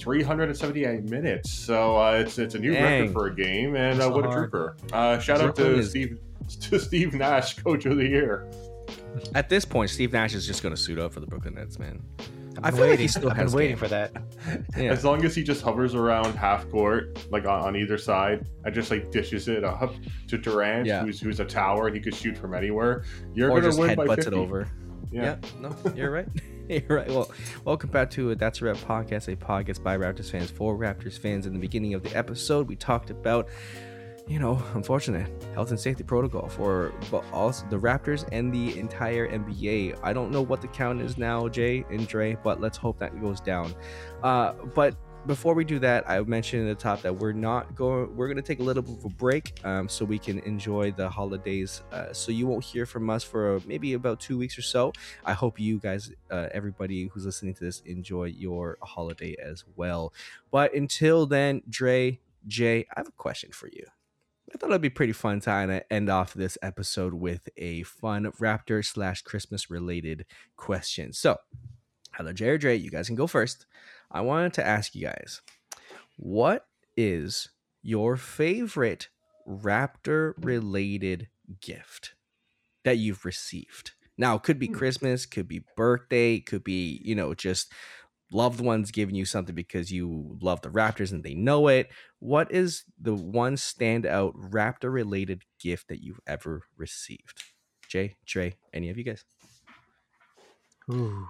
378 0.00 1.04
minutes, 1.04 1.52
so 1.52 2.04
it's 2.10 2.36
it's 2.36 2.56
a 2.56 2.58
new 2.58 2.72
Dang. 2.72 2.82
record 2.82 3.12
for 3.12 3.26
a 3.28 3.34
game, 3.34 3.76
and 3.76 3.98
what 4.12 4.26
a 4.26 4.30
trooper! 4.30 4.76
shout 5.20 5.40
out 5.40 5.54
to 5.54 5.78
is... 5.78 5.90
Steve 5.90 6.18
to 6.60 6.78
Steve 6.80 7.14
Nash, 7.14 7.56
Coach 7.58 7.86
of 7.86 7.96
the 7.96 8.06
Year. 8.06 8.50
At 9.34 9.48
this 9.48 9.64
point, 9.64 9.90
Steve 9.90 10.12
Nash 10.12 10.34
is 10.34 10.46
just 10.46 10.62
going 10.62 10.74
to 10.74 10.80
suit 10.80 10.98
up 10.98 11.12
for 11.12 11.20
the 11.20 11.26
Brooklyn 11.26 11.54
Nets, 11.54 11.78
man. 11.78 12.02
I 12.62 12.70
feel 12.70 12.80
waiting. 12.80 12.90
like 12.90 12.98
he 13.00 13.08
still 13.08 13.30
I've 13.30 13.36
has 13.36 13.54
waiting 13.54 13.72
game. 13.72 13.78
for 13.78 13.88
that. 13.88 14.12
Yeah. 14.76 14.92
As 14.92 15.04
long 15.04 15.24
as 15.24 15.34
he 15.34 15.42
just 15.42 15.62
hovers 15.62 15.94
around 15.94 16.34
half 16.34 16.70
court, 16.70 17.26
like 17.30 17.44
on, 17.44 17.60
on 17.60 17.76
either 17.76 17.98
side, 17.98 18.46
and 18.64 18.74
just 18.74 18.90
like 18.90 19.10
dishes 19.10 19.48
it 19.48 19.64
up 19.64 19.92
to 20.28 20.38
Durant, 20.38 20.86
yeah. 20.86 21.02
who's 21.02 21.20
who's 21.20 21.40
a 21.40 21.44
tower 21.44 21.88
and 21.88 21.96
he 21.96 22.00
could 22.00 22.14
shoot 22.14 22.36
from 22.38 22.54
anywhere. 22.54 23.04
You're 23.34 23.50
or 23.50 23.56
gonna 23.56 23.68
just 23.68 23.78
win 23.78 23.96
by 23.96 24.06
50. 24.06 24.28
it 24.28 24.34
over. 24.34 24.68
Yeah. 25.10 25.22
yeah. 25.22 25.36
no, 25.60 25.76
you're 25.94 26.10
right. 26.10 26.28
you're 26.68 26.82
right. 26.88 27.08
Well, 27.08 27.30
welcome 27.64 27.90
back 27.90 28.10
to 28.10 28.30
a 28.30 28.34
That's 28.34 28.60
a 28.60 28.66
Rap 28.66 28.76
podcast, 28.76 29.32
a 29.32 29.36
podcast 29.36 29.82
by 29.82 29.96
Raptors 29.96 30.30
fans 30.30 30.50
for 30.50 30.76
Raptors 30.76 31.18
fans. 31.18 31.46
In 31.46 31.52
the 31.52 31.58
beginning 31.58 31.94
of 31.94 32.02
the 32.02 32.14
episode, 32.16 32.68
we 32.68 32.76
talked 32.76 33.10
about 33.10 33.48
you 34.28 34.38
know, 34.38 34.62
unfortunate 34.74 35.30
health 35.54 35.70
and 35.70 35.80
safety 35.80 36.04
protocol 36.04 36.48
for 36.48 36.92
but 37.10 37.24
also 37.32 37.66
the 37.70 37.78
Raptors 37.78 38.28
and 38.32 38.52
the 38.52 38.78
entire 38.78 39.28
NBA. 39.28 39.98
I 40.02 40.12
don't 40.12 40.30
know 40.30 40.42
what 40.42 40.60
the 40.60 40.68
count 40.68 41.00
is 41.00 41.18
now, 41.18 41.48
Jay 41.48 41.84
and 41.90 42.06
Dre, 42.06 42.36
but 42.42 42.60
let's 42.60 42.76
hope 42.76 42.98
that 42.98 43.20
goes 43.20 43.40
down. 43.40 43.74
Uh, 44.22 44.52
but 44.74 44.94
before 45.26 45.52
we 45.52 45.64
do 45.64 45.78
that, 45.80 46.08
I 46.08 46.20
mentioned 46.20 46.68
at 46.68 46.78
the 46.78 46.82
top 46.82 47.02
that 47.02 47.14
we're 47.14 47.32
not 47.32 47.74
going. 47.74 48.14
We're 48.16 48.28
going 48.28 48.36
to 48.36 48.42
take 48.42 48.60
a 48.60 48.62
little 48.62 48.82
bit 48.82 48.98
of 48.98 49.04
a 49.04 49.08
break, 49.10 49.60
um, 49.64 49.88
so 49.88 50.04
we 50.04 50.18
can 50.18 50.38
enjoy 50.40 50.92
the 50.92 51.08
holidays. 51.08 51.82
Uh, 51.92 52.12
so 52.12 52.32
you 52.32 52.46
won't 52.46 52.64
hear 52.64 52.86
from 52.86 53.10
us 53.10 53.24
for 53.24 53.60
maybe 53.66 53.92
about 53.92 54.20
two 54.20 54.38
weeks 54.38 54.56
or 54.56 54.62
so. 54.62 54.92
I 55.24 55.32
hope 55.34 55.58
you 55.60 55.80
guys, 55.80 56.12
uh, 56.30 56.48
everybody 56.52 57.08
who's 57.08 57.26
listening 57.26 57.54
to 57.54 57.64
this, 57.64 57.82
enjoy 57.84 58.24
your 58.24 58.78
holiday 58.80 59.36
as 59.42 59.64
well. 59.76 60.14
But 60.50 60.72
until 60.72 61.26
then, 61.26 61.62
Dre, 61.68 62.20
Jay, 62.46 62.86
I 62.96 63.00
have 63.00 63.08
a 63.08 63.12
question 63.12 63.50
for 63.52 63.68
you. 63.68 63.84
I 64.54 64.56
thought 64.56 64.70
it'd 64.70 64.80
be 64.80 64.88
pretty 64.88 65.12
fun 65.12 65.40
to 65.40 65.84
end 65.92 66.08
off 66.08 66.32
this 66.32 66.56
episode 66.62 67.12
with 67.12 67.50
a 67.58 67.82
fun 67.82 68.24
Raptor 68.40 68.84
slash 68.84 69.20
Christmas 69.20 69.68
related 69.68 70.24
question. 70.56 71.12
So, 71.12 71.36
hello, 72.14 72.32
Jared 72.32 72.62
Dre. 72.62 72.74
You 72.74 72.90
guys 72.90 73.08
can 73.08 73.16
go 73.16 73.26
first. 73.26 73.66
I 74.10 74.22
wanted 74.22 74.54
to 74.54 74.66
ask 74.66 74.94
you 74.94 75.06
guys, 75.06 75.42
what 76.16 76.66
is 76.96 77.50
your 77.82 78.16
favorite 78.16 79.08
Raptor 79.46 80.32
related 80.42 81.28
gift 81.60 82.14
that 82.84 82.96
you've 82.96 83.26
received? 83.26 83.92
Now, 84.16 84.36
it 84.36 84.44
could 84.44 84.58
be 84.58 84.68
hmm. 84.68 84.74
Christmas, 84.74 85.26
could 85.26 85.46
be 85.46 85.64
birthday, 85.76 86.40
could 86.40 86.64
be, 86.64 87.02
you 87.04 87.14
know, 87.14 87.34
just 87.34 87.70
loved 88.32 88.60
ones 88.60 88.90
giving 88.90 89.14
you 89.14 89.24
something 89.24 89.54
because 89.54 89.90
you 89.90 90.36
love 90.40 90.60
the 90.60 90.68
Raptors 90.68 91.12
and 91.12 91.22
they 91.22 91.34
know 91.34 91.68
it. 91.68 91.88
What 92.18 92.52
is 92.52 92.84
the 93.00 93.14
one 93.14 93.56
standout 93.56 94.32
Raptor 94.50 94.92
related 94.92 95.42
gift 95.60 95.88
that 95.88 96.02
you've 96.02 96.20
ever 96.26 96.62
received? 96.76 97.42
Jay, 97.88 98.16
Dre, 98.26 98.54
any 98.72 98.90
of 98.90 98.98
you 98.98 99.04
guys? 99.04 99.24
Ooh. 100.92 101.26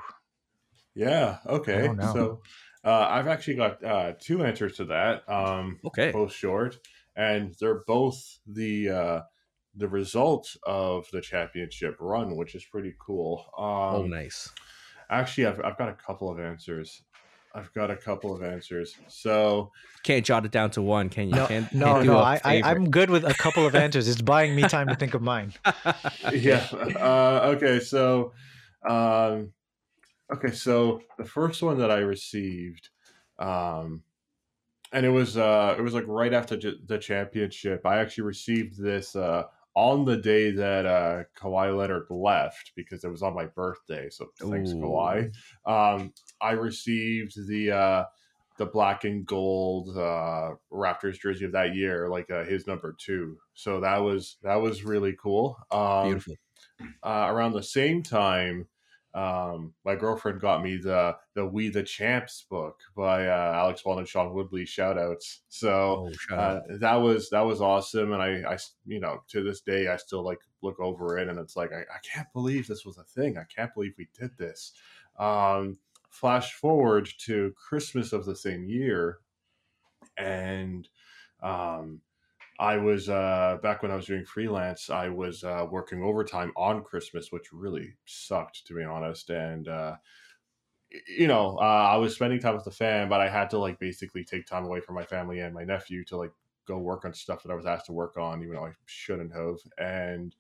Yeah. 0.94 1.38
Okay. 1.46 1.88
So 2.12 2.42
uh, 2.84 3.07
I've 3.09 3.28
actually 3.28 3.55
got 3.55 3.84
uh, 3.84 4.12
two 4.18 4.44
answers 4.44 4.76
to 4.76 4.84
that. 4.86 5.28
Um, 5.28 5.78
okay. 5.84 6.11
Both 6.11 6.32
short, 6.32 6.78
and 7.16 7.55
they're 7.61 7.82
both 7.86 8.38
the 8.46 8.88
uh, 8.88 9.20
the 9.76 9.88
result 9.88 10.57
of 10.64 11.07
the 11.12 11.20
championship 11.20 11.96
run, 12.01 12.36
which 12.36 12.55
is 12.55 12.64
pretty 12.64 12.94
cool. 12.99 13.44
Um, 13.57 13.64
oh, 13.64 14.07
nice. 14.07 14.51
Actually, 15.11 15.47
I've, 15.47 15.61
I've 15.65 15.79
got 15.79 15.89
a 15.89 15.95
couple 15.95 16.31
of 16.31 16.39
answers. 16.39 17.03
I've 17.55 17.73
got 17.73 17.91
a 17.91 17.97
couple 17.97 18.35
of 18.35 18.43
answers. 18.43 18.95
So 19.09 19.73
can't 20.03 20.25
jot 20.25 20.45
it 20.45 20.53
down 20.53 20.71
to 20.73 20.83
one, 20.83 21.09
can 21.09 21.29
you? 21.29 21.35
No, 21.35 21.47
can't, 21.47 21.73
no, 21.73 21.87
can't 21.95 22.07
no. 22.07 22.19
I, 22.19 22.41
I, 22.45 22.71
am 22.71 22.91
good 22.91 23.11
with 23.11 23.25
a 23.25 23.35
couple 23.35 23.67
of 23.67 23.75
answers. 23.75 24.09
It's 24.09 24.23
buying 24.23 24.55
me 24.55 24.63
time 24.63 24.87
to 24.89 24.95
think 24.95 25.15
of 25.15 25.23
mine. 25.23 25.55
yeah. 26.33 26.67
Uh, 26.73 27.55
okay. 27.57 27.81
So, 27.81 28.33
um, 28.89 29.53
okay. 30.33 30.53
So 30.53 31.01
the 31.17 31.25
first 31.25 31.63
one 31.63 31.79
that 31.79 31.91
I 31.91 31.99
received, 31.99 32.91
um, 33.39 34.03
and 34.93 35.05
it 35.05 35.11
was 35.11 35.37
uh, 35.37 35.75
it 35.79 35.83
was 35.83 35.95
like 35.95 36.07
right 36.07 36.33
after 36.33 36.57
the 36.57 36.99
championship. 36.99 37.87
I 37.87 37.99
actually 37.99 38.25
received 38.25 38.81
this 38.81 39.17
uh, 39.17 39.45
on 39.79 40.05
the 40.05 40.16
day 40.16 40.51
that 40.51 40.87
uh, 40.87 41.22
Kawhi 41.41 41.76
Leonard 41.76 42.07
left 42.11 42.72
because 42.74 43.05
it 43.05 43.09
was 43.09 43.22
on 43.22 43.33
my 43.33 43.47
birthday. 43.47 44.11
So 44.11 44.26
thanks, 44.41 44.72
Ooh. 44.72 44.81
Kawhi. 44.81 45.33
Um, 45.64 46.12
I 46.43 46.51
received 46.51 47.35
the 47.47 47.70
uh, 47.70 48.05
the 48.57 48.66
black 48.66 49.05
and 49.05 49.24
gold 49.24 49.97
uh, 49.97 50.55
Raptors 50.72 51.20
jersey 51.20 51.45
of 51.45 51.53
that 51.53 51.76
year, 51.76 52.09
like 52.09 52.29
uh, 52.29 52.43
his 52.43 52.66
number 52.66 52.97
two. 52.99 53.39
So 53.55 53.79
that 53.81 53.99
was 53.99 54.39
that 54.43 54.57
was 54.57 54.83
really 54.83 55.16
cool. 55.16 55.57
Um, 55.70 56.07
Beautiful. 56.07 56.35
Uh, 57.05 57.26
around 57.29 57.53
the 57.53 57.62
same 57.62 58.03
time, 58.03 58.66
um, 59.15 59.73
my 59.85 59.95
girlfriend 59.95 60.41
got 60.41 60.63
me 60.63 60.77
the 60.77 61.17
the 61.35 61.45
We 61.47 61.71
the 61.71 61.83
Champs 61.83 62.45
book 62.49 62.81
by 62.95 63.27
uh, 63.27 63.53
Alex 63.55 63.85
Wong 63.85 63.99
and 63.99 64.07
Sean 64.07 64.35
Woodley. 64.35 64.67
Shout 64.67 64.99
outs. 64.99 65.41
So 65.49 66.11
oh, 66.31 66.35
uh, 66.35 66.61
that 66.81 66.97
was 66.97 67.31
that 67.31 67.41
was 67.41 67.61
awesome, 67.61 68.13
and 68.13 68.23
I, 68.23 68.53
I 68.53 68.59
you 68.87 69.01
know 69.01 69.23
to 69.29 69.43
this 69.43 69.61
day 69.63 69.89
I 69.89 69.97
still 69.97 70.23
like 70.23 70.41
look 70.63 70.79
over 70.79 71.19
it, 71.19 71.29
and 71.29 71.39
it's 71.39 71.57
like 71.57 71.73
I, 71.73 71.81
I 71.81 71.99
can't 72.03 72.29
believe 72.33 72.67
this 72.67 72.85
was 72.85 72.99
a 72.99 73.05
thing. 73.05 73.39
I 73.39 73.45
can't 73.45 73.73
believe 73.75 73.95
we 73.97 74.09
did 74.19 74.37
this. 74.37 74.73
Um, 75.19 75.79
flash 76.11 76.53
forward 76.53 77.09
to 77.21 77.55
Christmas 77.57 78.13
of 78.13 78.27
the 78.27 78.37
same 78.37 78.69
year, 78.69 79.19
and 80.19 80.87
um, 81.43 82.03
I 82.59 82.77
was 82.77 83.09
uh, 83.09 83.59
back 83.63 83.83
when 83.83 83.93
I 83.93 83.97
was 83.97 84.07
doing 84.07 84.25
freelance. 84.25 84.91
I 84.91 85.09
was 85.09 85.45
uh, 85.45 85.67
working 85.71 86.03
overtime 86.03 86.53
on 86.57 86.83
Christmas, 86.83 87.31
which 87.31 87.53
really 87.53 87.95
sucked, 88.05 88.67
to 88.67 88.75
be 88.75 88.83
honest. 88.83 89.31
And 89.31 89.69
uh, 89.69 89.97
you 91.07 91.29
know, 91.29 91.57
uh, 91.61 91.89
I 91.93 91.97
was 91.97 92.15
spending 92.15 92.41
time 92.41 92.55
with 92.55 92.65
the 92.65 92.71
fam, 92.71 93.09
but 93.09 93.21
I 93.21 93.29
had 93.29 93.51
to 93.51 93.59
like 93.59 93.79
basically 93.79 94.25
take 94.25 94.47
time 94.47 94.65
away 94.65 94.81
from 94.81 94.95
my 94.95 95.05
family 95.05 95.41
and 95.41 95.55
my 95.55 95.65
nephew 95.65 96.05
to 96.07 96.17
like 96.17 96.33
go 96.67 96.79
work 96.79 97.05
on 97.05 97.15
stuff 97.15 97.43
that 97.43 97.53
I 97.53 97.55
was 97.55 97.67
asked 97.67 97.87
to 97.87 97.93
work 97.93 98.17
on, 98.17 98.43
even 98.43 98.55
though 98.55 98.67
I 98.67 98.73
shouldn't 98.87 99.33
have. 99.33 99.57
And 99.79 100.35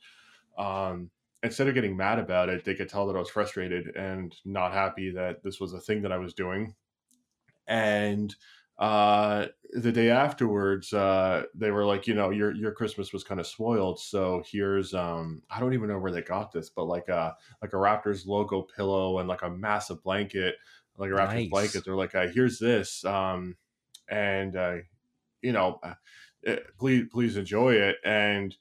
um, 0.56 1.10
instead 1.42 1.68
of 1.68 1.74
getting 1.74 1.96
mad 1.96 2.18
about 2.18 2.48
it, 2.48 2.64
they 2.64 2.74
could 2.74 2.88
tell 2.88 3.06
that 3.06 3.16
I 3.16 3.20
was 3.20 3.30
frustrated 3.30 3.94
and 3.96 4.34
not 4.44 4.72
happy 4.72 5.10
that 5.10 5.42
this 5.42 5.60
was 5.60 5.72
a 5.72 5.80
thing 5.80 6.02
that 6.02 6.12
I 6.12 6.18
was 6.18 6.34
doing. 6.34 6.74
And 7.66 8.34
uh, 8.78 9.46
the 9.72 9.92
day 9.92 10.10
afterwards, 10.10 10.92
uh, 10.92 11.42
they 11.54 11.70
were 11.70 11.84
like, 11.84 12.06
you 12.06 12.14
know, 12.14 12.30
your 12.30 12.54
your 12.54 12.72
Christmas 12.72 13.12
was 13.12 13.24
kind 13.24 13.40
of 13.40 13.46
spoiled. 13.46 14.00
So 14.00 14.42
here's 14.46 14.94
um, 14.94 15.42
I 15.50 15.60
don't 15.60 15.74
even 15.74 15.88
know 15.88 15.98
where 15.98 16.12
they 16.12 16.22
got 16.22 16.52
this, 16.52 16.70
but 16.70 16.84
like 16.84 17.08
a 17.08 17.36
like 17.60 17.72
a 17.72 17.76
Raptors 17.76 18.26
logo 18.26 18.62
pillow 18.62 19.18
and 19.18 19.28
like 19.28 19.42
a 19.42 19.50
massive 19.50 20.02
blanket, 20.02 20.54
like 20.96 21.10
a 21.10 21.14
Raptors 21.14 21.34
nice. 21.34 21.50
blanket. 21.50 21.84
They're 21.84 21.96
like, 21.96 22.14
uh, 22.14 22.28
here's 22.28 22.58
this, 22.58 23.04
um, 23.04 23.56
and 24.08 24.56
uh, 24.56 24.76
you 25.42 25.52
know, 25.52 25.80
uh, 25.82 25.94
eh, 26.46 26.58
please 26.78 27.06
please 27.10 27.36
enjoy 27.36 27.74
it. 27.74 27.96
And 28.04 28.54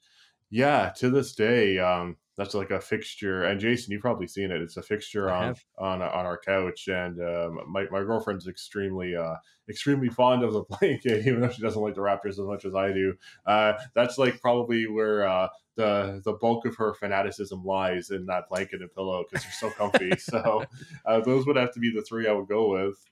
yeah, 0.50 0.90
to 0.96 1.10
this 1.10 1.34
day, 1.34 1.78
um, 1.78 2.16
that's 2.38 2.54
like 2.54 2.70
a 2.70 2.80
fixture. 2.80 3.42
And 3.42 3.60
Jason, 3.60 3.90
you've 3.90 4.00
probably 4.00 4.28
seen 4.28 4.52
it. 4.52 4.62
It's 4.62 4.76
a 4.76 4.82
fixture 4.82 5.28
on 5.28 5.56
on 5.76 6.00
on 6.00 6.24
our 6.24 6.38
couch, 6.38 6.86
and 6.86 7.20
um, 7.20 7.60
my 7.66 7.86
my 7.90 7.98
girlfriend's 7.98 8.46
extremely 8.46 9.16
uh, 9.16 9.34
extremely 9.68 10.08
fond 10.08 10.44
of 10.44 10.52
the 10.52 10.62
blanket, 10.80 11.26
even 11.26 11.40
though 11.40 11.50
she 11.50 11.60
doesn't 11.60 11.82
like 11.82 11.96
the 11.96 12.00
Raptors 12.00 12.30
as 12.30 12.38
much 12.38 12.64
as 12.64 12.76
I 12.76 12.92
do. 12.92 13.14
Uh, 13.44 13.72
that's 13.94 14.18
like 14.18 14.40
probably 14.40 14.86
where 14.86 15.28
uh, 15.28 15.48
the 15.74 16.22
the 16.24 16.34
bulk 16.34 16.64
of 16.64 16.76
her 16.76 16.94
fanaticism 16.94 17.64
lies 17.64 18.10
in 18.10 18.24
that 18.26 18.48
blanket 18.48 18.82
and 18.82 18.94
pillow 18.94 19.24
because 19.28 19.44
they're 19.44 19.70
so 19.70 19.70
comfy. 19.70 20.12
so 20.18 20.64
uh, 21.06 21.20
those 21.20 21.44
would 21.44 21.56
have 21.56 21.72
to 21.72 21.80
be 21.80 21.90
the 21.90 22.02
three 22.02 22.28
I 22.28 22.32
would 22.32 22.48
go 22.48 22.70
with. 22.70 23.04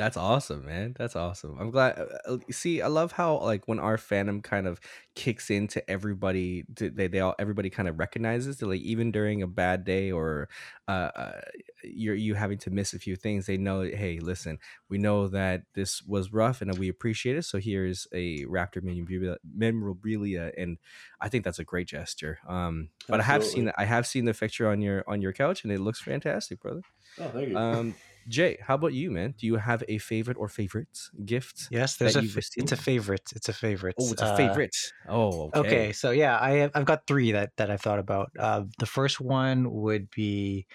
That's 0.00 0.16
awesome, 0.16 0.64
man. 0.64 0.96
That's 0.98 1.14
awesome. 1.14 1.58
I'm 1.60 1.70
glad. 1.70 1.98
Uh, 1.98 2.32
uh, 2.32 2.38
see, 2.50 2.80
I 2.80 2.86
love 2.86 3.12
how 3.12 3.36
like 3.40 3.68
when 3.68 3.78
our 3.78 3.98
fandom 3.98 4.42
kind 4.42 4.66
of 4.66 4.80
kicks 5.14 5.50
into 5.50 5.78
everybody, 5.90 6.64
they 6.70 7.06
they 7.06 7.20
all 7.20 7.34
everybody 7.38 7.68
kind 7.68 7.86
of 7.86 7.98
recognizes 7.98 8.56
that 8.56 8.66
like 8.66 8.80
even 8.80 9.12
during 9.12 9.42
a 9.42 9.46
bad 9.46 9.84
day 9.84 10.10
or 10.10 10.48
uh, 10.88 11.10
uh, 11.14 11.40
you're 11.84 12.14
you 12.14 12.32
having 12.32 12.56
to 12.60 12.70
miss 12.70 12.94
a 12.94 12.98
few 12.98 13.14
things, 13.14 13.44
they 13.44 13.58
know. 13.58 13.82
Hey, 13.82 14.20
listen, 14.20 14.58
we 14.88 14.96
know 14.96 15.28
that 15.28 15.64
this 15.74 16.02
was 16.02 16.32
rough 16.32 16.62
and 16.62 16.78
we 16.78 16.88
appreciate 16.88 17.36
it. 17.36 17.42
So 17.42 17.58
here's 17.58 18.08
a 18.14 18.46
Raptor 18.46 18.82
memorabilia, 18.82 19.36
memorabilia 19.54 20.50
and 20.56 20.78
I 21.20 21.28
think 21.28 21.44
that's 21.44 21.58
a 21.58 21.64
great 21.64 21.88
gesture. 21.88 22.38
Um, 22.48 22.88
but 23.06 23.20
Absolutely. 23.20 23.20
I 23.20 23.34
have 23.34 23.44
seen 23.44 23.72
I 23.76 23.84
have 23.84 24.06
seen 24.06 24.24
the 24.24 24.32
picture 24.32 24.66
on 24.66 24.80
your 24.80 25.04
on 25.06 25.20
your 25.20 25.34
couch 25.34 25.62
and 25.62 25.70
it 25.70 25.80
looks 25.80 26.00
fantastic, 26.00 26.58
brother. 26.58 26.80
Oh, 27.18 27.28
thank 27.28 27.50
you. 27.50 27.58
Um, 27.58 27.94
Jay, 28.30 28.58
how 28.62 28.76
about 28.76 28.92
you, 28.92 29.10
man? 29.10 29.34
Do 29.36 29.44
you 29.44 29.56
have 29.56 29.82
a 29.88 29.98
favorite 29.98 30.36
or 30.38 30.48
favorites 30.48 31.10
gift? 31.24 31.66
Yes, 31.70 31.96
there's 31.96 32.14
a. 32.14 32.22
It's 32.56 32.72
a 32.72 32.76
favorite. 32.76 33.28
It's 33.34 33.48
a 33.48 33.52
favorite. 33.52 33.96
Oh, 33.98 34.12
it's 34.12 34.22
a 34.22 34.26
uh, 34.26 34.36
favorite. 34.36 34.76
Uh, 35.08 35.12
oh, 35.12 35.50
okay. 35.54 35.58
okay. 35.58 35.92
So 35.92 36.12
yeah, 36.12 36.38
I 36.40 36.50
have, 36.52 36.70
I've 36.74 36.84
got 36.84 37.06
three 37.08 37.32
that 37.32 37.50
that 37.56 37.70
I've 37.70 37.80
thought 37.80 37.98
about. 37.98 38.30
Uh, 38.38 38.64
the 38.78 38.86
first 38.86 39.20
one 39.20 39.70
would 39.72 40.08
be 40.10 40.66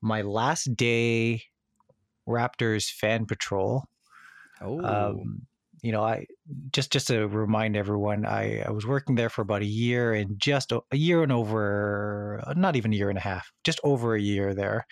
my 0.00 0.22
last 0.22 0.74
day 0.76 1.42
Raptors 2.28 2.88
fan 2.88 3.26
patrol. 3.26 3.84
Oh. 4.60 4.84
Um, 4.84 5.46
you 5.82 5.90
know, 5.92 6.04
I 6.04 6.26
just 6.72 6.92
just 6.92 7.08
to 7.08 7.26
remind 7.26 7.76
everyone, 7.76 8.24
I, 8.24 8.60
I 8.60 8.70
was 8.70 8.86
working 8.86 9.16
there 9.16 9.30
for 9.30 9.42
about 9.42 9.62
a 9.62 9.66
year 9.66 10.12
and 10.12 10.38
just 10.38 10.72
a 10.72 10.96
year 10.96 11.24
and 11.24 11.32
over, 11.32 12.40
not 12.54 12.76
even 12.76 12.92
a 12.92 12.96
year 12.96 13.08
and 13.08 13.18
a 13.18 13.22
half, 13.22 13.50
just 13.64 13.80
over 13.82 14.14
a 14.14 14.20
year 14.20 14.54
there 14.54 14.86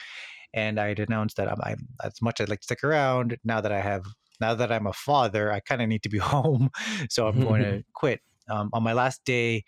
and 0.54 0.80
I 0.80 0.94
announced 0.98 1.36
that 1.36 1.50
I'm, 1.50 1.60
I'm 1.62 1.88
as 2.02 2.20
much 2.22 2.40
I'd 2.40 2.48
like 2.48 2.60
to 2.60 2.64
stick 2.64 2.84
around 2.84 3.36
now 3.44 3.60
that 3.60 3.72
I 3.72 3.80
have 3.80 4.04
now 4.40 4.54
that 4.54 4.70
I'm 4.70 4.86
a 4.86 4.92
father, 4.92 5.52
I 5.52 5.60
kind 5.60 5.82
of 5.82 5.88
need 5.88 6.02
to 6.04 6.08
be 6.08 6.18
home, 6.18 6.70
so 7.10 7.26
I'm 7.26 7.40
going 7.40 7.62
to 7.62 7.82
quit. 7.94 8.20
Um, 8.48 8.70
on 8.72 8.82
my 8.82 8.92
last 8.92 9.24
day, 9.24 9.64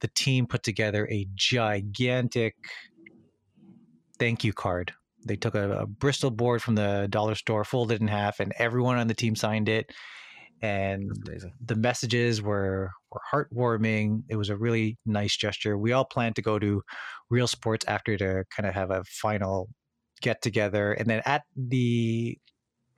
the 0.00 0.08
team 0.14 0.46
put 0.46 0.62
together 0.62 1.08
a 1.10 1.26
gigantic 1.34 2.54
thank 4.18 4.44
you 4.44 4.52
card. 4.52 4.92
They 5.26 5.36
took 5.36 5.54
a, 5.54 5.80
a, 5.80 5.86
Bristol 5.86 6.30
board 6.30 6.62
from 6.62 6.76
the 6.76 7.06
dollar 7.10 7.34
store, 7.34 7.64
folded 7.64 8.00
in 8.00 8.08
half, 8.08 8.40
and 8.40 8.54
everyone 8.58 8.98
on 8.98 9.06
the 9.06 9.14
team 9.14 9.36
signed 9.36 9.68
it. 9.68 9.90
And 10.62 11.10
the 11.64 11.74
messages 11.74 12.42
were 12.42 12.90
were 13.10 13.20
heartwarming. 13.32 14.24
It 14.28 14.36
was 14.36 14.50
a 14.50 14.56
really 14.56 14.98
nice 15.06 15.36
gesture. 15.36 15.78
We 15.78 15.92
all 15.92 16.04
planned 16.04 16.36
to 16.36 16.42
go 16.42 16.58
to 16.58 16.82
Real 17.30 17.46
Sports 17.46 17.84
after 17.88 18.16
to 18.18 18.44
kind 18.54 18.66
of 18.68 18.74
have 18.74 18.90
a 18.90 19.02
final 19.04 19.70
get 20.20 20.42
together. 20.42 20.92
And 20.92 21.08
then 21.08 21.22
at 21.24 21.42
the 21.56 22.38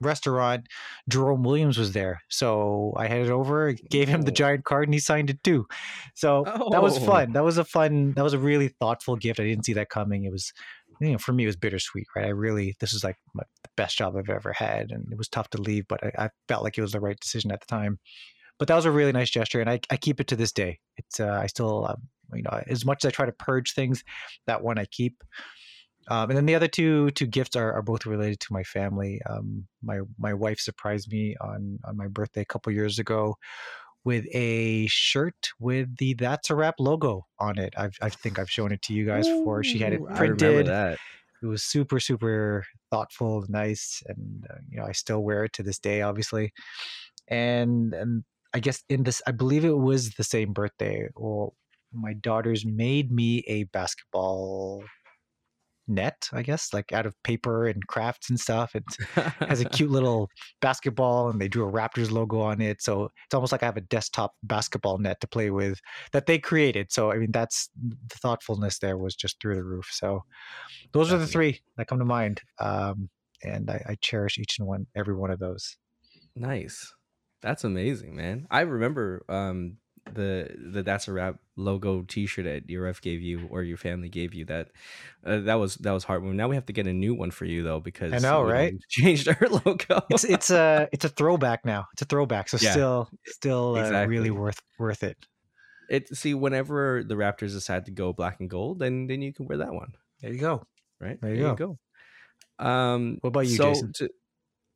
restaurant, 0.03 0.67
Jerome 1.09 1.43
Williams 1.43 1.77
was 1.77 1.93
there. 1.93 2.21
So 2.29 2.93
I 2.97 3.07
headed 3.07 3.29
over, 3.29 3.73
gave 3.73 4.07
him 4.07 4.23
the 4.23 4.31
giant 4.31 4.65
card, 4.65 4.87
and 4.87 4.93
he 4.93 4.99
signed 4.99 5.29
it 5.29 5.43
too. 5.43 5.65
So 6.15 6.43
oh. 6.45 6.69
that 6.71 6.83
was 6.83 6.97
oh. 6.97 7.01
fun. 7.01 7.33
That 7.33 7.43
was 7.43 7.57
a 7.57 7.65
fun, 7.65 8.13
that 8.13 8.23
was 8.23 8.33
a 8.33 8.39
really 8.39 8.67
thoughtful 8.67 9.15
gift. 9.15 9.39
I 9.39 9.43
didn't 9.43 9.65
see 9.65 9.73
that 9.73 9.89
coming. 9.89 10.25
It 10.25 10.31
was, 10.31 10.53
you 10.99 11.11
know, 11.11 11.17
for 11.17 11.33
me, 11.33 11.43
it 11.43 11.47
was 11.47 11.55
bittersweet, 11.55 12.07
right? 12.15 12.25
I 12.25 12.29
really, 12.29 12.75
this 12.79 12.93
is 12.93 13.03
like 13.03 13.17
my, 13.33 13.43
the 13.63 13.69
best 13.75 13.97
job 13.97 14.15
I've 14.15 14.29
ever 14.29 14.53
had. 14.53 14.91
And 14.91 15.11
it 15.11 15.17
was 15.17 15.29
tough 15.29 15.49
to 15.51 15.61
leave, 15.61 15.87
but 15.87 16.03
I, 16.03 16.25
I, 16.25 16.29
felt 16.47 16.63
like 16.63 16.77
it 16.77 16.81
was 16.81 16.91
the 16.91 16.99
right 16.99 17.19
decision 17.19 17.51
at 17.51 17.61
the 17.61 17.65
time. 17.65 17.99
But 18.59 18.67
that 18.67 18.75
was 18.75 18.85
a 18.85 18.91
really 18.91 19.11
nice 19.11 19.29
gesture. 19.29 19.61
And 19.61 19.69
I, 19.69 19.79
I 19.89 19.97
keep 19.97 20.19
it 20.19 20.27
to 20.27 20.35
this 20.35 20.51
day. 20.51 20.79
It's, 20.97 21.19
uh, 21.19 21.39
I 21.41 21.47
still, 21.47 21.87
um, 21.89 22.03
you 22.33 22.43
know, 22.43 22.61
as 22.67 22.85
much 22.85 23.03
as 23.03 23.09
I 23.09 23.11
try 23.11 23.25
to 23.25 23.31
purge 23.31 23.73
things, 23.73 24.03
that 24.47 24.63
one 24.63 24.77
I 24.77 24.85
keep. 24.85 25.23
Um, 26.09 26.29
and 26.29 26.37
then 26.37 26.45
the 26.45 26.55
other 26.55 26.67
two 26.67 27.11
two 27.11 27.27
gifts 27.27 27.55
are, 27.55 27.73
are 27.73 27.81
both 27.81 28.05
related 28.05 28.39
to 28.41 28.53
my 28.53 28.63
family. 28.63 29.21
Um, 29.29 29.67
my 29.81 29.99
my 30.17 30.33
wife 30.33 30.59
surprised 30.59 31.11
me 31.11 31.35
on 31.39 31.79
on 31.85 31.97
my 31.97 32.07
birthday 32.07 32.41
a 32.41 32.45
couple 32.45 32.71
years 32.71 32.99
ago 32.99 33.37
with 34.03 34.25
a 34.33 34.87
shirt 34.87 35.49
with 35.59 35.97
the 35.97 36.13
"That's 36.13 36.49
a 36.49 36.55
Wrap" 36.55 36.75
logo 36.79 37.25
on 37.39 37.57
it. 37.57 37.73
I've, 37.77 37.97
I 38.01 38.09
think 38.09 38.37
I've 38.39 38.49
shown 38.51 38.71
it 38.71 38.81
to 38.83 38.93
you 38.93 39.05
guys 39.05 39.27
before. 39.27 39.63
She 39.63 39.79
had 39.79 39.93
it 39.93 40.01
printed. 40.15 40.67
It 41.41 41.47
was 41.47 41.63
super 41.63 41.99
super 41.99 42.65
thoughtful, 42.91 43.45
nice, 43.49 44.01
and 44.07 44.45
uh, 44.49 44.55
you 44.69 44.77
know 44.79 44.85
I 44.85 44.91
still 44.91 45.23
wear 45.23 45.45
it 45.45 45.53
to 45.53 45.63
this 45.63 45.79
day, 45.79 46.01
obviously. 46.01 46.53
And 47.27 47.93
and 47.93 48.23
I 48.53 48.59
guess 48.59 48.83
in 48.89 49.03
this, 49.03 49.21
I 49.25 49.31
believe 49.31 49.65
it 49.65 49.77
was 49.77 50.11
the 50.11 50.23
same 50.23 50.53
birthday. 50.53 51.07
Well, 51.15 51.55
my 51.93 52.13
daughters 52.13 52.65
made 52.65 53.11
me 53.11 53.43
a 53.47 53.63
basketball 53.65 54.83
net, 55.87 56.29
I 56.31 56.41
guess, 56.41 56.73
like 56.73 56.93
out 56.93 57.05
of 57.05 57.21
paper 57.23 57.67
and 57.67 57.85
crafts 57.87 58.29
and 58.29 58.39
stuff. 58.39 58.75
It 58.75 58.83
has 59.39 59.61
a 59.61 59.65
cute 59.69 59.91
little 59.91 60.29
basketball, 60.61 61.29
and 61.29 61.39
they 61.39 61.47
drew 61.47 61.67
a 61.67 61.71
Raptors 61.71 62.11
logo 62.11 62.39
on 62.41 62.61
it. 62.61 62.81
So 62.81 63.09
it's 63.25 63.33
almost 63.33 63.51
like 63.51 63.63
I 63.63 63.65
have 63.65 63.77
a 63.77 63.81
desktop 63.81 64.33
basketball 64.43 64.97
net 64.97 65.19
to 65.21 65.27
play 65.27 65.49
with 65.49 65.79
that 66.11 66.25
they 66.25 66.39
created. 66.39 66.91
So 66.91 67.11
I 67.11 67.17
mean, 67.17 67.31
that's 67.31 67.69
the 67.75 68.17
thoughtfulness 68.17 68.79
there 68.79 68.97
was 68.97 69.15
just 69.15 69.39
through 69.41 69.55
the 69.55 69.63
roof. 69.63 69.89
So 69.91 70.23
those 70.91 71.11
are 71.11 71.17
the 71.17 71.27
three 71.27 71.61
that 71.77 71.87
come 71.87 71.99
to 71.99 72.05
mind, 72.05 72.41
um, 72.59 73.09
and 73.43 73.69
I, 73.69 73.83
I 73.89 73.95
cherish 74.01 74.37
each 74.37 74.59
and 74.59 74.67
one, 74.67 74.87
every 74.95 75.15
one 75.15 75.31
of 75.31 75.39
those. 75.39 75.77
Nice. 76.35 76.93
That's 77.41 77.65
amazing, 77.65 78.15
man. 78.15 78.47
I 78.49 78.61
remember 78.61 79.25
um 79.27 79.77
the 80.11 80.49
the 80.57 80.83
that's 80.83 81.07
a 81.07 81.13
wrap 81.13 81.37
logo 81.55 82.01
t-shirt 82.01 82.45
that 82.45 82.69
your 82.69 82.83
ref 82.83 83.01
gave 83.01 83.21
you 83.21 83.47
or 83.49 83.63
your 83.63 83.77
family 83.77 84.09
gave 84.09 84.33
you 84.33 84.45
that 84.45 84.69
uh, 85.25 85.39
that 85.39 85.55
was 85.55 85.75
that 85.75 85.91
was 85.91 86.05
heartwarming. 86.05 86.35
Now 86.35 86.47
we 86.47 86.55
have 86.55 86.65
to 86.65 86.73
get 86.73 86.87
a 86.87 86.93
new 86.93 87.13
one 87.13 87.31
for 87.31 87.45
you 87.45 87.63
though 87.63 87.79
because 87.79 88.11
i 88.11 88.17
know 88.17 88.43
right? 88.43 88.73
changed 88.89 89.27
our 89.27 89.47
logo. 89.49 90.01
It's 90.09 90.23
it's 90.23 90.49
a 90.49 90.89
it's 90.91 91.05
a 91.05 91.09
throwback 91.09 91.65
now. 91.65 91.87
It's 91.93 92.01
a 92.01 92.05
throwback 92.05 92.49
so 92.49 92.57
yeah. 92.61 92.71
still 92.71 93.09
still 93.25 93.75
exactly. 93.77 93.97
uh, 93.97 94.07
really 94.07 94.31
worth 94.31 94.61
worth 94.77 95.03
it. 95.03 95.17
It 95.89 96.15
see 96.15 96.33
whenever 96.33 97.03
the 97.03 97.15
raptors 97.15 97.51
decide 97.51 97.85
to 97.85 97.91
go 97.91 98.13
black 98.13 98.39
and 98.39 98.49
gold 98.49 98.79
then 98.79 99.07
then 99.07 99.21
you 99.21 99.33
can 99.33 99.47
wear 99.47 99.59
that 99.59 99.73
one. 99.73 99.93
There 100.21 100.31
you 100.31 100.39
go. 100.39 100.65
Right? 100.99 101.19
There 101.21 101.33
you, 101.33 101.43
there 101.43 101.55
go. 101.55 101.63
you 101.63 101.79
go. 102.59 102.65
Um 102.65 103.17
what 103.21 103.29
about 103.29 103.47
you 103.47 103.55
so 103.55 103.73
jason? 103.73 103.93
to, 103.93 104.09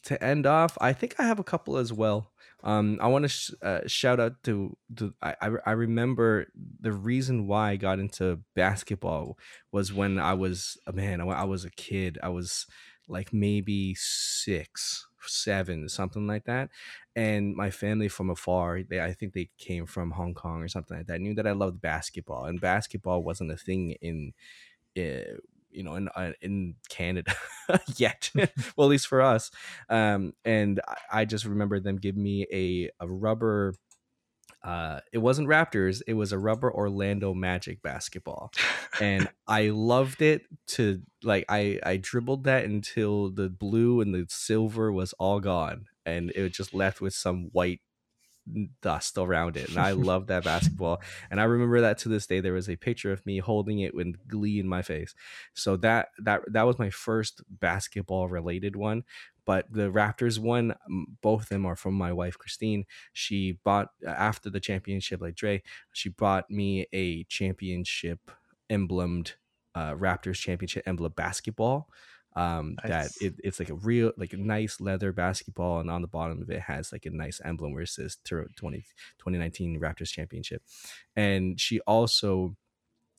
to 0.04 0.22
end 0.24 0.46
off 0.46 0.78
i 0.82 0.94
think 0.94 1.16
i 1.20 1.24
have 1.24 1.40
a 1.40 1.44
couple 1.44 1.78
as 1.78 1.92
well 1.92 2.32
um, 2.64 2.98
I 3.02 3.08
want 3.08 3.24
to 3.24 3.30
sh- 3.30 3.52
uh, 3.62 3.82
shout 3.86 4.20
out 4.20 4.44
to, 4.44 4.76
to 4.96 5.14
I, 5.22 5.36
I 5.66 5.72
remember 5.72 6.48
the 6.80 6.92
reason 6.92 7.48
why 7.48 7.72
I 7.72 7.76
got 7.76 8.00
into 8.00 8.40
basketball 8.56 9.38
was 9.72 9.94
when 9.94 10.18
I 10.18 10.34
was 10.34 10.78
a 10.88 10.92
man. 10.92 11.22
I, 11.22 11.26
I 11.26 11.44
was 11.44 11.66
a 11.66 11.70
kid. 11.70 12.18
I 12.24 12.30
was 12.30 12.66
like 13.08 13.32
maybe 13.32 13.96
six, 13.96 15.08
seven, 15.22 15.88
something 15.88 16.26
like 16.26 16.46
that. 16.46 16.70
And 17.16 17.56
my 17.56 17.70
family 17.70 18.08
from 18.08 18.30
afar, 18.30 18.82
they 18.84 19.02
I 19.02 19.14
think 19.14 19.34
they 19.34 19.50
came 19.58 19.86
from 19.86 20.12
Hong 20.12 20.34
Kong 20.34 20.62
or 20.62 20.68
something 20.68 20.98
like 20.98 21.08
that. 21.08 21.22
Knew 21.22 21.36
that 21.36 21.48
I 21.48 21.52
loved 21.52 21.80
basketball, 21.82 22.46
and 22.46 22.60
basketball 22.60 23.24
wasn't 23.24 23.52
a 23.52 23.58
thing 23.58 23.96
in. 24.02 24.34
Uh, 24.98 25.38
you 25.78 25.84
know 25.84 25.96
in 25.96 26.10
uh, 26.10 26.34
in 26.42 26.76
Canada 26.90 27.34
yet. 27.96 28.32
well, 28.76 28.88
at 28.88 28.92
least 28.92 29.08
for 29.08 29.22
us. 29.22 29.52
Um, 29.90 30.34
and 30.44 30.82
I, 30.88 31.22
I 31.22 31.26
just 31.26 31.46
remember 31.46 31.80
them 31.80 31.98
giving 31.98 32.24
me 32.24 32.48
a 32.52 32.90
a 33.00 33.08
rubber. 33.08 33.76
Uh, 34.64 35.00
it 35.14 35.20
wasn't 35.20 35.48
Raptors. 35.48 36.02
It 36.08 36.16
was 36.16 36.34
a 36.34 36.40
rubber 36.40 36.74
Orlando 36.74 37.34
Magic 37.34 37.82
basketball, 37.82 38.52
and 39.00 39.30
I 39.48 39.70
loved 39.70 40.22
it. 40.22 40.42
To 40.70 41.02
like, 41.24 41.46
I 41.48 41.80
I 41.84 41.98
dribbled 41.98 42.44
that 42.46 42.66
until 42.66 43.30
the 43.30 43.50
blue 43.50 44.02
and 44.02 44.14
the 44.14 44.26
silver 44.30 44.92
was 44.92 45.14
all 45.14 45.40
gone, 45.40 45.86
and 46.06 46.32
it 46.36 46.42
was 46.42 46.52
just 46.52 46.74
left 46.74 47.00
with 47.02 47.14
some 47.14 47.50
white 47.54 47.82
dust 48.82 49.18
around 49.18 49.58
it. 49.58 49.70
And 49.70 49.78
I 49.78 49.92
love 49.94 50.28
that 50.28 50.44
basketball. 50.44 51.02
And 51.30 51.40
I 51.40 51.46
remember 51.46 51.82
that 51.82 51.98
to 52.00 52.10
this 52.10 52.28
day. 52.28 52.40
There 52.40 52.54
was 52.54 52.70
a 52.70 52.76
picture 52.76 53.12
of 53.12 53.26
me 53.26 53.40
holding 53.40 53.80
it 53.80 53.94
with 53.94 54.28
glee 54.28 54.60
in 54.60 54.68
my 54.68 54.82
face. 54.82 55.14
So 55.54 55.78
that 55.78 56.10
that 56.20 56.42
that 56.52 56.64
was 56.64 56.80
my 56.80 56.90
first 56.90 57.42
basketball 57.50 58.28
related 58.28 58.76
one. 58.76 59.04
But 59.46 59.72
the 59.72 59.90
Raptors 59.90 60.40
one, 60.40 60.76
both 61.22 61.44
of 61.44 61.50
them 61.50 61.66
are 61.66 61.78
from 61.78 61.94
my 61.94 62.12
wife 62.12 62.38
Christine. 62.38 62.86
She 63.14 63.60
bought 63.64 63.90
after 64.06 64.50
the 64.50 64.60
championship, 64.60 65.22
like 65.22 65.36
Dre, 65.36 65.64
she 65.94 66.10
bought 66.10 66.52
me 66.52 66.86
a 66.92 67.24
championship 67.26 68.30
emblemed 68.70 69.36
uh, 69.74 69.94
Raptors 69.94 70.40
championship 70.40 70.84
emblem 70.86 71.14
basketball 71.16 71.90
um 72.38 72.78
nice. 72.84 73.18
that 73.18 73.26
it, 73.26 73.34
it's 73.44 73.60
like 73.60 73.70
a 73.70 73.74
real 73.76 74.12
like 74.16 74.32
a 74.32 74.38
nice 74.38 74.80
leather 74.80 75.12
basketball 75.12 75.80
and 75.80 75.90
on 75.90 76.04
the 76.04 76.08
bottom 76.08 76.40
of 76.40 76.50
it 76.50 76.62
has 76.62 76.92
like 76.92 77.06
a 77.08 77.10
nice 77.10 77.42
emblem 77.44 77.74
where 77.74 77.82
it 77.82 77.90
says 77.90 78.18
20, 78.24 78.54
2019 78.56 79.80
raptors 79.80 80.12
championship. 80.12 80.62
And 81.16 81.60
she 81.60 81.80
also 81.82 82.56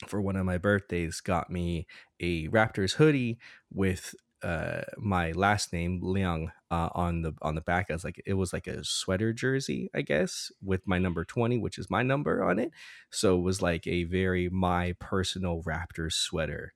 for 0.06 0.22
one 0.22 0.36
of 0.36 0.46
my 0.46 0.56
birthdays 0.56 1.20
got 1.20 1.50
me 1.50 1.88
a 2.20 2.46
raptors 2.48 2.92
hoodie 2.94 3.38
with 3.72 4.14
uh 4.44 4.82
my 4.96 5.32
last 5.32 5.72
name 5.72 5.98
Liang 6.00 6.52
uh 6.70 6.90
on 6.92 7.22
the 7.22 7.32
on 7.42 7.56
the 7.56 7.60
back 7.60 7.90
as 7.90 8.04
like 8.04 8.22
it 8.24 8.34
was 8.34 8.52
like 8.52 8.68
a 8.68 8.84
sweater 8.84 9.32
jersey 9.32 9.90
I 9.92 10.02
guess 10.02 10.52
with 10.62 10.86
my 10.86 10.98
number 11.00 11.24
20 11.24 11.58
which 11.58 11.76
is 11.76 11.90
my 11.90 12.04
number 12.04 12.44
on 12.44 12.60
it. 12.60 12.70
So 13.10 13.36
it 13.36 13.42
was 13.42 13.60
like 13.60 13.84
a 13.88 14.04
very 14.04 14.48
my 14.48 14.94
personal 15.00 15.60
Raptors 15.64 16.12
sweater 16.12 16.72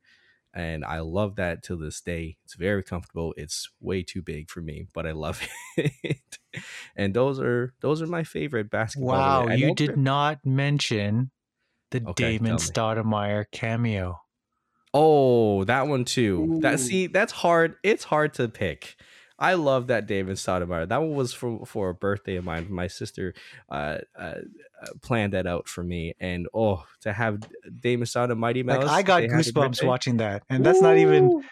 and 0.55 0.84
I 0.84 1.00
love 1.00 1.36
that 1.36 1.62
till 1.62 1.78
this 1.78 2.00
day. 2.00 2.36
It's 2.44 2.55
very 2.55 2.82
comfortable. 2.82 3.34
It's 3.36 3.70
way 3.80 4.03
too 4.03 4.22
big 4.22 4.50
for 4.50 4.61
me, 4.61 4.86
but 4.92 5.07
I 5.07 5.12
love 5.12 5.40
it. 5.76 6.38
and 6.96 7.14
those 7.14 7.40
are 7.40 7.74
those 7.80 8.03
are 8.03 8.07
my 8.07 8.24
favorite 8.24 8.70
basketball. 8.70 9.46
Wow, 9.46 9.48
you 9.48 9.74
did 9.74 9.96
not 9.96 10.44
mention 10.44 11.30
the 11.90 12.03
okay, 12.09 12.38
Damon 12.38 12.57
Stoudemire 12.57 13.46
cameo. 13.50 14.20
Oh, 14.94 15.64
that 15.64 15.88
one 15.88 16.05
too. 16.05 16.57
Ooh. 16.57 16.61
That 16.61 16.80
see, 16.80 17.07
that's 17.07 17.32
hard. 17.32 17.76
It's 17.82 18.05
hard 18.05 18.34
to 18.34 18.48
pick 18.48 18.96
I 19.43 19.55
love 19.55 19.88
that 19.88 20.07
Damon 20.07 20.36
Stoudemire. 20.36 20.88
That 20.88 20.99
one 20.99 21.14
was 21.14 21.34
for 21.34 21.66
for 21.66 21.88
a 21.88 21.95
birthday 21.95 22.36
of 22.36 22.45
mine. 22.45 22.68
My 22.70 22.86
sister 22.86 23.34
uh, 23.68 23.99
uh, 24.16 24.34
planned 25.03 25.32
that 25.32 25.49
out 25.49 25.68
for 25.68 25.82
me, 25.82 26.14
and 26.20 26.47
oh, 26.55 26.84
to 27.01 27.12
have 27.12 27.40
Damon 27.80 28.07
Stoudemire 28.07 28.36
Mighty 28.36 28.62
Mouse. 28.62 28.84
Like 28.84 29.09
I 29.11 29.26
got 29.26 29.36
goosebumps 29.36 29.84
watching 29.84 30.18
that, 30.18 30.45
and 30.49 30.64
that's 30.64 30.78
Ooh. 30.78 30.82
not 30.82 30.97
even 30.97 31.43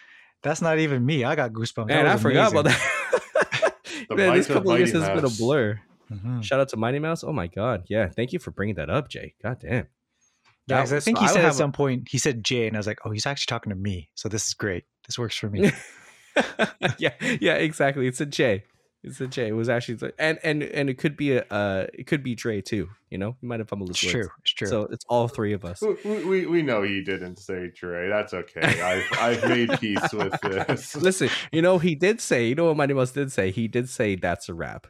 that's 0.41 0.61
not 0.61 0.79
even 0.79 1.05
me. 1.05 1.25
I 1.25 1.35
got 1.35 1.51
goosebumps. 1.51 1.91
And 1.91 2.07
I 2.07 2.15
forgot 2.15 2.53
about 2.53 2.65
that. 2.65 3.75
Man, 4.09 4.35
this 4.35 4.47
couple 4.47 4.71
of 4.71 4.77
years 4.79 4.93
has 4.93 5.09
been 5.09 5.25
a 5.25 5.29
blur. 5.29 5.81
Mm-hmm. 6.09 6.41
Shout 6.41 6.61
out 6.61 6.69
to 6.69 6.77
Mighty 6.77 6.99
Mouse. 6.99 7.25
Oh 7.25 7.33
my 7.33 7.47
god, 7.47 7.83
yeah. 7.89 8.07
Thank 8.07 8.31
you 8.31 8.39
for 8.39 8.51
bringing 8.51 8.75
that 8.75 8.89
up, 8.89 9.09
Jay. 9.09 9.35
God 9.43 9.59
damn. 9.59 9.87
Yeah, 10.67 10.81
I 10.81 10.85
think 10.85 11.17
he 11.17 11.27
said 11.27 11.43
at 11.43 11.55
some 11.55 11.73
point 11.73 12.07
he 12.09 12.19
said 12.19 12.41
Jay, 12.41 12.67
and 12.67 12.77
I 12.77 12.79
was 12.79 12.87
like, 12.87 12.99
oh, 13.03 13.11
he's 13.11 13.25
actually 13.25 13.49
talking 13.49 13.71
to 13.71 13.75
me. 13.75 14.09
So 14.15 14.29
this 14.29 14.47
is 14.47 14.53
great. 14.53 14.85
This 15.05 15.19
works 15.19 15.35
for 15.35 15.49
me. 15.49 15.71
yeah, 16.97 17.13
yeah, 17.39 17.55
exactly. 17.55 18.07
It's 18.07 18.21
a 18.21 18.25
J. 18.25 18.63
It's 19.03 19.19
a 19.19 19.27
J. 19.27 19.47
It 19.47 19.53
was 19.53 19.67
actually 19.67 20.11
and 20.19 20.37
and 20.43 20.61
and 20.61 20.89
it 20.89 20.99
could 20.99 21.17
be 21.17 21.33
a 21.33 21.43
uh 21.49 21.87
it 21.93 22.05
could 22.05 22.23
be 22.23 22.35
Dre 22.35 22.61
too. 22.61 22.89
You 23.09 23.17
know, 23.17 23.35
you 23.41 23.47
might 23.47 23.59
have 23.59 23.67
fumbled 23.67 23.89
his 23.89 23.97
it's 23.97 24.13
words. 24.13 24.27
True, 24.27 24.35
it's 24.41 24.53
true. 24.53 24.67
So 24.67 24.81
it's 24.91 25.05
all 25.09 25.27
three 25.27 25.53
of 25.53 25.65
us. 25.65 25.81
We, 25.81 26.23
we, 26.23 26.45
we 26.45 26.61
know 26.61 26.83
he 26.83 27.03
didn't 27.03 27.39
say 27.39 27.71
Dre. 27.75 28.09
That's 28.09 28.33
okay. 28.33 28.81
I've 28.81 29.05
I've 29.19 29.49
made 29.49 29.71
peace 29.79 30.13
with 30.13 30.39
this. 30.41 30.95
Listen, 31.01 31.29
you 31.51 31.63
know 31.63 31.79
he 31.79 31.95
did 31.95 32.21
say. 32.21 32.47
You 32.47 32.55
know 32.55 32.65
what 32.65 32.77
Mighty 32.77 32.93
Mouse 32.93 33.11
did 33.11 33.31
say? 33.31 33.49
He 33.49 33.67
did 33.67 33.89
say 33.89 34.15
that's 34.15 34.49
a 34.49 34.53
rap, 34.53 34.85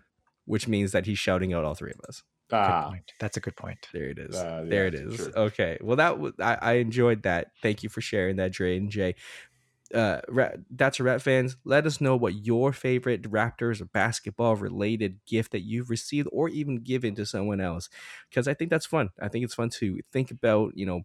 which 0.45 0.67
means 0.67 0.91
that 0.91 1.05
he's 1.05 1.19
shouting 1.19 1.53
out 1.53 1.63
all 1.63 1.75
three 1.75 1.91
of 1.91 2.01
us. 2.07 2.23
Ah, 2.53 2.93
that's 3.19 3.37
a 3.37 3.39
good 3.39 3.55
point. 3.55 3.87
There 3.93 4.09
it 4.09 4.19
is. 4.19 4.35
Uh, 4.35 4.61
yeah, 4.63 4.69
there 4.69 4.87
it 4.87 4.93
is. 4.93 5.15
True. 5.15 5.31
Okay. 5.37 5.77
Well, 5.79 5.95
that 5.95 6.19
was 6.19 6.33
I, 6.37 6.57
I 6.61 6.73
enjoyed 6.73 7.23
that. 7.23 7.51
Thank 7.61 7.81
you 7.81 7.87
for 7.87 8.01
sharing 8.01 8.35
that, 8.35 8.51
Dre 8.51 8.75
and 8.75 8.89
Jay 8.89 9.15
uh, 9.93 10.21
that's 10.69 10.99
a 10.99 11.03
Rap 11.03 11.21
fans. 11.21 11.57
Let 11.65 11.85
us 11.85 12.01
know 12.01 12.15
what 12.15 12.45
your 12.45 12.73
favorite 12.73 13.23
Raptors 13.23 13.81
basketball 13.91 14.55
related 14.55 15.19
gift 15.25 15.51
that 15.51 15.61
you've 15.61 15.89
received 15.89 16.27
or 16.31 16.49
even 16.49 16.77
given 16.77 17.15
to 17.15 17.25
someone 17.25 17.61
else, 17.61 17.89
because 18.29 18.47
I 18.47 18.53
think 18.53 18.69
that's 18.69 18.85
fun. 18.85 19.09
I 19.21 19.27
think 19.27 19.45
it's 19.45 19.55
fun 19.55 19.69
to 19.71 19.99
think 20.11 20.31
about, 20.31 20.77
you 20.77 20.85
know, 20.85 21.01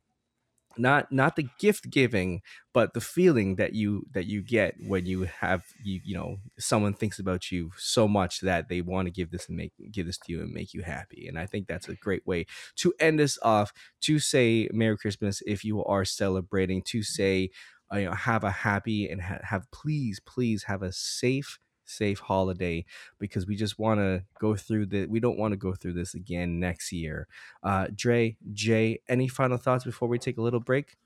not 0.78 1.10
not 1.10 1.36
the 1.36 1.48
gift 1.58 1.88
giving, 1.88 2.42
but 2.74 2.92
the 2.92 3.00
feeling 3.00 3.56
that 3.56 3.72
you 3.72 4.04
that 4.12 4.26
you 4.26 4.42
get 4.42 4.74
when 4.86 5.06
you 5.06 5.22
have 5.22 5.64
you 5.82 6.00
you 6.04 6.14
know 6.14 6.36
someone 6.58 6.92
thinks 6.92 7.18
about 7.18 7.50
you 7.50 7.70
so 7.78 8.06
much 8.06 8.40
that 8.40 8.68
they 8.68 8.82
want 8.82 9.06
to 9.06 9.10
give 9.12 9.30
this 9.30 9.48
and 9.48 9.56
make 9.56 9.72
give 9.90 10.04
this 10.04 10.18
to 10.18 10.32
you 10.32 10.42
and 10.42 10.52
make 10.52 10.74
you 10.74 10.82
happy. 10.82 11.28
And 11.28 11.38
I 11.38 11.46
think 11.46 11.66
that's 11.66 11.88
a 11.88 11.94
great 11.94 12.26
way 12.26 12.44
to 12.76 12.92
end 13.00 13.18
this 13.18 13.38
off. 13.42 13.72
To 14.02 14.18
say 14.18 14.68
Merry 14.70 14.98
Christmas 14.98 15.42
if 15.46 15.64
you 15.64 15.82
are 15.82 16.04
celebrating. 16.04 16.82
To 16.82 17.02
say 17.02 17.50
uh, 17.92 17.96
you 17.98 18.06
know 18.06 18.14
have 18.14 18.44
a 18.44 18.50
happy 18.50 19.08
and 19.08 19.22
ha- 19.22 19.40
have 19.42 19.70
please 19.70 20.20
please 20.20 20.64
have 20.64 20.82
a 20.82 20.92
safe 20.92 21.58
safe 21.84 22.18
holiday 22.18 22.84
because 23.18 23.46
we 23.46 23.56
just 23.56 23.78
want 23.78 24.00
to 24.00 24.22
go 24.40 24.56
through 24.56 24.86
the 24.86 25.06
we 25.06 25.20
don't 25.20 25.38
want 25.38 25.52
to 25.52 25.56
go 25.56 25.72
through 25.72 25.92
this 25.92 26.14
again 26.14 26.58
next 26.60 26.92
year. 26.92 27.26
Uh 27.62 27.86
dre 27.94 28.36
jay 28.52 29.00
any 29.08 29.28
final 29.28 29.56
thoughts 29.56 29.84
before 29.84 30.08
we 30.08 30.18
take 30.18 30.36
a 30.38 30.42
little 30.42 30.60
break? 30.60 30.96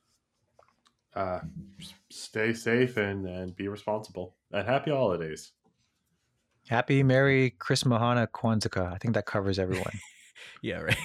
Uh 1.15 1.41
stay 2.11 2.53
safe 2.53 2.97
and 2.97 3.27
and 3.27 3.55
be 3.57 3.69
responsible 3.69 4.35
and 4.53 4.67
happy 4.67 4.91
holidays. 4.91 5.53
Happy 6.69 7.03
merry 7.03 7.51
christmas 7.51 7.99
hana 7.99 8.27
kwanzaa. 8.27 8.93
I 8.93 8.99
think 8.99 9.15
that 9.15 9.27
covers 9.27 9.59
everyone. 9.59 10.01
Yeah 10.63 10.81
right. 10.81 10.97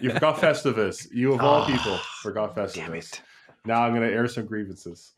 You 0.00 0.10
forgot 0.10 0.36
festivus. 0.40 1.08
You 1.12 1.34
of 1.34 1.42
all 1.42 1.62
oh, 1.62 1.66
people 1.66 1.98
forgot 2.22 2.56
festivus. 2.56 2.74
damn 2.74 2.94
it 2.94 3.22
now 3.64 3.82
I'm 3.82 3.94
going 3.94 4.08
to 4.08 4.14
air 4.14 4.28
some 4.28 4.46
grievances. 4.46 5.14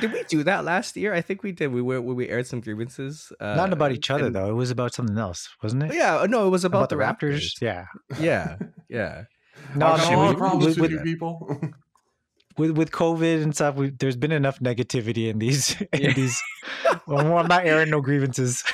did 0.00 0.12
we 0.12 0.22
do 0.24 0.42
that 0.44 0.64
last 0.64 0.96
year? 0.96 1.14
I 1.14 1.20
think 1.20 1.42
we 1.42 1.52
did. 1.52 1.72
We 1.72 1.82
were 1.82 2.00
we 2.00 2.28
aired 2.28 2.46
some 2.46 2.60
grievances. 2.60 3.32
Uh, 3.40 3.54
Not 3.54 3.72
about 3.72 3.92
each 3.92 4.10
other 4.10 4.26
and, 4.26 4.34
though. 4.34 4.50
It 4.50 4.54
was 4.54 4.70
about 4.70 4.94
something 4.94 5.18
else, 5.18 5.48
wasn't 5.62 5.84
it? 5.84 5.94
Yeah. 5.94 6.26
No, 6.28 6.46
it 6.46 6.50
was 6.50 6.64
about, 6.64 6.92
about 6.92 7.18
the, 7.18 7.26
Raptors. 7.26 7.56
Raptors. 7.60 7.60
Yeah. 7.60 7.86
Yeah. 8.18 8.56
Yeah. 8.88 9.26
no, 9.76 9.94
no, 9.94 10.34
problems 10.34 10.66
with, 10.66 10.78
with, 10.78 10.90
with 10.90 10.90
you 10.90 11.00
people. 11.04 11.60
with 12.56 12.72
with 12.72 12.90
COVID 12.90 13.42
and 13.42 13.54
stuff, 13.54 13.76
we, 13.76 13.90
there's 13.90 14.16
been 14.16 14.32
enough 14.32 14.58
negativity 14.58 15.28
in 15.28 15.38
these 15.38 15.80
in 15.92 16.00
yeah. 16.00 16.12
these. 16.12 16.40
well, 17.06 17.38
I'm 17.38 17.46
not 17.46 17.64
airing 17.64 17.90
no 17.90 18.00
grievances. 18.00 18.64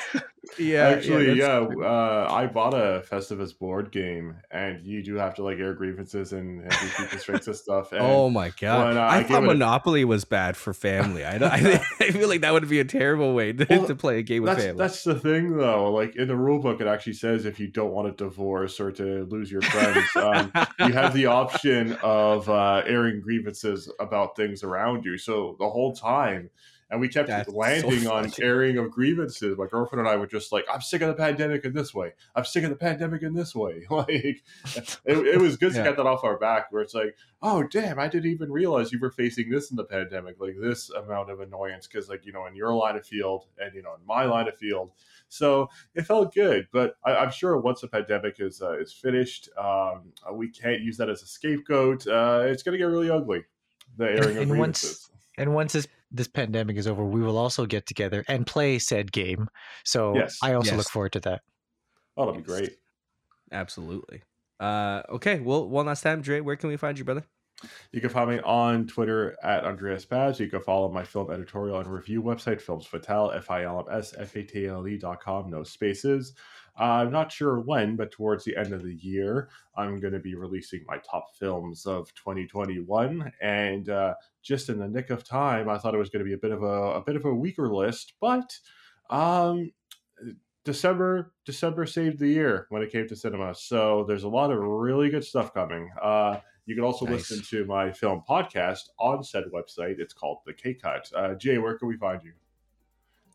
Yeah, 0.57 0.87
actually, 0.87 1.33
yeah. 1.33 1.67
yeah 1.69 1.85
uh, 1.85 2.27
I 2.29 2.47
bought 2.47 2.73
a 2.73 3.03
Festivus 3.09 3.57
board 3.57 3.91
game, 3.91 4.35
and 4.51 4.85
you 4.85 5.03
do 5.03 5.15
have 5.15 5.35
to 5.35 5.43
like 5.43 5.59
air 5.59 5.73
grievances 5.73 6.33
and, 6.33 6.61
and 6.61 7.19
strengths 7.19 7.47
and 7.47 7.55
stuff. 7.55 7.91
And 7.91 8.01
oh 8.01 8.29
my 8.29 8.51
god! 8.59 8.89
When, 8.89 8.97
uh, 8.97 9.01
I, 9.01 9.17
I 9.17 9.23
thought 9.23 9.43
Monopoly 9.43 10.01
a... 10.01 10.07
was 10.07 10.25
bad 10.25 10.57
for 10.57 10.73
family. 10.73 11.23
I, 11.23 11.37
I, 11.37 11.85
I 11.99 12.11
feel 12.11 12.27
like 12.27 12.41
that 12.41 12.53
would 12.53 12.67
be 12.67 12.79
a 12.79 12.85
terrible 12.85 13.33
way 13.33 13.53
to, 13.53 13.65
well, 13.69 13.87
to 13.87 13.95
play 13.95 14.19
a 14.19 14.23
game 14.23 14.43
with 14.43 14.57
family. 14.57 14.77
That's 14.77 15.03
the 15.03 15.19
thing, 15.19 15.57
though. 15.57 15.91
Like 15.91 16.15
in 16.15 16.27
the 16.27 16.35
rule 16.35 16.59
book, 16.59 16.81
it 16.81 16.87
actually 16.87 17.13
says 17.13 17.45
if 17.45 17.59
you 17.59 17.67
don't 17.67 17.91
want 17.91 18.07
a 18.07 18.11
divorce 18.11 18.79
or 18.79 18.91
to 18.93 19.25
lose 19.25 19.51
your 19.51 19.61
friends, 19.61 20.07
um, 20.15 20.51
you 20.79 20.93
have 20.93 21.13
the 21.13 21.25
option 21.27 21.93
of 22.01 22.49
uh, 22.49 22.83
airing 22.85 23.21
grievances 23.21 23.91
about 23.99 24.35
things 24.35 24.63
around 24.63 25.05
you. 25.05 25.17
So 25.17 25.55
the 25.59 25.69
whole 25.69 25.93
time 25.93 26.49
and 26.89 27.01
we 27.01 27.09
kept 27.09 27.27
That's 27.27 27.49
landing 27.49 28.01
so 28.01 28.13
on 28.13 28.31
airing 28.41 28.77
of 28.77 28.91
grievances. 28.91 29.57
My 29.57 29.65
girlfriend 29.67 29.99
and 29.99 30.09
I 30.09 30.15
were 30.15 30.27
just 30.27 30.51
like, 30.51 30.65
"I'm 30.71 30.81
sick 30.81 31.01
of 31.01 31.09
the 31.09 31.15
pandemic 31.15 31.65
in 31.65 31.73
this 31.73 31.93
way. 31.93 32.13
I'm 32.33 32.45
sick 32.45 32.63
of 32.63 32.69
the 32.69 32.77
pandemic 32.77 33.23
in 33.23 33.33
this 33.33 33.53
way." 33.53 33.85
Like, 33.97 34.43
it, 35.05 35.17
it 35.17 35.41
was 35.41 35.57
good 35.57 35.73
to 35.73 35.81
get 35.83 35.97
that 35.97 36.05
off 36.05 36.23
our 36.23 36.37
back. 36.37 36.71
Where 36.71 36.83
it's 36.83 36.93
like, 36.93 37.17
"Oh, 37.41 37.63
damn, 37.63 37.99
I 37.99 38.07
didn't 38.07 38.31
even 38.31 38.51
realize 38.51 38.91
you 38.91 38.99
were 38.99 39.09
facing 39.09 39.49
this 39.49 39.71
in 39.71 39.75
the 39.75 39.83
pandemic, 39.83 40.39
like 40.39 40.55
this 40.61 40.91
amount 40.91 41.31
of 41.31 41.39
annoyance." 41.39 41.87
Because, 41.87 42.07
like, 42.07 42.25
you 42.25 42.31
know, 42.31 42.45
in 42.45 42.55
your 42.55 42.73
line 42.73 42.95
of 42.95 43.05
field 43.05 43.45
and 43.57 43.73
you 43.73 43.81
know, 43.81 43.95
in 43.95 44.05
my 44.05 44.25
line 44.25 44.47
of 44.47 44.55
field, 44.57 44.91
so 45.29 45.69
it 45.95 46.03
felt 46.03 46.33
good. 46.33 46.67
But 46.71 46.95
I, 47.03 47.23
am 47.23 47.31
sure 47.31 47.57
once 47.57 47.81
the 47.81 47.87
pandemic 47.87 48.35
is 48.39 48.61
uh, 48.61 48.77
is 48.77 48.93
finished, 48.93 49.49
um, 49.57 50.13
we 50.33 50.49
can't 50.49 50.81
use 50.81 50.97
that 50.97 51.09
as 51.09 51.23
a 51.23 51.27
scapegoat. 51.27 52.07
Uh, 52.07 52.43
it's 52.45 52.61
going 52.61 52.73
to 52.73 52.77
get 52.77 52.85
really 52.85 53.09
ugly. 53.09 53.45
The 53.97 54.05
airing 54.05 54.37
of 54.37 54.47
grievances. 54.47 55.09
Once, 55.09 55.11
and 55.39 55.55
once 55.55 55.73
this 55.73 55.87
this 56.11 56.27
pandemic 56.27 56.77
is 56.77 56.87
over, 56.87 57.03
we 57.05 57.21
will 57.21 57.37
also 57.37 57.65
get 57.65 57.85
together 57.85 58.23
and 58.27 58.47
play 58.47 58.79
said 58.79 59.11
game. 59.11 59.47
So 59.83 60.15
yes. 60.15 60.37
I 60.41 60.53
also 60.53 60.71
yes. 60.71 60.77
look 60.77 60.89
forward 60.89 61.13
to 61.13 61.19
that. 61.21 61.41
Oh, 62.15 62.25
that'll 62.25 62.41
be 62.41 62.43
great. 62.43 62.77
Absolutely. 63.51 64.21
Uh, 64.59 65.03
okay. 65.09 65.39
Well, 65.39 65.67
one 65.67 65.85
last 65.85 66.01
time, 66.01 66.21
Dre, 66.21 66.39
where 66.39 66.55
can 66.55 66.69
we 66.69 66.77
find 66.77 66.97
you, 66.97 67.05
brother? 67.05 67.23
You 67.91 68.01
can 68.01 68.09
find 68.09 68.29
me 68.29 68.39
on 68.39 68.85
Twitter 68.85 69.35
at 69.43 69.65
Andreas 69.65 70.05
Baz. 70.05 70.39
You 70.39 70.47
can 70.47 70.61
follow 70.61 70.91
my 70.91 71.03
film 71.03 71.31
editorial 71.31 71.79
and 71.79 71.91
review 71.91 72.21
website, 72.21 72.61
Films 72.61 72.85
Fatale, 72.85 73.35
F 73.35 73.49
I 73.49 73.63
L 73.63 73.79
M 73.79 73.97
S 73.97 74.13
F 74.17 74.35
A 74.35 74.43
T 74.43 74.67
L 74.67 74.87
E 74.87 74.97
dot 74.97 75.19
com, 75.21 75.49
no 75.49 75.63
spaces. 75.63 76.33
I'm 76.77 77.11
not 77.11 77.31
sure 77.31 77.59
when, 77.59 77.95
but 77.95 78.11
towards 78.11 78.43
the 78.43 78.55
end 78.55 78.73
of 78.73 78.83
the 78.83 78.95
year, 78.95 79.49
I'm 79.75 79.99
going 79.99 80.13
to 80.13 80.19
be 80.19 80.35
releasing 80.35 80.83
my 80.87 80.97
top 81.09 81.35
films 81.39 81.85
of 81.85 82.13
2021. 82.15 83.31
And 83.41 83.89
uh, 83.89 84.13
just 84.43 84.69
in 84.69 84.79
the 84.79 84.87
nick 84.87 85.09
of 85.09 85.23
time, 85.23 85.69
I 85.69 85.77
thought 85.77 85.95
it 85.95 85.99
was 85.99 86.09
going 86.09 86.23
to 86.23 86.29
be 86.29 86.35
a 86.35 86.37
bit 86.37 86.51
of 86.51 86.63
a, 86.63 86.93
a 86.93 87.01
bit 87.01 87.15
of 87.15 87.25
a 87.25 87.33
weaker 87.33 87.73
list, 87.73 88.13
but 88.21 88.53
um, 89.09 89.71
December 90.65 91.31
December 91.45 91.85
saved 91.85 92.19
the 92.19 92.27
year 92.27 92.67
when 92.69 92.81
it 92.81 92.91
came 92.91 93.07
to 93.07 93.15
cinema. 93.15 93.55
So 93.55 94.03
there's 94.07 94.23
a 94.23 94.29
lot 94.29 94.51
of 94.51 94.59
really 94.59 95.09
good 95.09 95.23
stuff 95.23 95.53
coming. 95.53 95.89
Uh, 96.01 96.39
you 96.65 96.75
can 96.75 96.83
also 96.83 97.05
nice. 97.05 97.31
listen 97.31 97.41
to 97.49 97.65
my 97.65 97.91
film 97.93 98.21
podcast 98.29 98.89
on 98.99 99.23
said 99.23 99.45
website. 99.53 99.99
It's 99.99 100.13
called 100.13 100.39
The 100.45 100.53
K 100.53 100.73
Cut. 100.73 101.09
Uh, 101.15 101.35
Jay, 101.35 101.57
where 101.57 101.77
can 101.77 101.87
we 101.87 101.95
find 101.95 102.21
you? 102.21 102.33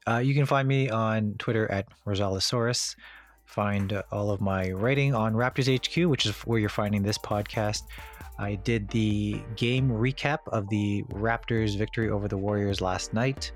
Uh, 0.06 0.18
you 0.18 0.34
can 0.34 0.44
find 0.44 0.68
me 0.68 0.90
on 0.90 1.36
Twitter 1.38 1.70
at 1.70 1.86
Rosalosaurus 2.06 2.96
find 3.52 4.02
all 4.10 4.30
of 4.30 4.40
my 4.40 4.70
writing 4.70 5.14
on 5.14 5.34
Raptors 5.34 5.68
HQ, 5.68 6.08
which 6.08 6.26
is 6.26 6.32
where 6.46 6.58
you're 6.58 6.68
finding 6.68 7.02
this 7.02 7.18
podcast. 7.18 7.82
I 8.38 8.54
did 8.56 8.88
the 8.88 9.40
game 9.56 9.90
recap 9.90 10.38
of 10.48 10.68
the 10.68 11.02
Raptors' 11.10 11.76
victory 11.76 12.08
over 12.08 12.28
the 12.28 12.36
Warriors 12.36 12.80
last 12.80 13.12
night, 13.12 13.52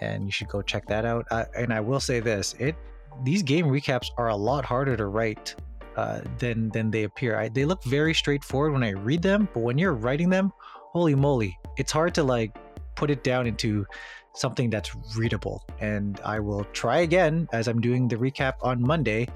and 0.00 0.24
you 0.24 0.32
should 0.32 0.48
go 0.48 0.60
check 0.60 0.86
that 0.86 1.04
out. 1.04 1.26
Uh, 1.30 1.44
and 1.56 1.72
I 1.72 1.80
will 1.80 2.00
say 2.00 2.20
this: 2.20 2.54
it 2.58 2.74
these 3.22 3.42
game 3.42 3.66
recaps 3.66 4.08
are 4.18 4.28
a 4.28 4.36
lot 4.36 4.64
harder 4.64 4.96
to 4.96 5.06
write 5.06 5.54
uh, 5.96 6.20
than 6.38 6.70
than 6.70 6.90
they 6.90 7.04
appear. 7.04 7.36
I, 7.38 7.48
they 7.48 7.64
look 7.64 7.82
very 7.84 8.14
straightforward 8.14 8.72
when 8.72 8.82
I 8.82 8.90
read 8.90 9.22
them, 9.22 9.48
but 9.54 9.60
when 9.60 9.78
you're 9.78 9.94
writing 9.94 10.30
them, 10.30 10.52
holy 10.58 11.14
moly, 11.14 11.56
it's 11.76 11.92
hard 11.92 12.14
to 12.16 12.22
like 12.22 12.56
put 12.96 13.10
it 13.10 13.22
down 13.22 13.46
into 13.46 13.86
something 14.34 14.70
that's 14.70 14.94
readable. 15.16 15.64
And 15.80 16.20
I 16.24 16.40
will 16.40 16.64
try 16.72 16.98
again 16.98 17.48
as 17.52 17.68
I'm 17.68 17.80
doing 17.80 18.08
the 18.08 18.16
recap 18.16 18.54
on 18.62 18.80
Monday 18.80 19.28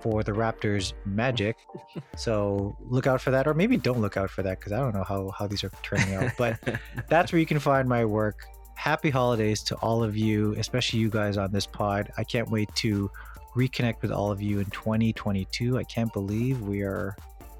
for 0.00 0.22
the 0.22 0.32
Raptors 0.32 0.92
Magic. 1.04 1.56
so 2.16 2.76
look 2.80 3.06
out 3.06 3.20
for 3.20 3.30
that, 3.30 3.46
or 3.46 3.54
maybe 3.54 3.76
don't 3.76 4.00
look 4.00 4.16
out 4.16 4.30
for 4.30 4.42
that 4.42 4.58
because 4.58 4.72
I 4.72 4.78
don't 4.78 4.94
know 4.94 5.04
how, 5.04 5.30
how 5.30 5.46
these 5.46 5.64
are 5.64 5.70
turning 5.82 6.14
out. 6.14 6.32
But 6.38 6.58
that's 7.08 7.32
where 7.32 7.40
you 7.40 7.46
can 7.46 7.58
find 7.58 7.88
my 7.88 8.04
work. 8.04 8.44
Happy 8.74 9.10
holidays 9.10 9.62
to 9.64 9.74
all 9.76 10.04
of 10.04 10.16
you, 10.16 10.54
especially 10.56 11.00
you 11.00 11.10
guys 11.10 11.36
on 11.36 11.50
this 11.50 11.66
pod. 11.66 12.12
I 12.16 12.24
can't 12.24 12.48
wait 12.48 12.72
to 12.76 13.10
reconnect 13.56 14.02
with 14.02 14.12
all 14.12 14.30
of 14.30 14.40
you 14.40 14.60
in 14.60 14.66
2022. 14.66 15.78
I 15.78 15.82
can't 15.84 16.12
believe 16.12 16.62
we 16.62 16.82
are 16.82 17.16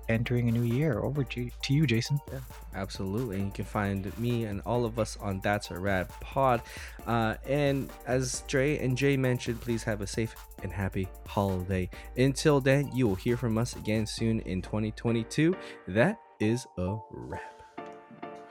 entering 0.09 0.49
a 0.49 0.53
new 0.53 0.63
year. 0.63 1.01
Over 1.01 1.25
to, 1.25 1.51
to 1.63 1.75
you, 1.75 1.87
Jason. 1.87 2.21
Yeah, 2.33 2.41
absolutely. 2.75 3.43
You 3.43 3.51
can 3.53 3.65
find 3.65 4.17
me 4.19 4.45
and 4.45 4.61
all 4.67 4.85
of 4.85 4.99
us 4.99 5.17
on 5.21 5.41
That's 5.41 5.71
a 5.71 5.79
Rap 5.79 6.09
Pod. 6.21 6.63
Uh, 7.07 7.35
and 7.47 7.91
as 8.07 8.43
Dre 8.47 8.79
and 8.79 8.97
Jay 8.97 9.17
mentioned, 9.17 9.61
please 9.61 9.83
have 9.85 10.01
a 10.01 10.07
safe 10.07 10.35
and 10.63 10.73
happy 10.73 11.09
holiday. 11.27 11.89
Until 12.17 12.61
then, 12.61 12.91
you 12.95 13.07
will 13.07 13.15
hear 13.15 13.37
from 13.37 13.59
us 13.59 13.77
again 13.77 14.07
soon 14.07 14.41
in 14.41 14.63
2022. 14.63 15.57
That 15.89 16.19
is 16.41 16.67
a 16.77 16.97
wrap. 17.11 17.63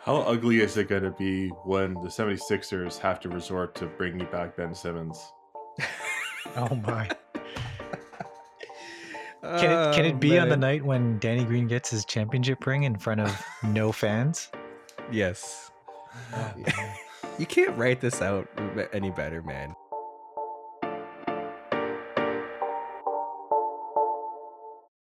How 0.02 0.18
ugly 0.18 0.62
is 0.62 0.78
it 0.78 0.88
going 0.88 1.04
to 1.04 1.12
be 1.12 1.50
when 1.66 1.94
the 1.96 2.08
76ers 2.08 2.98
have 3.00 3.20
to 3.22 3.30
resort 3.30 3.76
to 3.76 3.88
bringing 3.88 4.26
back 4.32 4.56
Ben 4.56 4.74
Simmons? 4.74 5.34
oh 6.56 6.76
my. 6.76 7.10
Can 9.42 9.72
it 9.72 9.96
can 9.96 10.06
it 10.06 10.16
oh, 10.16 10.18
be 10.18 10.40
on 10.40 10.50
the 10.50 10.58
night 10.58 10.84
when 10.84 11.20
Danny 11.20 11.46
Green 11.46 11.68
gets 11.68 11.90
his 11.90 12.06
championship 12.06 12.66
ring 12.66 12.84
in 12.84 12.98
front 12.98 13.22
of 13.22 13.46
no 13.64 13.92
fans? 14.04 14.50
Yes. 15.12 15.72
Oh, 16.34 16.54
you 17.38 17.46
can't 17.46 17.76
write 17.78 18.02
this 18.02 18.22
out 18.22 18.48
any 18.94 19.12
better, 19.12 19.42
man. 19.44 19.76